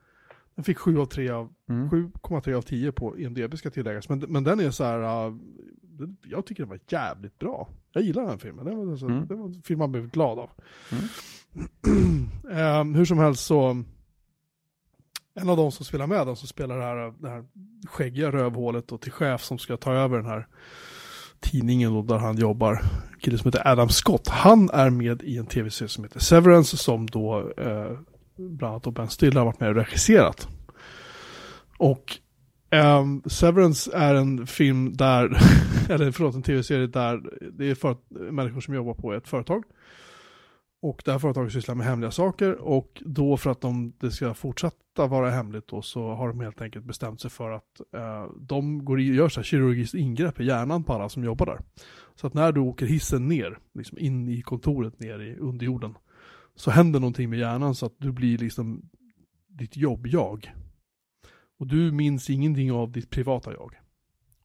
[0.55, 1.89] Den fick 7 av 3 av, Mm.
[1.89, 4.09] 7,3 av 10 på IMDB ska tilläggas.
[4.09, 5.35] Men, men den är så här, uh,
[5.81, 7.69] den- jag tycker den var jävligt bra.
[7.93, 8.65] Jag gillar den filmen.
[8.65, 9.27] Den var, alltså, Mm.
[9.27, 10.49] den var en film man blev glad av.
[12.51, 13.83] Ehm, hur som helst så,
[15.35, 17.43] en av de som spelar med, den som spelar det här, det här
[17.87, 20.47] skäggiga rövhålet och till chef som ska ta över den här
[21.39, 25.37] tidningen då, där han jobbar, killen kille som heter Adam Scott, han är med i
[25.37, 27.97] en tv-serie som heter Severance som då eh,
[28.35, 30.47] bland annat då Ben Stiller har varit med och regisserat.
[31.77, 32.17] Och
[32.69, 35.37] ehm, Severance är en film där,
[35.89, 37.21] eller förlåt en tv-serie där
[37.51, 37.97] det är för,
[38.31, 39.63] människor som jobbar på ett företag.
[40.85, 44.33] Och det här företaget sysslar med hemliga saker och då för att de, det ska
[44.33, 48.85] fortsätta vara hemligt då så har de helt enkelt bestämt sig för att eh, de
[48.85, 51.59] går i, gör så här kirurgiskt ingrepp i hjärnan på alla som jobbar där.
[52.15, 55.97] Så att när du åker hissen ner, liksom in i kontoret ner i underjorden,
[56.55, 58.89] så händer någonting med hjärnan så att du blir liksom
[59.47, 60.53] ditt jobb-jag.
[61.59, 63.75] Och du minns ingenting av ditt privata jag.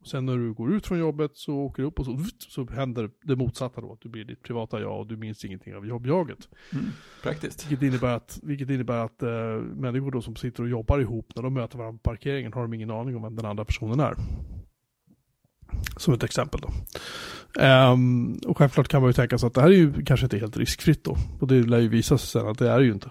[0.00, 2.18] Och sen när du går ut från jobbet så åker du upp och så,
[2.48, 5.74] så händer det motsatta då, att du blir ditt privata jag och du minns ingenting
[5.74, 6.48] av jobbjaget.
[6.72, 6.84] Mm.
[7.22, 7.70] Praktiskt.
[7.70, 9.30] Vilket innebär att, vilket innebär att eh,
[9.74, 12.74] människor då som sitter och jobbar ihop, när de möter varandra på parkeringen har de
[12.74, 14.14] ingen aning om vem den andra personen är.
[15.96, 16.70] Som ett exempel då.
[17.62, 20.38] Ehm, och självklart kan man ju tänka sig att det här är ju kanske inte
[20.38, 21.16] helt riskfritt då.
[21.40, 23.10] Och det lär ju visa sig sen att det är det ju inte.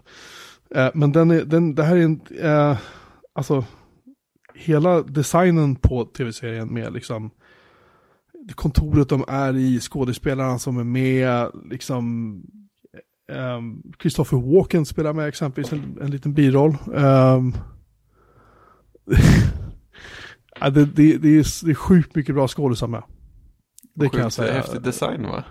[0.75, 2.77] Eh, men den är, den, det här är en, eh,
[3.33, 3.65] alltså,
[4.59, 7.31] hela designen på tv-serien med liksom
[8.55, 12.33] kontoret de är i, skådespelarna som är med, liksom
[13.31, 16.77] ehm, Christopher Walken spelar med exempelvis en, en liten biroll.
[16.85, 17.53] Um,
[20.59, 23.03] ja, det, det, det, är, det är sjukt mycket bra skådisar med.
[23.93, 24.53] Det kan jag Sjukt säga.
[24.53, 25.43] Häftig design va?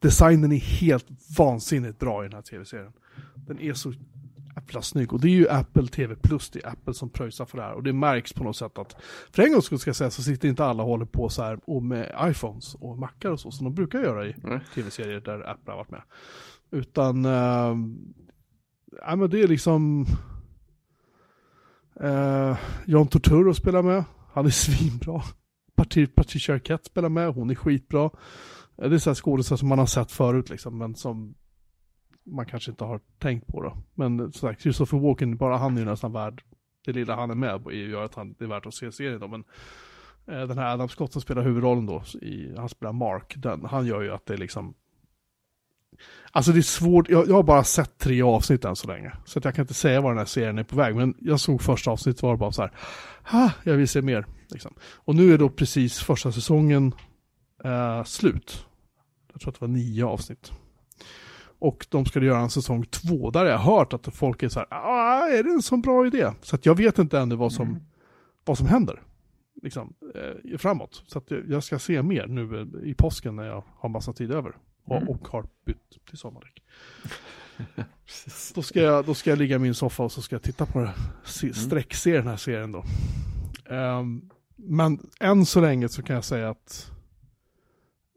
[0.00, 1.06] Designen är helt
[1.38, 2.92] vansinnigt bra i den här tv-serien.
[3.34, 3.92] Den är så
[4.66, 5.12] jävla snygg.
[5.12, 7.72] Och det är ju Apple TV Plus, det är Apple som pröjsar för det här.
[7.72, 8.96] Och det märks på något sätt att,
[9.32, 11.42] för en gång skull ska jag säga så sitter inte alla och håller på så
[11.42, 14.34] här och med iPhones och Macar och så, som de brukar göra i
[14.74, 16.02] tv-serier där Apple har varit med.
[16.70, 17.76] Utan, äh,
[19.06, 20.06] ja men det är liksom,
[22.00, 22.56] äh,
[22.86, 25.22] John Turturro spelar med, han är svinbra.
[25.76, 28.10] Patri- Patricia Arquette spelar med, hon är skitbra.
[28.76, 31.34] Det är så här skådespelare som man har sett förut liksom, men som
[32.26, 33.76] man kanske inte har tänkt på då.
[33.94, 36.42] Men som sagt, Christopher Walken, bara han är ju nästan värd,
[36.84, 39.20] det lilla han är med på gör att han, det är värt att se serien
[39.20, 39.28] då.
[39.28, 39.44] Men
[40.26, 43.86] eh, den här Adam Scott som spelar huvudrollen då, i, han spelar Mark, den, han
[43.86, 44.74] gör ju att det är liksom
[46.30, 49.12] Alltså det är svårt, jag, jag har bara sett tre avsnitt än så länge.
[49.24, 50.96] Så att jag kan inte säga var den här serien är på väg.
[50.96, 52.72] Men jag såg första avsnittet var det bara så här,
[53.24, 54.26] ha, jag vill se mer.
[54.50, 54.74] Liksom.
[54.80, 56.94] Och nu är då precis första säsongen
[57.64, 58.66] eh, slut.
[59.32, 60.52] Jag tror att det var nio avsnitt.
[61.58, 63.30] Och de skulle göra en säsong två.
[63.30, 66.06] Där har jag hört att folk är så här, ah, är det en sån bra
[66.06, 66.32] idé?
[66.42, 67.80] Så att jag vet inte ännu vad som,
[68.44, 69.02] vad som händer.
[69.62, 71.02] Liksom, eh, framåt.
[71.06, 74.32] Så att jag, ska se mer nu eh, i påsken när jag har massa tid
[74.32, 74.56] över.
[74.84, 75.08] Och, Mm.
[75.08, 76.62] och har bytt till sommardäck.
[78.54, 80.66] Då ska, jag, då ska jag ligga i min soffa och så ska jag titta
[80.66, 80.92] på det.
[81.24, 82.84] Se, sträckse den här serien då.
[83.74, 86.90] Ehm, men än så länge så kan jag säga att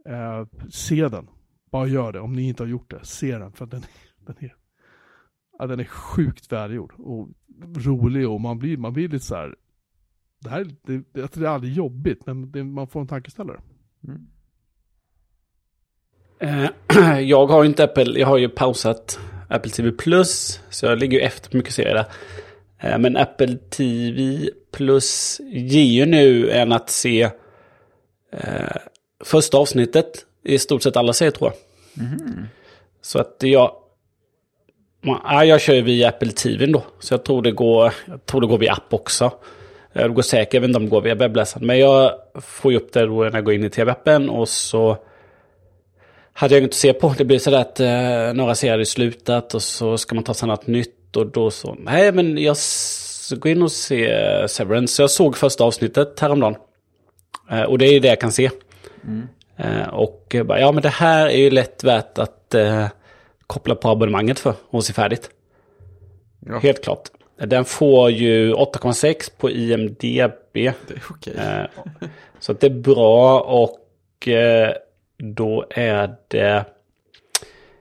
[0.06, 1.28] eh, se den.
[1.72, 2.20] Bara gör det.
[2.20, 3.52] Om ni inte har gjort det, se den.
[3.52, 3.82] För den,
[4.26, 4.56] den, är,
[5.60, 7.30] ja, den är sjukt välgjord och
[7.76, 9.56] rolig och man blir, man blir lite så här.
[10.40, 13.62] Det här det, det, det är aldrig jobbigt, men det, man får en tankeställare.
[14.08, 14.28] Mm.
[16.40, 19.20] Eh, jag har ju inte Apple, jag har ju pausat
[19.50, 20.62] Apple TV Plus.
[20.70, 22.06] Så jag ligger ju efter på mycket serier.
[22.80, 27.30] Eh, Men Apple TV Plus ger ju nu en att se
[28.32, 28.78] eh,
[29.26, 31.58] första avsnittet i stort sett alla serier tror jag.
[33.02, 33.72] Så att jag...
[35.02, 36.84] Ja, jag kör ju via Apple TV då.
[37.00, 39.26] Så jag tror det går, jag tror det går via app också.
[39.94, 41.68] Eh, Det går säkert, jag vet inte om det går via webbläsaren.
[41.68, 42.12] Men jag
[42.42, 44.98] får ju upp det då när jag går in i TV-appen och så
[46.34, 47.16] hade jag inget att se på.
[47.18, 50.48] Det blir sådär att eh, några serier hade slutat och så ska man ta sig
[50.48, 52.56] något nytt och då så, nej men jag
[53.32, 54.94] går in och ser Severance.
[54.96, 56.56] Så jag såg första avsnittet häromdagen.
[57.52, 58.46] Eh, och det är ju det jag kan se.
[58.46, 58.50] Eh,
[59.92, 62.88] och jag bara, ja men det här är ju lätt värt att eh,
[63.48, 65.30] koppla på abonnemanget för och se färdigt.
[66.46, 67.10] Ja, Helt klart.
[67.46, 70.54] Den får ju 8,6 på IMDB.
[70.54, 71.34] det är okej.
[71.38, 71.66] Eh,
[72.40, 74.72] Så att det är bra och eh,
[75.18, 76.66] då är det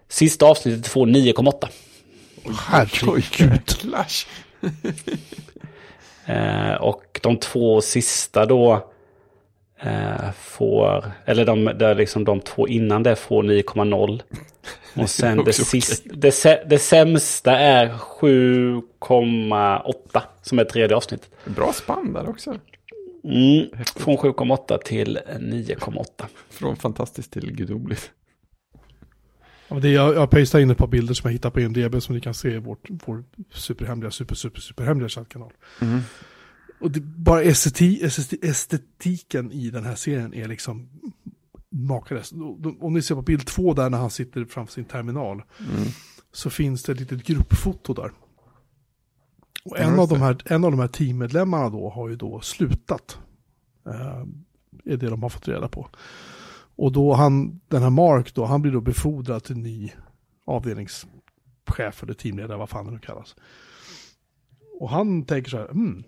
[0.08, 1.68] sista avsnittet får 9,8.
[2.66, 3.66] Herregud.
[3.66, 4.26] Clash.
[6.26, 8.90] Eh, och de två sista då
[9.80, 14.22] eh, får, eller de, där liksom de två innan det får 9,0
[15.02, 19.92] Och sen det, sist, det, sä- det sämsta är 7,8
[20.42, 21.30] som är tredje avsnittet.
[21.44, 22.50] Bra spann där också.
[23.24, 26.04] Mm, från 7,8 till 9,8.
[26.50, 28.10] Från fantastiskt till gudomligt.
[29.68, 32.14] Ja, det jag, jag pastar in ett par bilder som jag hittar på IMDB som
[32.14, 35.52] ni kan se i vårt, vår superhemliga, super, super, superhemliga chattkanal.
[35.82, 36.00] Mm.
[36.80, 40.88] Och det, bara esteti, esteti, estetiken i den här serien är liksom
[41.70, 42.32] makalös.
[42.80, 45.88] Om ni ser på bild två där när han sitter framför sin terminal Mm.
[46.32, 48.12] så finns det ett litet gruppfoto där.
[49.64, 52.40] Och en, just av de här, en av de här teammedlemmarna då har ju då
[52.40, 53.18] slutat.
[53.86, 54.24] Eh,
[54.84, 55.88] är det de har fått reda på.
[56.76, 59.92] Och då han, den här Mark då, han blir då befordrad till ny
[60.44, 63.36] avdelningschef eller teamledare, vad fan det nu kallas.
[64.80, 66.04] Och han tänker så här, mm.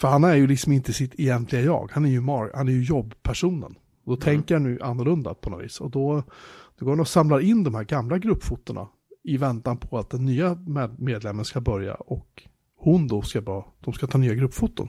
[0.00, 2.72] För han är ju liksom inte sitt egentliga jag, han är ju, Mark, han är
[2.72, 3.74] ju jobbpersonen.
[4.04, 5.80] Och då tänker han nu annorlunda på något vis.
[5.80, 6.22] Och då,
[6.78, 8.88] då går han och samlar in de här gamla gruppfotona
[9.24, 12.42] i väntan på att den nya med- medlemmen ska börja och
[12.78, 14.88] hon då ska bara, de ska ta nya gruppfoton.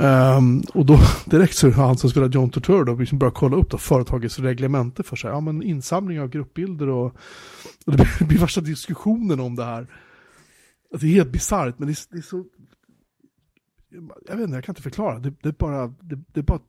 [0.00, 3.70] Ehm, och då direkt så han som spelar John Turturro då liksom börjar kolla upp
[3.70, 5.30] då företagets reglemente för sig.
[5.30, 7.06] Ja men insamling av gruppbilder och,
[7.86, 9.86] och det blir, det blir värsta diskussionen om det här.
[10.92, 12.44] Alltså, det är helt bisarrt men det är, det är så...
[14.28, 15.18] Jag vet inte, jag kan inte förklara.
[15.18, 16.60] Det, det är bara, det, det är bara,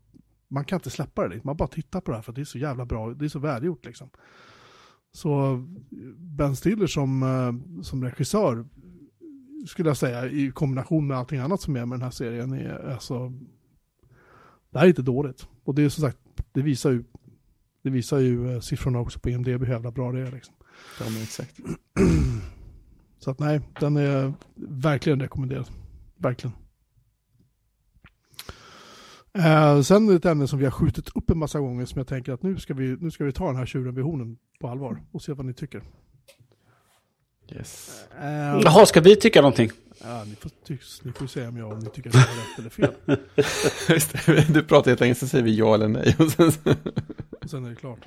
[0.48, 1.30] man kan inte släppa det.
[1.30, 1.48] liksom.
[1.48, 3.40] Man bara tittar på det här för det är så jävla bra, det är så
[3.40, 4.10] välgjort liksom.
[5.12, 5.64] Så
[6.18, 8.66] Ben Stiller som, eh, som regissör
[9.68, 12.92] skulle jag säga i kombination med allting annat som är med den här serien är
[12.94, 13.34] alltså
[14.70, 15.48] det här är inte dåligt.
[15.64, 16.18] Och det är som sagt,
[16.52, 17.04] det visar ju
[17.82, 20.56] det visar ju eh, siffrorna också på IMDB hur jävla bra det är liksom.
[21.00, 21.60] Ja, men exakt.
[23.20, 25.70] Så att nej, den är verkligen rekommenderad.
[26.18, 26.56] Verkligen.
[29.38, 32.34] Eh, sen ett ämne som vi har skjutit upp en massa gånger som jag tänker
[32.34, 35.02] att nu ska vi, nu ska vi ta den här tjuren vid hornen på allvar
[35.12, 35.82] och se vad ni tycker.
[37.52, 38.04] Yes.
[38.22, 39.72] Eh, Jaha, ska vi tycka någonting?
[40.04, 42.36] ja, ni, får tycks, ni får säga om jag om ni tycker att jag har
[42.36, 42.94] rätt eller fel.
[43.90, 46.16] Just det, du pratar helt enkelt så säger vi ja eller nej.
[46.20, 46.60] Och sen, så-
[47.44, 48.00] Och sen är det klart.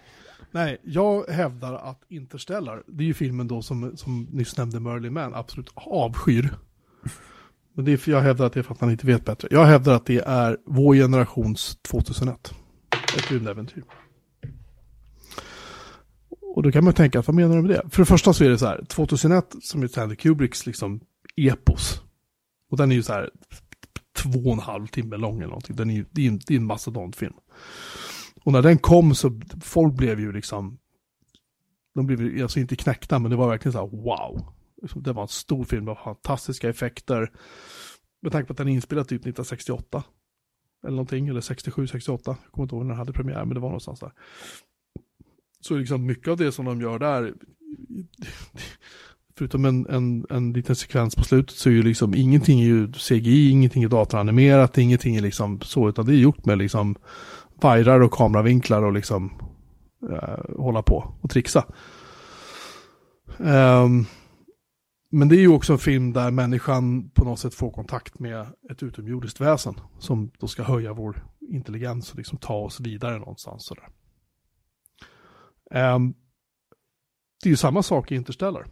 [0.50, 5.12] Nej, jag hävdar att Interstellar, det är ju filmen då som, som nyss nämnde Merlin
[5.12, 6.54] Man, absolut avskyr.
[7.80, 9.48] Men det är för jag hävdar att det är för att man inte vet bättre.
[9.50, 12.54] Jag hävdar att det är vår generations 2001.
[13.16, 13.84] Ett rymdäventyr.
[16.54, 17.90] Och då kan man tänka, vad menar du med det?
[17.90, 21.00] För det första så är det så här, 2001 som är Stanley Kubricks liksom
[21.36, 22.02] epos.
[22.70, 23.30] Och den är ju så här
[24.16, 25.76] två och en halv timme lång eller någonting.
[25.76, 27.34] Den är ju, det är en, det är en mastodontfilm.
[28.44, 30.78] Och när den kom så, folk blev ju liksom,
[31.94, 34.54] de blev ju, alltså inte knäckta, men det var verkligen så här wow.
[34.82, 37.32] Liksom, det var en stor film med fantastiska effekter.
[38.22, 40.04] Med tanke på att den är inspelad typ 1968.
[40.82, 42.36] Eller någonting, eller 67, 68.
[42.42, 44.12] Jag kommer inte ihåg när den hade premiär, men det var någonstans där.
[45.60, 47.34] så liksom mycket av det som de gör där,
[49.38, 52.92] förutom en, en, en liten sekvens på slutet så är ju liksom ingenting är ju
[52.92, 56.96] CGI, ingenting är datoranimerat, ingenting är liksom så, utan det är gjort med liksom
[57.60, 59.32] vajrar och kameravinklar och liksom
[60.10, 61.64] eh, hålla på och trixa.
[63.38, 64.06] Um,
[65.10, 68.46] men det är ju också en film där människan på något sätt får kontakt med
[68.70, 73.64] ett utomjordiskt väsen som då ska höja vår intelligens och liksom ta oss vidare någonstans.
[73.64, 73.88] Sådär.
[75.94, 76.14] Um,
[77.42, 78.66] det är ju samma sak i Interstellar.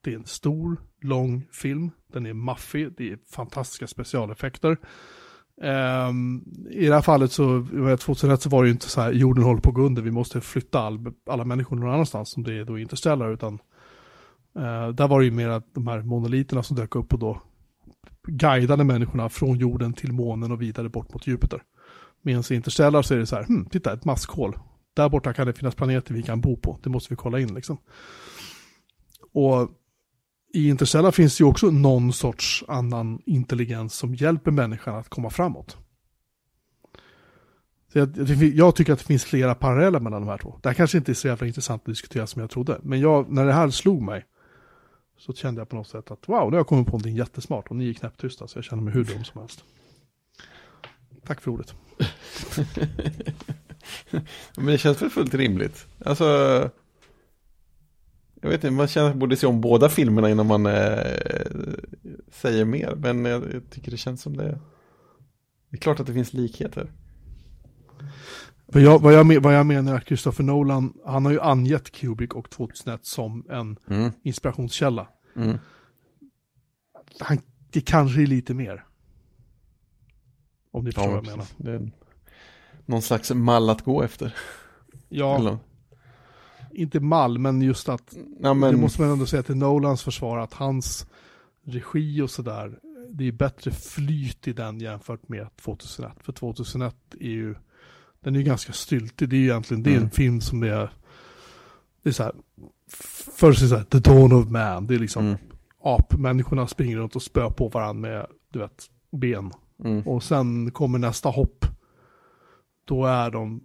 [0.00, 1.90] Det är en stor, lång film.
[2.12, 4.76] Den är maffig, det är fantastiska specialeffekter.
[5.62, 7.66] Um, I det här fallet så,
[8.00, 10.10] 2001 så var det ju inte så här, jorden håller på att gå under, vi
[10.10, 13.58] måste flytta all, alla människor någon annanstans som det är då Interstellar, utan
[14.58, 17.42] uh, där var det ju mer att de här monoliterna som dök upp och då
[18.22, 21.62] guidade människorna från jorden till månen och vidare bort mot Jupiter.
[22.22, 24.58] Medan i Interstellar så är det så här, hm, titta ett maskhål.
[24.94, 27.54] Där borta kan det finnas planeter vi kan bo på, det måste vi kolla in
[27.54, 27.78] liksom.
[29.32, 29.70] Och
[30.54, 35.30] i Interstellar finns det ju också någon sorts annan intelligens som hjälper människan att komma
[35.30, 35.76] framåt.
[37.92, 40.58] Så jag, jag, tycker att det finns flera paralleller mellan de här två.
[40.62, 42.80] Det här kanske inte är så jävla intressant att diskutera som jag trodde.
[42.82, 44.24] Men jag, när det här slog mig
[45.18, 47.68] så kände jag på något sätt att wow, nu har jag kommit på någonting jättesmart
[47.68, 49.64] och ni är knäpptysta så jag känner mig hur dum som helst.
[51.26, 51.74] Tack för ordet.
[54.56, 55.86] Men det känns väl fullt rimligt.
[56.04, 56.24] Alltså,
[58.40, 60.98] jag vet inte, man känner att man borde se om båda filmerna innan man äh,
[62.32, 62.94] säger mer.
[62.94, 64.60] Men jag, jag, tycker det känns som det.
[65.70, 66.92] Det är klart att det finns likheter.
[68.72, 71.90] Vad jag, vad, jag, vad jag menar är att Christopher Nolan, han har ju angett
[71.90, 74.10] Kubrick och 2001 som en mm.
[74.22, 75.08] inspirationskälla.
[75.36, 75.58] Mm.
[77.20, 77.38] Han,
[77.70, 78.84] det kanske är lite mer.
[80.70, 81.46] Om ni förstår ja, vad jag menar.
[81.56, 81.90] Det är
[82.86, 84.34] någon slags mall att gå efter.
[85.08, 85.58] Ja, Eller?
[86.72, 88.72] inte mall, men just att ja, men...
[88.74, 91.06] det måste man ändå säga till Nolans försvar att hans
[91.64, 92.78] regi och sådär,
[93.10, 96.12] det är bättre flyt i den jämfört med 2001.
[96.20, 97.54] För 2001 är ju,
[98.20, 100.10] den är ju ganska styltig, det är ju egentligen, det är en mm.
[100.10, 100.90] film som är,
[102.02, 102.32] det är så här,
[103.36, 105.38] först är det så här, The Dawn of Man, det är liksom mm.
[105.82, 109.52] apmänniskorna springer runt och spöar på varandra med, du vet, ben.
[109.84, 110.02] Mm.
[110.02, 111.66] Och sen kommer nästa hopp.
[112.84, 113.60] Då är de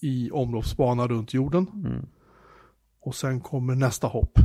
[0.00, 1.66] i omloppsbana runt jorden.
[1.74, 2.06] Mm.
[3.00, 4.38] Och sen kommer nästa hopp.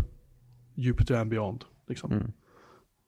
[0.76, 1.66] Jupiter and beyond.
[1.88, 2.12] Liksom.
[2.12, 2.32] Mm.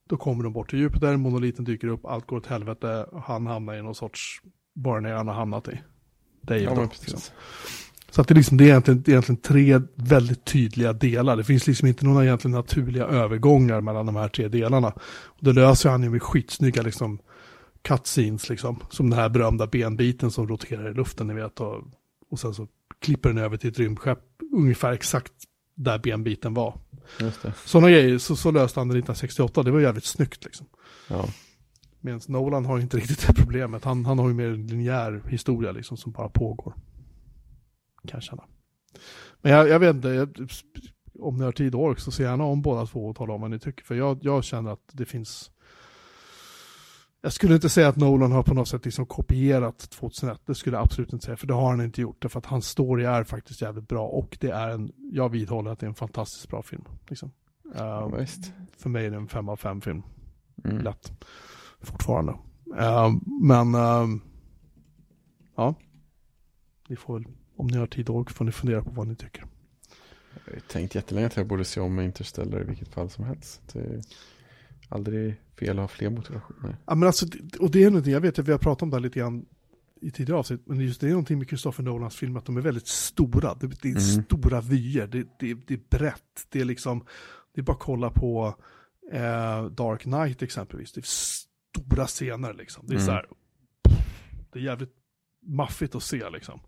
[0.09, 3.75] Då kommer de bort till Jupiter, monoliten dyker upp, allt går åt helvete, han hamnar
[3.75, 4.41] i någon sorts
[4.73, 5.81] barn han har hamnat i.
[6.47, 7.19] Är ja, då, liksom.
[8.11, 11.35] Så att det, är liksom, det, är egentligen, egentligen tre väldigt tydliga delar.
[11.37, 14.87] Det finns liksom inte några egentligen naturliga övergångar mellan de här tre delarna.
[15.23, 17.19] Och det löser han ju med skitsnygga liksom,
[17.81, 21.59] cutscenes, liksom, som den här berömda benbiten som roterar i luften, ni vet.
[21.59, 21.83] Och,
[22.31, 22.67] och sen så
[22.99, 24.19] klipper den över till ett rymdskepp
[24.53, 25.33] ungefär exakt
[25.75, 26.77] där benbiten var.
[27.65, 30.65] Sådana grejer, så, så löste han det 1968, det var jävligt snyggt liksom.
[31.07, 31.29] Ja.
[32.01, 35.71] Medan Nolan har inte riktigt det problemet, han, han har ju mer en linjär historia
[35.71, 36.73] liksom som bara pågår.
[38.07, 38.43] Kan jag känna.
[39.41, 40.49] Men jag, jag vet inte, jag,
[41.19, 43.41] om ni har tid och ork så se gärna om båda två och tala om
[43.41, 43.85] vad ni tycker.
[43.85, 45.51] För jag, jag känner att det finns
[47.23, 50.41] jag skulle inte säga att Nolan har på något sätt liksom kopierat 2001.
[50.45, 52.21] Det skulle jag absolut inte säga, för det har han inte gjort.
[52.21, 55.79] Därför att hans story är faktiskt jävligt bra och det är en, jag vidhåller att
[55.79, 56.83] det är en fantastiskt bra film.
[57.07, 57.31] Liksom.
[57.65, 58.25] Uh,
[58.77, 60.03] för mig är det en fem av fem film.
[60.63, 60.77] Mm.
[60.77, 61.11] Lätt.
[61.81, 62.31] Fortfarande.
[62.71, 64.17] Uh, men, uh,
[65.55, 65.75] ja.
[66.87, 69.45] Ni får väl, om ni har tid och får ni fundera på vad ni tycker.
[70.45, 73.61] Jag har tänkt jättelänge att jag borde se om Interstellar i vilket fall som helst.
[73.73, 74.01] Det
[74.91, 76.77] aldrig fel att ha fler motivationer.
[76.85, 77.25] Ja, men alltså,
[77.59, 79.45] och det är någonting, jag vet att vi har pratat om det här lite grann
[80.01, 82.61] i tidigare avsnitt, men just det är någonting med Christopher Nolans film, att de är
[82.61, 83.55] väldigt stora.
[83.55, 84.23] Det, det är mm.
[84.23, 87.05] stora vyer, det, det, det, är brett, det är liksom,
[87.55, 88.55] det är bara att kolla på
[89.11, 91.05] eh, Dark Knight exempelvis, det är
[91.77, 92.85] stora scener liksom.
[92.87, 93.05] Det är mm.
[93.05, 93.25] så här,
[94.51, 94.95] det är jävligt
[95.47, 96.59] maffigt att se liksom.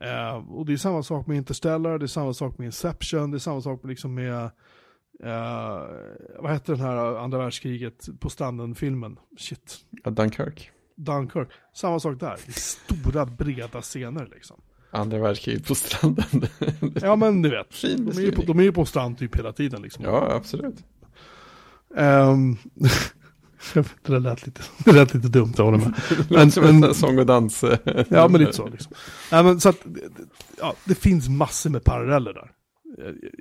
[0.00, 3.36] Eh, och det är samma sak med Interstellar, det är samma sak med Inception, det
[3.36, 4.50] är samma sak med, liksom med
[5.24, 5.30] Uh,
[6.38, 9.18] vad hette den här andra världskriget på stranden-filmen?
[9.38, 9.76] Shit.
[10.04, 10.70] Ja, Dunkirk.
[10.96, 11.48] Dunkirk.
[11.74, 12.36] Samma sak där.
[12.48, 14.60] Stora breda scener liksom.
[14.90, 16.24] Andra världskriget på stranden.
[16.94, 17.74] ja men du vet.
[17.74, 20.04] Fin de, är ju på, de är ju på strand typ hela tiden liksom.
[20.04, 20.84] Ja absolut.
[21.88, 22.58] Um,
[24.02, 25.94] det lät lite, det lät lite dumt, jag håller med.
[26.30, 27.64] men, som men, sång och dans.
[28.08, 28.92] ja men lite så liksom.
[29.30, 29.86] Ja, men, så att,
[30.58, 32.50] ja, det finns massor med paralleller där.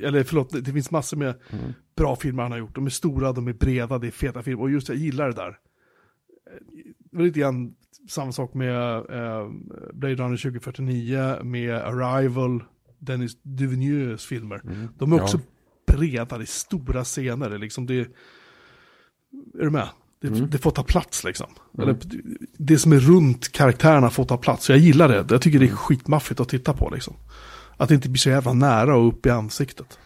[0.08, 1.74] Eller förlåt, det finns massor med mm.
[1.98, 2.76] bra filmer han har gjort.
[2.76, 4.64] De är stora, de är breda, det är feta filmer.
[4.64, 5.58] Och just jag gillar det där.
[7.12, 7.74] Det var lite grann
[8.10, 9.50] samma sak med eh,
[9.94, 12.64] Blade Runner 2049, med Arrival.
[13.06, 14.62] Dennis Duvinieus filmer.
[14.64, 14.88] Mm.
[14.98, 15.24] De är Ja.
[15.24, 15.40] också
[15.88, 18.00] breda, det är stora scener, det är liksom det...
[18.00, 19.90] Är du med?
[20.24, 20.50] Det, Mm.
[20.50, 21.48] det får ta plats liksom.
[21.80, 21.98] Eller,
[22.58, 24.70] det som är runt karaktärerna får ta plats.
[24.70, 25.74] Jag gillar det, jag tycker det Mm.
[25.74, 27.14] är skitmaffigt att titta på liksom.
[27.78, 30.00] Att det inte blir så jävla nära och upp i ansiktet.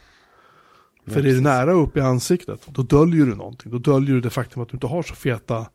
[1.08, 3.72] För är det nära och upp i ansiktet, då döljer du någonting.
[3.72, 5.66] Då döljer du det faktum att du inte har så feta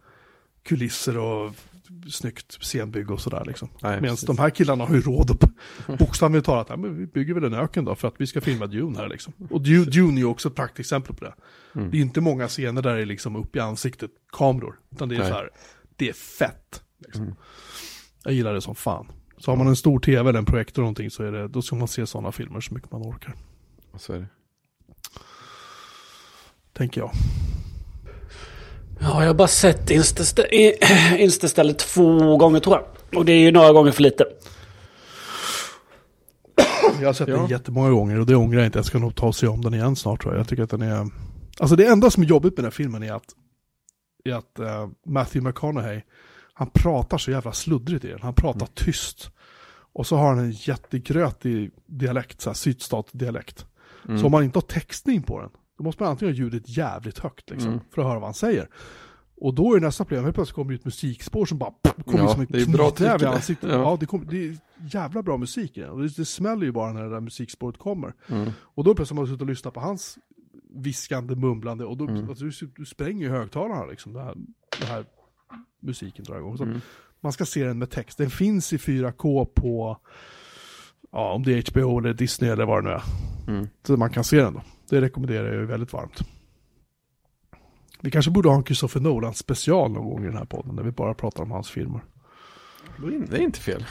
[0.62, 1.52] kulisser och
[2.10, 3.68] snyggt scenbygge och sådär liksom.
[3.82, 7.44] Medan de här killarna har ju råd att bokstavligt talat, ja, men vi bygger väl
[7.44, 9.32] en öken då för att vi ska filma Dune här liksom.
[9.50, 11.34] Och Dune, Dune är ju också ett praktexempel på det.
[11.74, 11.90] Mm.
[11.90, 15.14] Det är inte många scener där det är liksom upp i ansiktet kameror, utan det
[15.14, 15.28] är Nej.
[15.28, 15.50] så här,
[15.96, 16.82] det är fett.
[16.98, 17.22] Liksom.
[17.22, 17.34] Mm.
[18.24, 19.06] Jag gillar det som fan.
[19.38, 21.62] Så har man en stor tv eller en projektor eller någonting så är det, då
[21.62, 23.34] ska man se sådana filmer så mycket man orkar.
[23.96, 24.28] Så är det.
[26.72, 27.10] Tänker jag.
[29.00, 30.78] Ja, jag har bara sett Instastä- i-
[31.22, 33.18] Instastället två gånger tror jag.
[33.18, 34.24] Och det är ju några gånger för lite.
[37.00, 37.36] Jag har sett Ja.
[37.36, 38.78] den jättemånga gånger och det ångrar jag inte.
[38.78, 40.40] Jag ska nog ta och se om den igen snart tror jag.
[40.40, 41.06] Jag tycker att den är...
[41.58, 43.24] Alltså det enda som är jobbigt med den här filmen är att,
[44.24, 46.00] är att eh, Matthew McConaughey,
[46.54, 48.18] han pratar så jävla sluddrigt i den.
[48.22, 49.30] Han pratar tyst.
[49.94, 53.66] Och så har han en jättegrötig dialekt, så här sydstatsdialekt.
[54.08, 54.18] Mm.
[54.18, 55.50] Så om man inte har textning på den,
[55.82, 57.80] då måste man antingen ha ljudet jävligt högt liksom, Mm.
[57.94, 58.68] för att höra vad han säger.
[59.36, 62.18] Och då är nästa problem, helt plötsligt kommer det ut musikspår som bara pff, kommer
[62.18, 63.30] Ja, som en det knytnäve i det.
[63.30, 63.70] ansiktet.
[63.70, 63.76] Ja.
[63.78, 64.56] Ja, det, kom, det är
[64.94, 65.98] jävla bra musik i den.
[66.00, 68.12] Det, det smäller ju bara när det där musikspåret kommer.
[68.28, 68.50] Mm.
[68.60, 70.18] Och då plötsligt har man suttit och lyssnat på hans
[70.74, 72.28] viskande, mumblande och då, Mm.
[72.28, 74.34] alltså, du, du spränger ju högtalarna liksom, det här,
[74.80, 75.04] det här
[75.80, 76.56] musiken drar igång.
[76.56, 76.80] Så Mm.
[77.20, 78.18] Man ska se den med text.
[78.18, 79.98] Den finns i 4K på,
[81.12, 83.02] ja om det är HBO eller Disney eller vad det nu är.
[83.48, 83.68] Mm.
[83.86, 84.62] Så man kan se den då.
[84.88, 86.20] Det rekommenderar jag ju väldigt varmt.
[88.00, 90.82] Vi kanske borde ha en Christopher Nolan special någon gång i den här podden, där
[90.82, 92.04] vi bara pratar om hans filmer.
[93.28, 93.86] Det är inte fel.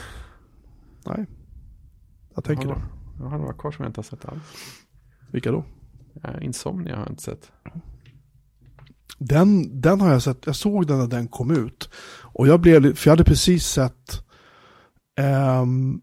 [1.06, 1.26] Nej,
[2.34, 2.82] jag tänker det.
[3.18, 4.42] jag har några kvar som jag inte har sett alls.
[5.30, 5.64] Vilka då?
[6.22, 7.52] Ja, Insomnia har jag inte sett.
[9.18, 11.90] Den, den har jag sett, jag såg den när den kom ut.
[12.22, 14.24] Och jag blev, för jag hade precis sett,
[15.18, 16.00] ehm,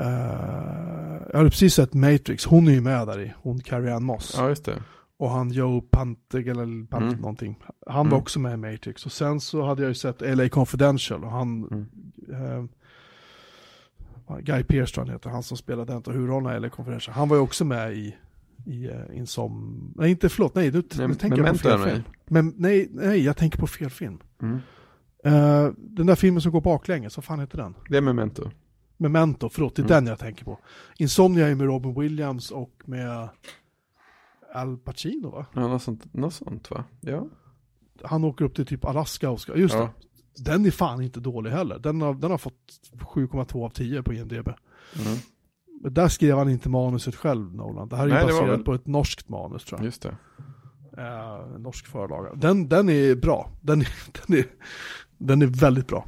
[0.00, 0.06] eh,
[1.30, 4.34] jag hade precis sett Matrix, hon är ju med där i, hon Carrie Ann Moss.
[4.38, 4.82] Ja, just det.
[5.16, 7.20] Och han Joe Pantig eller Pant Mm.
[7.20, 7.58] någonting.
[7.86, 8.10] Han Mm.
[8.10, 9.06] var också med i Matrix.
[9.06, 11.86] Och sen så hade jag ju sett LA Confidential och han, Mm.
[12.32, 12.64] eh,
[14.40, 17.14] Guy Pearce tror han heter, han som spelade den och huvudrollen i LA Confidential.
[17.14, 18.16] Han var ju också med i,
[18.66, 22.02] i uh, Insom, nej inte förlåt, nej nu, nu Nej, tänker jag på fel film.
[22.28, 24.18] Men nej, nej, jag tänker på fel film.
[24.42, 24.58] Mm.
[25.24, 27.74] Eh, den där filmen som går baklänges, vad fan heter den?
[27.88, 28.50] Det är Memento.
[29.00, 30.04] Memento, förlåt, det är Mm.
[30.04, 30.58] den jag tänker på.
[30.98, 33.28] Insomnia är med Robin Williams och med
[34.54, 35.46] Al Pacino va?
[35.54, 36.84] Ja, något sånt, något sånt va?
[37.00, 37.26] Ja.
[38.04, 39.80] Han åker upp till typ Alaska och ska, just Ja.
[40.36, 40.44] det.
[40.44, 41.78] Den är fan inte dålig heller.
[41.78, 42.80] Den har, den har fått
[43.14, 44.48] 7,2 av 10 på IMDB.
[44.48, 45.18] Mm.
[45.82, 47.88] Men där skrev han inte manuset själv, Nolan.
[47.88, 49.84] Det här är Nej, baserat väl- på ett norskt manus tror jag.
[49.84, 50.16] Just det.
[50.98, 52.34] Eh, norsk förlaga.
[52.34, 53.50] Den, den är bra.
[53.60, 53.78] Den,
[54.26, 54.44] den, är,
[55.18, 56.06] den är väldigt bra.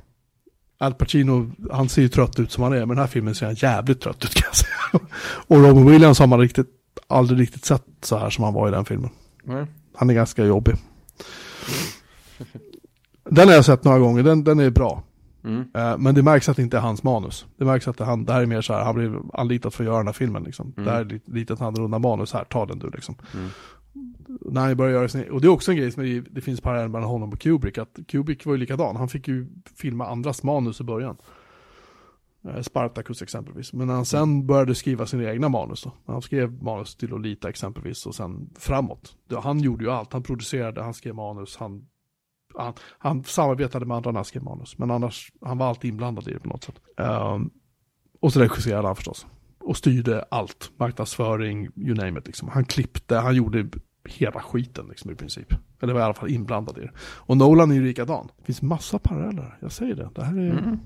[0.83, 3.47] Al Pacino, han ser ju trött ut som han är, men den här filmen ser
[3.47, 5.07] han jävligt trött ut kan jag säga.
[5.47, 6.67] Och Robin Williams har man riktigt,
[7.07, 9.11] aldrig riktigt sett så här som han var i den filmen.
[9.45, 9.67] Nej.
[9.97, 10.75] Han är ganska jobbig.
[13.31, 15.03] Den har jag sett några gånger, den, den är bra.
[15.45, 15.65] Mm.
[15.75, 17.47] Eh, Men det märks att det inte är hans manus.
[17.57, 19.85] Det märks att det, han, det här är mer så här, han blir anlitad för
[19.85, 20.73] att göra den här filmen liksom.
[20.77, 20.85] Mm.
[20.85, 23.15] Det här är lite, lite annorlunda manus här, ta den du liksom.
[24.53, 26.61] När han började göra sin, och det är också en grej som är, det finns
[26.61, 29.47] parallell mellan honom och Kubrick, att Kubrick var ju likadan, han fick ju
[29.77, 31.17] filma andras manus i början.
[32.49, 33.73] Eh, Spartacus exempelvis.
[33.73, 35.93] Men när han sen började skriva sina egna manus då.
[36.07, 39.17] När han skrev manus till Lolita exempelvis och sen framåt.
[39.29, 41.87] Då, han gjorde ju allt, han producerade, han skrev manus, han,
[42.59, 44.79] han, han samarbetade med andra när han skrev manus.
[44.79, 46.81] Men annars, han var alltid inblandad i det på något sätt.
[46.97, 47.51] Um,
[48.21, 49.27] och så regisserade han förstås.
[49.61, 52.49] Och styrde allt, marknadsföring, you name it liksom.
[52.49, 53.69] Han klippte, han gjorde
[54.05, 55.55] hela skiten liksom i princip.
[55.83, 56.91] Eller var i alla fall inblandad i det.
[57.01, 58.29] Och Nolan är ju likadan.
[58.39, 60.11] Det finns massa paralleller, jag säger det.
[60.15, 60.79] Det här är, Mm.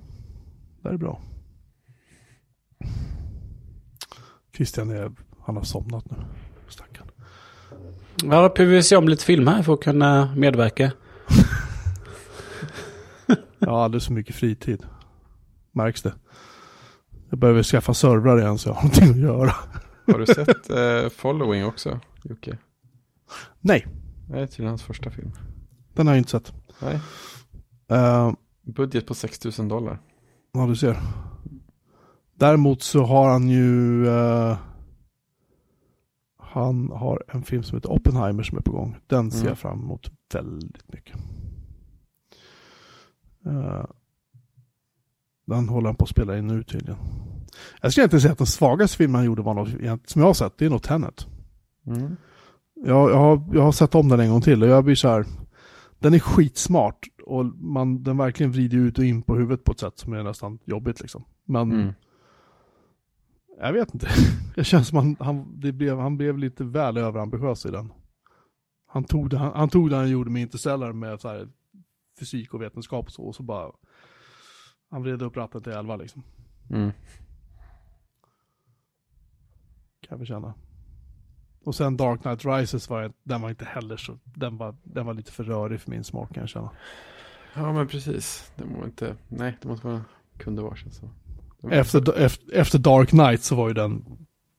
[0.83, 1.21] det här är bra.
[4.57, 5.13] Christian är,
[5.45, 6.17] han har somnat nu.
[6.69, 7.07] Stackarn.
[8.25, 10.93] Ja, då vi se om lite film här för att kunna medverka.
[13.59, 14.87] Jag har alldeles för mycket fritid.
[15.73, 16.15] Märks det.
[17.31, 19.53] Jag behöver skaffa servrar igen så jag har någonting att göra.
[20.07, 22.59] Har du sett eh, Following också, Jocke?
[23.61, 23.87] Nej,
[24.29, 25.33] Det är till hans första film.
[25.95, 26.53] den har jag inte sett.
[26.83, 27.01] Nej.
[27.93, 28.33] Uh,
[28.63, 29.99] Budget på 6 000 dollar.
[30.53, 30.97] ja, du ser.
[32.35, 34.07] Däremot så har han ju...
[34.09, 34.59] eh,
[36.39, 38.97] han har en film som heter Oppenheimer som är på gång.
[39.07, 39.49] Den ser Mm.
[39.49, 41.17] jag fram emot väldigt mycket.
[43.47, 43.85] Eh,
[45.47, 46.99] den håller han på att spela in nu tydligen.
[47.83, 50.35] Jag skulle inte säga att den svagaste filmen han gjorde var något, som jag har
[50.35, 51.27] sett, det är nog Tenet.
[51.87, 52.17] Mm.
[52.87, 55.09] Jag, jag, har, jag har sett om den en gång till och jag blir så
[55.09, 55.25] här,
[55.99, 59.79] den är skitsmart och man, den verkligen vrider ut och in på huvudet på ett
[59.81, 61.25] sätt som är nästan jobbigt liksom.
[61.45, 61.93] Men Mm.
[63.59, 64.09] jag vet inte,
[64.55, 67.93] det känns som han, han, det blev, han blev lite väl överambitiös i den.
[68.87, 71.49] Han tog det han, han, tog det han gjorde med Interstellar med så här,
[72.19, 73.73] fysik och vetenskap och så, och så bara,
[74.91, 76.23] han vred upp ratten till 11 liksom.
[76.71, 76.91] Mm.
[80.01, 80.55] Kan jag väl känna.
[81.67, 85.15] Och sen Dark Knight Rises var, den var inte heller så, den var, den var
[85.15, 86.71] lite för rörig för min smak kan jag känna.
[87.55, 88.51] Ja, men precis.
[88.57, 90.05] Det må inte, nej, det måste vara,
[90.39, 91.09] kunde vara så.
[91.61, 94.05] Var- Efter, efter, efter Dark Knight så var ju den,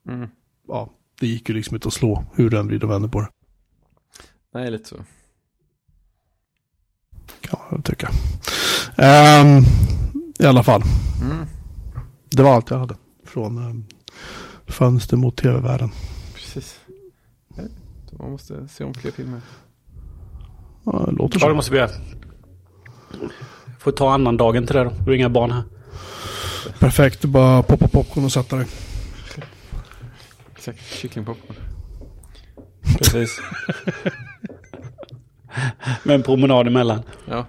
[0.07, 0.29] Mm.
[0.67, 0.89] ja,
[1.19, 3.29] det gick ju liksom inte att slå hur den vrider och vänder på det.
[4.53, 4.95] Nej, lite så.
[7.41, 8.09] Kan man tycka.
[8.97, 9.61] Ehm,
[10.39, 10.81] I alla fall,
[11.21, 11.45] Mm.
[12.29, 13.85] det var allt jag hade från um,
[14.67, 15.89] fönster mot tv-världen.
[16.35, 16.79] Precis.
[18.17, 19.41] Så Man måste se om fler filmer.
[20.85, 21.55] Ja, det låter Ja, det så.
[21.55, 21.89] måste vi göra.
[23.79, 24.89] Får ta annan dagen till det då.
[25.05, 25.63] Du är inga barn här.
[26.79, 28.67] Perfekt, bara poppa popcorn och sätta dig.
[30.55, 31.57] Exakt, kycklingpopcorn.
[32.97, 33.39] Precis.
[36.03, 37.03] Med en promenad emellan.
[37.25, 37.45] Ja.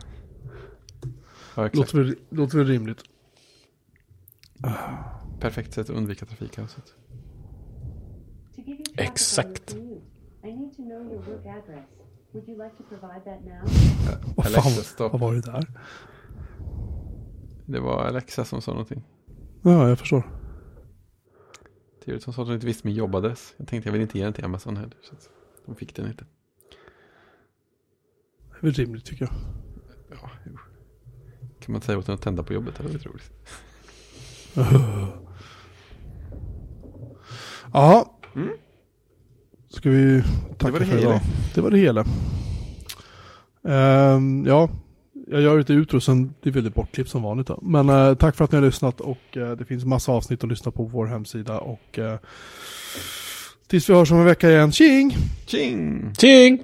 [1.54, 1.74] Ja, exakt.
[1.76, 2.98] Låter väl, låter väl rimligt.
[5.40, 6.84] Perfekt sätt att undvika trafikkaoset.
[8.58, 8.64] Of
[8.96, 9.76] Exakt.
[10.52, 11.86] My commute, I need to know your work address.
[12.32, 13.62] Would you like to provide that now?
[14.36, 15.12] Vad Alexa, fan, stopp.
[15.12, 15.66] vad var det där?
[17.66, 19.04] Det var Alexa som sa någonting.
[19.62, 20.22] Ja, jag förstår.
[22.04, 23.54] Trevligt som sa att hon inte visste min jobbadress.
[23.56, 24.96] Jag tänkte jag vill inte ge den till Amazon heller.
[25.02, 25.28] Så att
[25.66, 26.24] de fick den inte.
[28.50, 29.34] Det är väl rimligt tycker jag.
[30.22, 30.52] Ja, jo.
[31.60, 32.74] Kan man säga åt den att tända på jobbet?
[32.76, 33.30] Det var lite roligt.
[37.72, 38.18] Ja.
[39.70, 40.22] Ska vi
[40.58, 41.10] tacka var det för hela.
[41.10, 41.20] idag?
[41.54, 42.04] Det var det hela.
[43.68, 44.68] Ehm, ja,
[45.30, 47.46] jag gör lite utro sen det är väldigt bortklippt som vanligt.
[47.46, 47.58] Då.
[47.62, 50.50] Men eh, tack för att ni har lyssnat och eh, det finns massa avsnitt att
[50.50, 52.18] lyssna på på vår hemsida och eh,
[53.66, 54.72] tills vi hörs om en vecka igen.
[54.72, 55.16] Tjing!
[55.46, 56.14] Tjing!
[56.18, 56.62] Tjing!